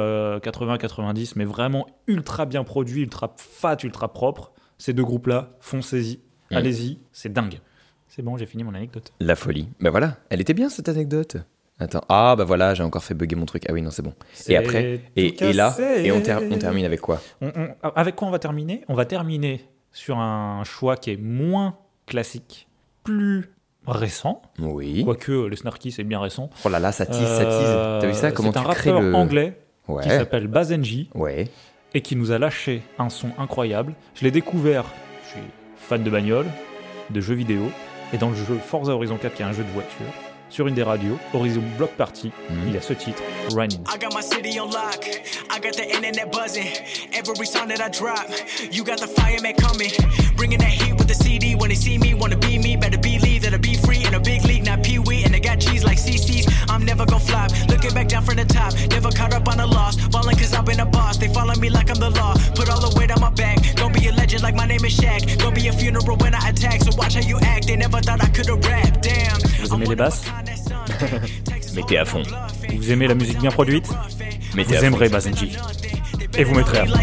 80-90, 0.43 1.37
mais 1.37 1.45
vraiment 1.45 1.87
ultra 2.07 2.47
bien 2.47 2.65
produit, 2.65 3.03
ultra 3.03 3.35
fat, 3.37 3.77
ultra 3.83 4.13
propre, 4.13 4.53
ces 4.79 4.93
deux 4.93 5.05
groupes-là, 5.05 5.51
foncez-y, 5.61 6.21
Mhm. 6.51 6.57
allez-y, 6.57 6.99
c'est 7.13 7.33
dingue. 7.33 7.61
C'est 8.09 8.23
bon, 8.23 8.37
j'ai 8.37 8.47
fini 8.47 8.63
mon 8.65 8.75
anecdote. 8.75 9.13
La 9.21 9.35
folie. 9.37 9.69
Ben 9.81 9.91
voilà, 9.91 10.17
elle 10.31 10.41
était 10.41 10.55
bien 10.55 10.69
cette 10.69 10.89
anecdote. 10.89 11.37
Attends. 11.81 12.05
Ah 12.09 12.37
bah 12.39 12.45
voilà, 12.45 12.73
j'ai 12.75 12.85
encore 12.85 13.03
fait 13.03 13.15
bugger 13.15 13.35
mon 13.35 13.47
truc. 13.47 13.65
Ah 13.69 13.73
oui, 13.73 13.83
non, 13.83 13.91
c'est 13.91 14.03
bon. 14.03 14.15
Et 14.47 14.57
après, 14.57 15.01
et, 15.17 15.45
et 15.45 15.53
là, 15.53 15.75
et 15.99 16.13
on, 16.13 16.21
ter- 16.21 16.41
on 16.49 16.57
termine 16.59 16.85
avec 16.85 17.01
quoi? 17.01 17.21
On- 17.41 17.51
on- 17.83 17.89
avec 17.97 18.15
quoi 18.15 18.29
on 18.29 18.31
va 18.31 18.39
terminer? 18.39 18.85
On 18.89 18.95
va 18.95 19.05
terminer 19.05 19.65
sur 19.91 20.19
un 20.19 20.63
choix 20.63 20.97
qui 20.97 21.11
est 21.11 21.17
moins 21.17 21.77
classique, 22.07 22.69
plus 23.05 23.45
récent, 23.87 24.41
Oui. 24.59 25.05
quoique 25.05 25.31
euh, 25.31 25.49
les 25.49 25.57
Snarky 25.57 25.93
c'est 25.93 26.05
bien 26.05 26.19
récent. 26.21 26.49
Oh 26.65 26.69
là 26.71 26.79
là, 26.81 26.91
ça 26.91 27.05
tease, 27.07 27.19
ça 27.19 27.43
Euh, 27.43 27.99
tease. 28.01 28.01
T'as 28.03 28.07
vu 28.09 28.15
ça 28.15 28.33
Comment 28.33 28.53
C'est 28.53 28.61
tu 28.61 28.67
un 28.67 28.73
crées 28.73 28.91
rappeur 28.91 29.03
le. 29.11 29.15
anglais 29.15 29.59
qui 30.03 30.09
s'appelle 30.09 30.47
Bazenji 30.49 31.11
Ouais. 31.15 31.49
et 31.93 32.01
qui 32.01 32.17
nous 32.17 32.33
a 32.33 32.39
lâché 32.39 32.83
un 32.99 33.11
son 33.11 33.29
incroyable. 33.39 33.93
Je 34.15 34.25
l'ai 34.25 34.31
découvert, 34.31 34.85
je 35.25 35.29
suis 35.33 35.41
fan 35.77 36.03
de 36.03 36.09
bagnole, 36.11 36.47
de 37.11 37.21
jeux 37.21 37.35
vidéo, 37.35 37.63
et 38.15 38.17
dans 38.19 38.31
le 38.31 38.35
jeu 38.37 38.57
Forza 38.65 38.93
Horizon 38.95 39.19
4 39.19 39.35
qui 39.35 39.43
est 39.43 39.45
un 39.45 39.53
jeu 39.53 39.63
de 39.65 39.69
voiture, 39.71 40.07
sur 40.55 40.69
une 40.69 40.75
des 40.75 40.85
radios, 40.85 41.19
Horizon 41.33 41.63
Block 41.77 41.91
Party, 41.97 42.31
Mhm. 42.49 42.69
il 42.69 42.75
y 42.75 42.77
a 42.77 42.81
ce 42.81 42.93
titre, 42.93 43.21
Running. 43.57 43.81
I 43.93 43.99
got 43.99 44.15
my 44.15 44.23
city 44.23 44.61
on 44.61 44.71
lock. 44.71 45.05
I 45.51 45.59
got 45.61 45.73
the 45.77 45.85
internet 45.93 46.31
buzzing. 46.31 46.69
Every 47.13 47.45
song 47.45 47.69
that 47.69 47.81
I 47.81 47.91
drop, 47.91 48.27
you 48.71 48.85
got 48.85 48.99
the 49.01 49.09
fireman 49.09 49.55
coming. 49.57 49.91
Bringing 50.37 50.59
that 50.61 50.71
heat 50.71 50.95
with 50.97 51.09
the 51.09 51.15
CD. 51.15 51.57
When 51.57 51.71
they 51.71 51.77
see 51.77 51.99
me, 51.99 52.15
wanna 52.15 52.37
be 52.37 52.59
me. 52.59 52.77
Better 52.77 52.99
got 55.55 55.61
cheese 55.63 55.85
like 55.85 55.99
CC's. 55.99 56.47
I'm 56.69 56.85
never 56.85 57.07
gonna 57.07 57.21
flop. 57.21 57.51
Looking 57.69 57.95
back 57.95 58.09
down 58.09 58.25
from 58.25 58.37
the 58.37 58.45
top. 58.45 58.73
Never 58.91 59.11
caught 59.11 59.35
up 59.35 59.47
on 59.49 59.61
a 59.61 59.67
loss. 59.67 59.97
Ballin' 60.09 60.37
cause 60.37 60.53
I've 60.55 60.65
been 60.65 60.81
a 60.81 60.87
boss. 60.87 61.17
They 61.17 61.29
follow 61.29 61.55
me 61.57 61.71
like 61.71 61.91
I'm 61.91 61.99
the 62.01 62.11
law. 62.11 62.35
Put 62.55 62.69
all 62.71 62.81
the 62.81 62.95
weight 62.99 63.11
on 63.11 63.21
my 63.21 63.31
back. 63.31 63.59
Gonna 63.77 63.95
be 63.95 64.09
a 64.09 64.13
legend 64.13 64.43
like 64.43 64.55
my 64.55 64.67
name 64.67 64.85
is 64.85 64.97
Shaq. 64.97 65.39
Gonna 65.39 65.55
be 65.55 65.69
a 65.69 65.73
funeral 65.73 66.17
when 66.17 66.35
I 66.35 66.49
attack. 66.49 66.83
So 66.83 66.91
watch 66.97 67.15
how 67.15 67.21
you 67.21 67.39
act. 67.41 67.67
They 67.67 67.77
never 67.77 68.01
thought 68.01 68.23
I 68.23 68.29
could've 68.31 68.65
rap. 68.67 69.03
Damn. 69.03 69.41
Vous 69.61 69.75
aimez 69.75 69.87
les 69.87 69.97
basses? 69.97 70.23
Mettez 71.75 71.99
à 71.99 72.05
fond. 72.05 72.23
Vous 72.77 72.91
aimez 72.93 73.09
la 73.09 73.15
musique 73.15 73.41
bien 73.41 73.51
produite? 73.51 73.89
Mettez 74.55 74.77
à 74.77 74.81
Vous 74.81 74.87
fond. 74.87 74.87
aimerez 74.87 75.09
Bazenji. 75.09 75.57
Et 76.37 76.45
vous 76.45 76.55
mettrez 76.55 76.79
à 76.79 76.87
fond. 76.87 76.95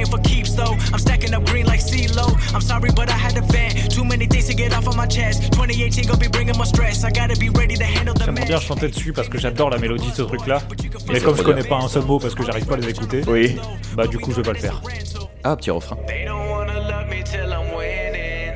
Playing 0.00 0.10
for 0.10 0.28
keeps 0.28 0.54
though. 0.54 0.74
I'm 0.92 0.98
stacking 0.98 1.34
up 1.34 1.44
green 1.46 1.66
like 1.66 1.80
CeeLo. 1.80 2.26
I'm 2.54 2.60
sorry, 2.60 2.90
but 2.94 3.08
I 3.10 3.16
had 3.16 3.34
to 3.34 3.42
vent. 3.42 3.90
Too 3.92 4.04
many 4.04 4.26
things 4.26 4.46
to 4.46 4.54
get 4.54 4.72
off 4.74 4.86
of 4.86 4.96
my 4.96 5.06
chest. 5.06 5.52
2018 5.52 6.06
gonna 6.06 6.18
be 6.18 6.28
bringing 6.28 6.56
more 6.56 6.66
stress. 6.66 7.04
I 7.04 7.10
gotta 7.10 7.36
be 7.38 7.48
ready 7.50 7.76
to 7.76 7.84
handle 7.84 8.14
the 8.14 8.24
J'aimerais 8.24 8.46
bien 8.46 8.60
chanter 8.60 8.88
dessus 8.88 9.12
parce 9.12 9.28
que 9.28 9.38
j'adore 9.38 9.70
la 9.70 9.78
mélodie 9.78 10.10
de 10.10 10.14
ce 10.14 10.22
truc-là. 10.22 10.60
Mais 11.08 11.20
comme 11.20 11.36
je 11.36 11.42
connais 11.42 11.64
pas 11.64 11.76
un 11.76 11.88
seul 11.88 12.04
mot 12.04 12.18
parce 12.18 12.34
que 12.34 12.44
j'arrive 12.44 12.66
pas 12.66 12.74
à 12.74 12.78
les 12.78 12.88
écouter, 12.90 13.22
Oui. 13.26 13.56
bah 13.96 14.06
du 14.06 14.18
coup 14.18 14.30
je 14.30 14.36
vais 14.36 14.42
pas 14.42 14.52
le 14.52 14.58
faire. 14.58 14.80
Ah, 15.44 15.56
petit 15.56 15.70
refrain. 15.70 15.96
They 16.06 16.24
don't 16.24 16.48
wanna 16.50 16.80
love 16.80 17.08
me 17.08 17.22
till 17.22 17.50
I'm 17.50 17.74
winning. 17.76 18.54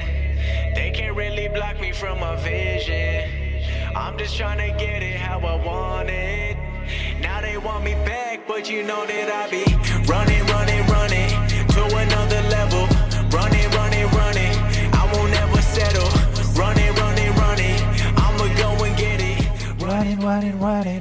They 0.75 0.93
can't 0.93 1.17
really 1.17 1.49
block 1.49 1.81
me 1.81 1.93
from 1.93 2.19
my 2.21 2.37
vision. 2.43 3.29
I'm 3.97 4.19
just 4.19 4.37
trying 4.37 4.59
to 4.59 4.77
get 4.77 5.03
it 5.03 5.17
how 5.17 5.39
I 5.39 5.57
want 5.65 6.09
it. 6.11 6.57
Now 7.23 7.41
they 7.41 7.57
want 7.57 7.85
me 7.85 7.95
back, 8.05 8.47
but 8.47 8.69
you 8.69 8.83
know 8.83 9.07
that 9.07 9.29
I 9.31 9.49
be 9.51 9.65
running. 10.07 10.45
Running 10.47 10.74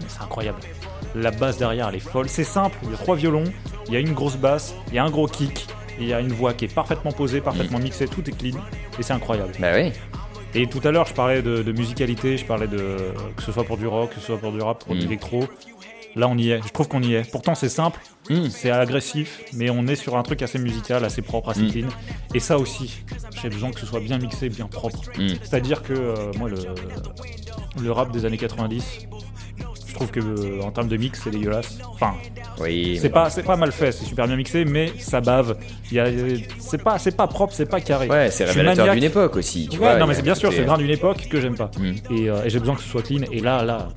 C'est 0.08 0.22
incroyable. 0.22 0.60
La 1.16 1.32
basse 1.32 1.58
derrière, 1.58 1.90
elle 1.90 1.96
est 1.96 2.00
folle. 2.00 2.28
C'est 2.30 2.44
simple, 2.44 2.78
il 2.84 2.92
y 2.92 2.94
a 2.94 2.98
trois 2.98 3.16
violons, 3.16 3.44
il 3.88 3.94
y 3.94 3.98
a 3.98 4.00
une 4.00 4.14
grosse 4.14 4.38
basse, 4.38 4.74
il 4.90 4.96
y 4.96 5.00
a 5.00 5.04
un 5.04 5.10
gros 5.10 5.28
kick, 5.28 5.68
il 6.00 6.08
y 6.08 6.14
a 6.14 6.20
une 6.20 6.32
voix 6.34 6.54
qui 6.54 6.66
est 6.66 6.74
parfaitement 6.74 7.12
posée, 7.12 7.40
parfaitement 7.42 7.80
mixée, 7.80 8.08
tout 8.08 8.28
est 8.28 8.36
clean, 8.38 8.58
et 9.00 9.04
c'est 9.04 9.14
incroyable. 9.14 9.52
Bah 9.60 9.72
oui. 9.76 9.92
Et 10.56 10.68
tout 10.68 10.82
à 10.84 10.92
l'heure, 10.92 11.06
je 11.08 11.14
parlais 11.14 11.42
de, 11.42 11.64
de 11.64 11.72
musicalité, 11.72 12.38
je 12.38 12.46
parlais 12.46 12.68
de 12.68 12.98
que 13.36 13.42
ce 13.44 13.52
soit 13.52 13.64
pour 13.64 13.78
du 13.78 13.88
rock, 13.88 14.10
que 14.12 14.20
ce 14.20 14.28
soit 14.28 14.38
pour 14.38 14.52
du 14.52 14.62
rap, 14.62 14.84
pour 14.84 14.94
de 14.94 15.00
Mm. 15.00 15.04
l'électro. 15.04 15.44
Là, 16.16 16.28
on 16.28 16.38
y 16.38 16.52
est. 16.52 16.62
Je 16.64 16.70
trouve 16.72 16.88
qu'on 16.88 17.02
y 17.02 17.16
est. 17.16 17.32
Pourtant, 17.32 17.56
c'est 17.56 17.70
simple, 17.70 18.00
Mm. 18.30 18.50
c'est 18.50 18.72
agressif, 18.72 19.42
mais 19.54 19.70
on 19.70 19.86
est 19.88 19.96
sur 19.96 20.16
un 20.18 20.24
truc 20.24 20.42
assez 20.42 20.58
musical, 20.60 21.04
assez 21.04 21.22
propre, 21.22 21.50
assez 21.50 21.64
Mm. 21.64 21.72
clean. 21.72 21.88
Et 22.34 22.40
ça 22.40 22.58
aussi, 22.58 23.04
j'ai 23.42 23.50
besoin 23.50 23.72
que 23.72 23.80
ce 23.80 23.86
soit 23.86 24.00
bien 24.00 24.18
mixé, 24.18 24.50
bien 24.50 24.68
propre. 24.68 25.02
Mm. 25.18 25.28
C'est-à-dire 25.42 25.82
que 25.84 25.94
euh, 25.94 26.32
moi, 26.38 26.50
le, 26.50 26.58
le 27.82 27.92
rap 27.92 28.12
des 28.12 28.26
années 28.26 28.38
90, 28.38 29.00
je 29.88 29.94
trouve 29.94 30.10
que 30.10 30.20
euh, 30.22 30.62
en 30.64 30.72
termes 30.72 30.88
de 30.88 30.98
mix, 30.98 31.22
c'est 31.24 31.30
dégueulasse. 31.30 31.78
Enfin, 31.88 32.14
Oui. 32.60 32.98
c'est 33.00 33.10
pas, 33.10 33.30
c'est 33.30 33.44
pas 33.44 33.58
mal 33.58 33.72
fait, 33.72 33.92
c'est 33.92 34.06
super 34.06 34.26
bien 34.26 34.36
mixé, 34.38 34.66
mais 34.66 34.92
ça 35.00 35.22
bave. 35.22 35.58
C'est 36.60 36.82
pas, 36.82 36.98
c'est 37.00 37.16
pas 37.16 37.28
propre, 37.28 37.54
c'est 37.54 37.66
pas 37.70 37.80
carré. 37.82 38.08
Ouais, 38.08 38.32
c'est 38.32 38.46
révélateur 38.46 38.94
d'une 38.94 39.04
époque 39.04 39.36
aussi. 39.36 39.68
Tu 39.68 39.78
Ouais, 39.78 39.90
vois, 39.92 39.98
non 39.98 40.08
mais 40.08 40.14
c'est 40.16 40.22
bien 40.24 40.34
sûr, 40.36 40.52
c'est 40.52 40.60
le 40.60 40.66
grain 40.66 40.78
d'une 40.78 40.90
époque 40.90 41.28
que 41.30 41.40
j'aime 41.40 41.56
pas. 41.56 41.70
Mm. 41.78 41.92
Et, 42.16 42.30
euh, 42.30 42.44
et 42.46 42.50
j'ai 42.50 42.60
besoin 42.60 42.76
que 42.76 42.82
ce 42.82 42.88
soit 42.90 43.04
clean. 43.04 43.22
Et 43.32 43.40
là, 43.42 43.64
là, 43.64 43.90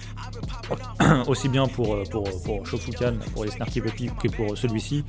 aussi 1.27 1.49
bien 1.49 1.67
pour, 1.67 1.95
euh, 1.95 2.05
pour, 2.11 2.25
pour 2.43 2.67
Shofukan, 2.67 3.15
pour 3.33 3.45
les 3.45 3.51
Snarky 3.51 3.81
Puppy, 3.81 4.11
que 4.21 4.29
pour 4.29 4.57
celui-ci, 4.57 5.05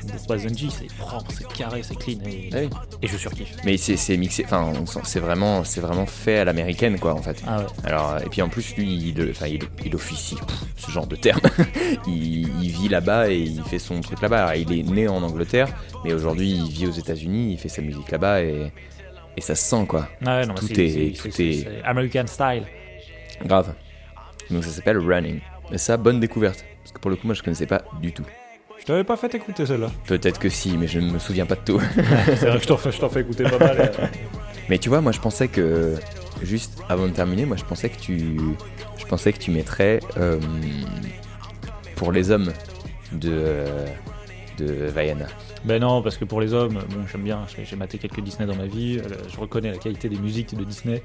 pour 0.00 0.26
Bazenji, 0.28 0.70
c'est 0.70 0.86
propre, 0.96 1.30
c'est 1.30 1.46
carré, 1.52 1.82
c'est 1.82 1.96
clean. 1.98 2.18
Et, 2.26 2.50
Ah 2.52 2.56
oui. 2.62 2.68
et 3.02 3.06
je 3.08 3.16
surkiffe. 3.16 3.56
Mais 3.64 3.76
c'est 3.76 4.16
mixé, 4.16 4.44
enfin, 4.44 4.72
c'est 5.04 5.20
vraiment, 5.20 5.62
vraiment 5.62 6.06
fait 6.06 6.38
à 6.38 6.44
l'américaine, 6.44 6.98
quoi, 6.98 7.14
en 7.14 7.22
fait. 7.22 7.42
Ah 7.46 7.58
ouais. 7.60 7.66
Alors, 7.84 8.18
et 8.24 8.28
puis 8.28 8.42
en 8.42 8.48
plus, 8.48 8.74
lui, 8.76 9.12
il, 9.16 9.30
enfin, 9.30 9.46
il, 9.46 9.60
il 9.84 9.94
officie, 9.94 10.36
pff, 10.36 10.64
ce 10.76 10.90
genre 10.90 11.06
de 11.06 11.16
terme. 11.16 11.40
il, 12.06 12.48
il 12.62 12.70
vit 12.70 12.88
là-bas 12.88 13.30
et 13.30 13.38
il 13.38 13.62
fait 13.64 13.78
son 13.78 14.00
truc 14.00 14.20
là-bas. 14.20 14.56
Il 14.56 14.72
est 14.78 14.82
né 14.82 15.08
en 15.08 15.22
Angleterre, 15.22 15.68
mais 16.04 16.12
aujourd'hui, 16.12 16.50
il 16.52 16.70
vit 16.70 16.86
aux 16.86 16.92
États-Unis, 16.92 17.52
il 17.52 17.58
fait 17.58 17.68
sa 17.68 17.82
musique 17.82 18.10
là-bas 18.10 18.42
et, 18.42 18.72
et 19.36 19.40
ça 19.40 19.54
se 19.54 19.62
sent, 19.64 19.84
quoi. 19.88 20.08
Ouais, 20.24 20.46
non, 20.46 20.54
Tout 20.54 20.70
est- 20.72 20.88
c'est- 21.14 21.20
tout 21.20 21.28
est- 21.28 21.52
c'est 21.62 21.82
American 21.84 22.26
style. 22.26 22.64
Grave. 23.44 23.74
Donc 24.50 24.64
ça 24.64 24.70
s'appelle 24.70 24.98
Running. 24.98 25.40
Et 25.72 25.78
ça, 25.78 25.96
bonne 25.96 26.20
découverte. 26.20 26.64
Parce 26.82 26.92
que 26.92 26.98
pour 27.00 27.10
le 27.10 27.16
coup, 27.16 27.26
moi, 27.26 27.34
je 27.34 27.42
connaissais 27.42 27.66
pas 27.66 27.82
du 28.00 28.12
tout. 28.12 28.24
Je 28.78 28.84
t'avais 28.84 29.04
pas 29.04 29.16
fait 29.16 29.34
écouter 29.34 29.64
celle-là. 29.64 29.90
Peut-être 30.06 30.38
que 30.38 30.48
si, 30.50 30.76
mais 30.76 30.86
je 30.86 30.98
ne 31.00 31.10
me 31.10 31.18
souviens 31.18 31.46
pas 31.46 31.54
de 31.54 31.60
tout. 31.64 31.80
c'est 31.94 32.46
vrai 32.46 32.58
que 32.58 32.64
je 32.90 32.98
t'en 32.98 33.08
fais, 33.08 33.20
écouter 33.20 33.44
pas 33.44 33.58
mal. 33.58 33.92
euh. 33.98 34.06
Mais 34.68 34.78
tu 34.78 34.88
vois, 34.88 35.00
moi 35.02 35.12
je 35.12 35.20
pensais 35.20 35.48
que 35.48 35.94
juste 36.42 36.78
avant 36.88 37.06
de 37.06 37.12
terminer, 37.12 37.44
moi 37.44 37.56
je 37.58 37.64
pensais 37.64 37.88
que 37.90 37.98
tu, 37.98 38.38
je 38.98 39.04
pensais 39.06 39.30
que 39.32 39.38
tu 39.38 39.50
mettrais 39.50 40.00
euh, 40.16 40.38
pour 41.96 42.12
les 42.12 42.30
hommes 42.30 42.52
de 43.12 43.64
de 44.58 44.64
Vaiana. 44.86 45.26
Ben 45.64 45.80
non, 45.80 46.00
parce 46.00 46.16
que 46.16 46.24
pour 46.24 46.40
les 46.40 46.54
hommes, 46.54 46.74
bon, 46.88 47.04
j'aime 47.10 47.22
bien, 47.24 47.40
j'ai- 47.54 47.64
j'ai 47.64 47.74
maté 47.74 47.98
quelques 47.98 48.20
Disney 48.20 48.46
dans 48.46 48.54
ma 48.54 48.66
vie, 48.66 48.98
euh, 49.00 49.08
je 49.32 49.36
reconnais 49.40 49.72
la 49.72 49.78
qualité 49.78 50.08
des 50.08 50.16
musiques 50.18 50.54
de 50.56 50.62
Disney. 50.62 51.02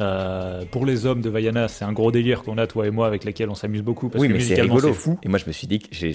Euh, 0.00 0.62
pour 0.70 0.86
les 0.86 1.06
hommes 1.06 1.20
de 1.20 1.28
Vaiana, 1.28 1.66
c'est 1.68 1.84
un 1.84 1.92
gros 1.92 2.12
délire 2.12 2.42
qu'on 2.42 2.56
a, 2.58 2.66
toi 2.66 2.86
et 2.86 2.90
moi, 2.90 3.06
avec 3.06 3.24
lesquels 3.24 3.50
on 3.50 3.54
s'amuse 3.54 3.82
beaucoup, 3.82 4.08
parce 4.08 4.22
oui, 4.22 4.28
que 4.28 4.34
mais 4.34 4.40
c'est 4.40 4.60
rigolo. 4.60 4.92
fou. 4.92 5.18
Et 5.24 5.28
moi 5.28 5.38
je 5.38 5.46
me 5.46 5.52
suis 5.52 5.66
dit 5.66 5.80
que 5.80 5.88
je, 5.92 6.06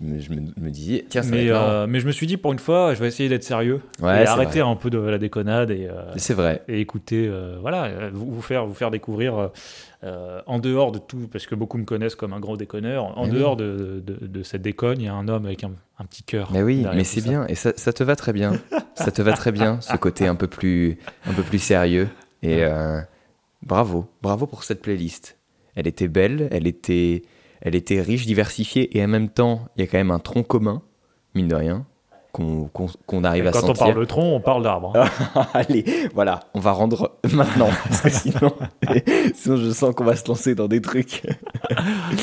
me, 0.00 0.18
je 0.18 0.30
me- 0.30 0.52
me 0.60 0.70
disais 0.70 1.04
tiens 1.08 1.22
ça 1.22 1.30
Mais, 1.30 1.46
euh, 1.50 1.86
mais 1.88 2.00
je 2.00 2.06
me 2.06 2.12
suis 2.12 2.26
dit, 2.26 2.36
pour 2.36 2.52
une 2.52 2.58
fois, 2.58 2.94
je 2.94 3.00
vais 3.00 3.06
essayer 3.08 3.28
d'être 3.28 3.44
sérieux 3.44 3.80
Ouais, 4.02 4.22
et 4.24 4.26
arrêter 4.26 4.60
vrai. 4.60 4.70
un 4.70 4.76
peu 4.76 4.90
de 4.90 4.98
la 4.98 5.18
déconnade 5.18 5.70
et, 5.70 5.86
euh, 5.88 6.12
C'est 6.16 6.34
vrai. 6.34 6.62
et 6.68 6.80
écouter, 6.80 7.30
voilà, 7.60 8.10
vous, 8.12 8.30
vous 8.30 8.42
faire, 8.42 8.66
vous 8.66 8.74
faire 8.74 8.90
découvrir 8.90 9.50
euh, 10.04 10.40
en 10.46 10.58
dehors 10.58 10.92
de 10.92 10.98
tout, 10.98 11.28
parce 11.30 11.46
que 11.46 11.54
beaucoup 11.54 11.78
me 11.78 11.84
connaissent 11.84 12.14
comme 12.14 12.32
un 12.32 12.40
gros 12.40 12.56
déconneur, 12.56 13.16
en 13.18 13.24
Mais 13.26 13.32
oui. 13.32 13.38
dehors 13.38 13.56
de, 13.56 14.02
de- 14.04 14.26
de 14.26 14.42
cette 14.42 14.62
déconne, 14.62 15.00
il 15.00 15.06
y 15.06 15.08
a 15.08 15.14
un 15.14 15.26
homme 15.28 15.46
avec 15.46 15.64
un, 15.64 15.72
un 15.98 16.04
petit 16.04 16.22
cœur. 16.22 16.50
Mais 16.52 16.62
oui, 16.62 16.84
mais 16.94 17.04
c'est 17.04 17.20
bien 17.20 17.46
et 17.46 17.54
ça, 17.54 17.72
ça 17.76 17.92
te 17.92 18.02
va 18.04 18.14
très 18.16 18.32
bien. 18.32 18.52
ça 18.94 19.10
te 19.10 19.22
va 19.22 19.32
très 19.32 19.52
bien 19.52 19.80
ce 19.80 19.96
côté 19.96 20.26
un 20.26 20.34
peu 20.34 20.46
plus 20.48 20.98
un 21.26 21.32
peu 21.34 21.42
plus 21.42 21.58
sérieux 21.60 22.08
et 22.42 22.62
euh, 22.64 23.00
bravo, 23.62 24.06
bravo 24.22 24.46
pour 24.46 24.64
cette 24.64 24.82
playlist. 24.82 25.38
Elle 25.74 25.86
était 25.86 26.08
belle, 26.08 26.48
elle 26.50 26.66
était 26.66 27.22
elle 27.60 27.74
était 27.74 28.00
riche, 28.00 28.24
diversifiée 28.26 28.96
et 28.96 29.04
en 29.04 29.08
même 29.08 29.28
temps, 29.28 29.66
il 29.76 29.80
y 29.80 29.84
a 29.84 29.86
quand 29.88 29.98
même 29.98 30.12
un 30.12 30.20
tronc 30.20 30.44
commun, 30.44 30.82
mine 31.34 31.48
de 31.48 31.54
rien, 31.56 31.86
qu'on 32.32 33.24
arrive 33.24 33.46
Et 33.46 33.48
à 33.48 33.50
quand 33.52 33.60
sentir. 33.60 33.82
on 33.82 33.86
parle 33.86 33.98
de 34.00 34.04
tronc, 34.04 34.34
on 34.36 34.40
parle 34.40 34.62
d'arbre. 34.62 34.92
hein. 34.96 35.46
Allez, 35.54 35.84
voilà, 36.14 36.40
on 36.54 36.60
va 36.60 36.70
rendre 36.72 37.18
maintenant 37.32 37.68
parce 37.84 38.00
que 38.02 38.10
sinon 38.10 38.52
sinon 39.34 39.56
je 39.56 39.70
sens 39.70 39.92
qu'on 39.94 40.04
va 40.04 40.14
se 40.14 40.26
lancer 40.28 40.54
dans 40.54 40.68
des 40.68 40.80
trucs. 40.80 41.22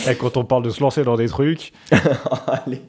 Et 0.09 0.15
quand 0.15 0.37
on 0.37 0.45
parle 0.45 0.63
de 0.63 0.69
se 0.69 0.79
lancer 0.81 1.03
dans 1.03 1.17
des 1.17 1.27
trucs, 1.27 1.73
Allez. 2.47 2.81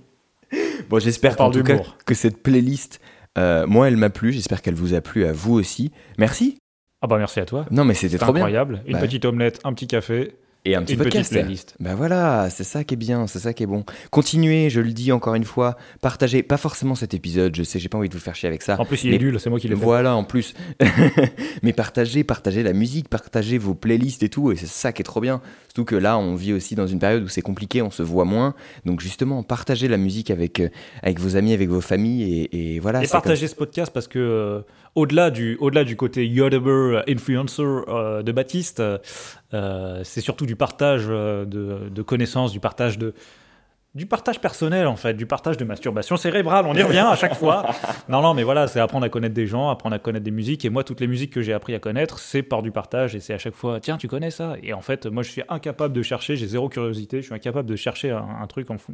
Bon, 0.89 1.01
j'espère 1.01 1.37
qu'en 1.37 1.51
tout 1.51 1.65
cas 1.65 1.79
que 2.05 2.15
cette 2.15 2.41
playlist, 2.43 3.01
euh, 3.39 3.67
moi, 3.67 3.89
elle 3.89 3.97
m'a 3.97 4.11
plu. 4.11 4.33
J'espère 4.33 4.63
qu'elle 4.63 4.75
vous 4.77 4.95
a 4.95 5.01
plu 5.01 5.27
à 5.27 5.33
vous 5.33 5.55
aussi. 5.55 5.91
Merci. 6.19 6.59
Ah 7.03 7.07
bah 7.07 7.19
merci 7.19 7.41
à 7.41 7.45
toi. 7.47 7.67
Non, 7.71 7.85
mais 7.85 7.95
c'était 7.95 8.19
trop 8.19 8.33
bien. 8.33 8.43
incroyable. 8.43 8.83
Une 8.87 8.95
Bah. 8.95 9.01
petite 9.01 9.25
omelette, 9.25 9.61
un 9.65 9.73
petit 9.73 9.87
café, 9.87 10.35
Et 10.67 10.75
un 10.75 10.83
petit 10.83 10.95
une 10.95 10.99
petite 10.99 11.13
podcast. 11.13 11.33
playlist. 11.33 11.77
Bah 11.79 11.95
voilà, 11.95 12.51
c'est 12.51 12.65
ça 12.65 12.83
qui 12.83 12.95
est 12.95 12.97
bien, 12.97 13.29
c'est 13.29 13.39
ça 13.39 13.53
qui 13.53 13.63
est 13.63 13.67
bon. 13.67 13.85
Continuez, 14.11 14.69
je 14.69 14.81
le 14.81 14.93
dis 14.93 15.13
encore 15.13 15.37
une 15.37 15.45
fois, 15.45 15.77
partagez, 16.01 16.43
pas 16.43 16.57
forcément 16.57 16.97
cet 16.97 17.15
épisode, 17.15 17.55
je 17.55 17.63
sais, 17.63 17.79
j'ai 17.79 17.89
pas 17.89 17.99
envie 17.99 18.09
de 18.09 18.15
vous 18.15 18.21
faire 18.21 18.35
chier 18.35 18.49
avec 18.49 18.63
ça. 18.63 18.79
En 18.81 18.85
plus, 18.85 19.05
il 19.05 19.11
Mais 19.11 19.17
est 19.17 19.21
nul, 19.21 19.39
c'est 19.39 19.49
moi 19.49 19.61
qui 19.61 19.69
l'ai 19.69 19.77
fait. 19.77 19.81
Voilà, 19.81 20.17
en 20.17 20.25
plus. 20.25 20.55
Mais 21.63 21.73
partagez, 21.73 22.25
partagez 22.25 22.65
la 22.65 22.73
musique, 22.73 23.09
partagez 23.09 23.59
vos 23.59 23.75
playlists 23.75 24.25
et 24.25 24.29
tout, 24.29 24.51
et 24.51 24.57
c'est 24.57 24.67
ça 24.67 24.93
qui 24.93 25.03
est 25.03 25.05
trop 25.05 25.21
bien. 25.21 25.41
Surtout 25.69 25.85
que 25.85 25.95
là, 25.95 26.19
on 26.19 26.35
vit 26.35 26.53
aussi 26.53 26.75
dans 26.75 26.89
une 26.89 26.99
période 26.99 27.23
où 27.23 27.29
c'est 27.29 27.43
compliqué, 27.43 27.81
on 27.81 27.93
se 27.93 28.03
voit 28.03 28.25
moins. 28.25 28.55
Donc 28.85 29.01
justement, 29.01 29.45
partagez 29.45 29.87
la 29.87 29.99
musique 29.99 30.33
avec, 30.33 30.59
euh, 30.59 30.69
avec 31.03 31.21
vos 31.21 31.37
amis, 31.37 31.53
avec 31.53 31.69
vos 31.69 31.81
familles, 31.81 32.49
et, 32.51 32.75
et 32.75 32.81
voilà. 32.81 33.05
Et 33.05 33.07
comme 33.07 33.13
partagez 33.13 33.47
ce 33.47 33.55
podcast 33.55 33.93
parce 33.95 34.09
que 34.09 34.19
euh, 34.19 34.61
au-delà 34.97 35.31
du, 35.31 35.57
au-delà 35.61 35.85
du 35.85 35.95
côté 35.95 36.27
Yodeber 36.27 37.03
influencer 37.07 37.63
euh, 37.63 38.23
de 38.23 38.33
Baptiste, 38.33 38.83
c'est 40.05 40.21
surtout 40.21 40.47
du 40.47 40.57
partage 40.57 41.07
euh, 41.09 41.45
de 41.45 42.03
connaissances, 42.03 42.53
du 42.53 42.61
partage 42.61 42.99
de 42.99 43.15
du 43.97 44.07
partage 44.07 44.41
personnel 44.41 44.87
en 44.87 44.95
fait, 44.97 45.15
du 45.15 45.27
partage 45.27 45.57
de 45.57 45.65
masturbation 45.65 46.17
cérébrale, 46.17 46.67
on 46.69 46.75
y 46.75 46.83
revient 46.83 46.99
à 47.11 47.17
chaque 47.17 47.35
fois. 47.35 47.65
Non 48.09 48.21
non 48.23 48.35
mais 48.35 48.43
voilà, 48.45 48.69
c'est 48.69 48.79
apprendre 48.79 49.05
à 49.07 49.09
connaître 49.09 49.35
des 49.35 49.47
gens, 49.47 49.69
apprendre 49.71 49.97
à 49.97 49.99
connaître 49.99 50.25
des 50.25 50.31
musiques 50.31 50.65
et 50.65 50.71
moi 50.71 50.85
toutes 50.85 51.01
les 51.01 51.07
musiques 51.09 51.33
que 51.33 51.41
j'ai 51.43 51.53
appris 51.53 51.75
à 51.75 51.79
connaître, 51.81 52.19
c'est 52.21 52.43
par 52.43 52.63
du 52.63 52.71
partage 52.71 53.17
et 53.17 53.21
c'est 53.21 53.35
à 53.35 53.39
chaque 53.39 53.55
fois 53.55 53.81
tiens, 53.81 53.97
tu 53.97 54.07
connais 54.07 54.31
ça? 54.31 54.55
Et 54.63 54.73
en 54.73 54.81
fait, 54.83 55.07
moi 55.07 55.23
je 55.25 55.31
suis 55.31 55.43
incapable 55.49 55.93
de 55.95 56.03
chercher, 56.03 56.37
j'ai 56.37 56.47
zéro 56.47 56.69
curiosité, 56.69 57.21
je 57.21 57.27
suis 57.27 57.35
incapable 57.35 57.69
de 57.69 57.75
chercher 57.77 58.11
un, 58.11 58.25
un 58.43 58.47
truc 58.47 58.71
en 58.71 58.79
fou. 58.79 58.93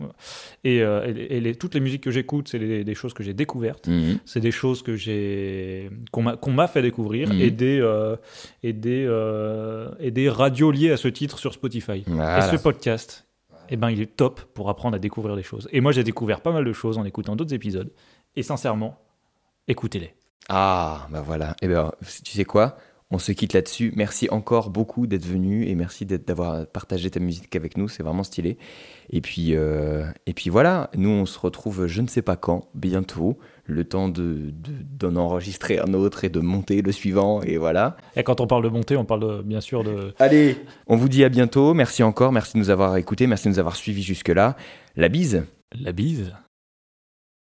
Et, 0.65 0.83
euh, 0.83 1.05
et- 1.07 1.37
et 1.37 1.41
les- 1.41 1.55
toutes 1.57 1.75
les 1.75 1.81
musiques 1.81 2.03
que 2.05 2.11
j'écoute, 2.11 2.49
c'est 2.49 2.59
des- 2.59 2.95
choses 2.95 3.13
que 3.15 3.23
j'ai 3.23 3.35
découvertes 3.35 3.89
Mhm. 3.89 4.19
c'est 4.25 4.41
des 4.41 4.51
choses 4.53 4.83
que 4.83 4.95
j'ai 4.97 5.91
qu'on 6.13 6.53
m'a 6.53 6.69
fait 6.69 6.83
découvrir 6.83 7.29
Mhm. 7.33 7.41
et 7.41 7.51
des 7.51 7.81
euh, 7.81 8.17
et 8.63 8.73
des 8.73 9.05
euh, 9.09 9.89
et 9.99 10.11
des 10.11 10.29
radios 10.29 10.71
liées 10.71 10.93
à 10.93 10.97
ce 10.97 11.09
titre 11.09 11.39
sur 11.39 11.53
Spotify. 11.53 12.05
Voilà. 12.07 12.39
Et 12.39 12.43
ce 12.51 12.57
podcast, 12.63 13.27
eh 13.73 13.77
ben 13.77 13.91
il 13.91 14.03
est 14.03 14.17
top 14.17 14.43
pour 14.53 14.69
apprendre 14.69 14.97
à 14.97 14.99
découvrir 14.99 15.35
des 15.35 15.43
choses. 15.43 15.67
Et 15.73 15.81
moi 15.81 15.93
j'ai 15.93 16.05
découvert 16.05 16.43
pas 16.43 16.53
mal 16.53 16.63
de 16.63 16.73
choses 16.75 16.99
en 16.99 17.05
écoutant 17.05 17.37
d'autres 17.37 17.55
épisodes. 17.55 17.91
Et 18.37 18.43
sincèrement, 18.43 18.99
écoutez-les. 19.67 20.15
Ah, 20.51 21.09
bah 21.11 21.23
voilà. 21.23 21.57
Et 21.63 21.69
ben, 21.69 21.91
tu 22.23 22.33
sais 22.33 22.45
quoi? 22.45 22.77
On 23.11 23.19
se 23.19 23.33
quitte 23.33 23.55
là-dessus. 23.55 23.93
Merci 23.97 24.29
encore 24.31 24.69
beaucoup 24.69 25.07
d'être 25.07 25.25
venu 25.25 25.67
et 25.67 25.75
merci 25.75 26.05
d'avoir 26.05 26.67
partagé 26.67 27.11
ta 27.11 27.21
musique 27.21 27.57
avec 27.57 27.79
nous. 27.79 27.89
C'est 27.89 28.03
vraiment 28.03 28.25
stylé. 28.25 28.59
Et 29.09 29.23
puis, 29.23 29.55
euh, 29.55 30.05
et 30.27 30.35
puis 30.35 30.51
voilà, 30.51 30.91
nous 30.95 31.11
on 31.11 31.25
se 31.25 31.39
retrouve 31.39 31.87
je 31.87 32.03
ne 32.03 32.09
sais 32.09 32.23
pas 32.23 32.37
quand, 32.37 32.69
bientôt. 32.75 33.39
Le 33.65 33.85
temps 33.85 34.09
de, 34.09 34.23
de- 34.51 34.53
d'en 34.99 35.15
enregistrer 35.17 35.79
un 35.79 35.95
autre 35.95 36.25
et 36.25 36.29
de 36.29 36.41
monter 36.41 36.83
le 36.83 36.91
suivant. 36.91 37.43
Et 37.43 37.59
voilà. 37.59 37.97
Et 38.17 38.25
quand 38.25 38.41
on 38.41 38.47
parle 38.49 38.65
de 38.65 38.69
montée, 38.69 38.97
on 38.97 39.05
parle 39.05 39.21
de- 39.21 39.43
bien 39.43 39.61
sûr 39.61 39.85
de 39.85 40.13
Allez, 40.19 40.57
on 40.89 40.97
vous 40.97 41.09
dit 41.09 41.23
à 41.25 41.29
bientôt. 41.29 41.73
Merci 41.73 42.03
encore. 42.03 42.33
Merci 42.33 42.55
de 42.55 42.59
nous 42.59 42.71
avoir 42.71 42.97
écoutés. 42.97 43.27
Merci 43.29 43.45
de 43.49 43.53
nous 43.55 43.59
avoir 43.61 43.77
suivis 43.77 44.03
jusque-là. 44.03 44.57
La 44.97 45.09
bise. 45.09 45.45
la 45.81 45.93
bise. 45.93 46.33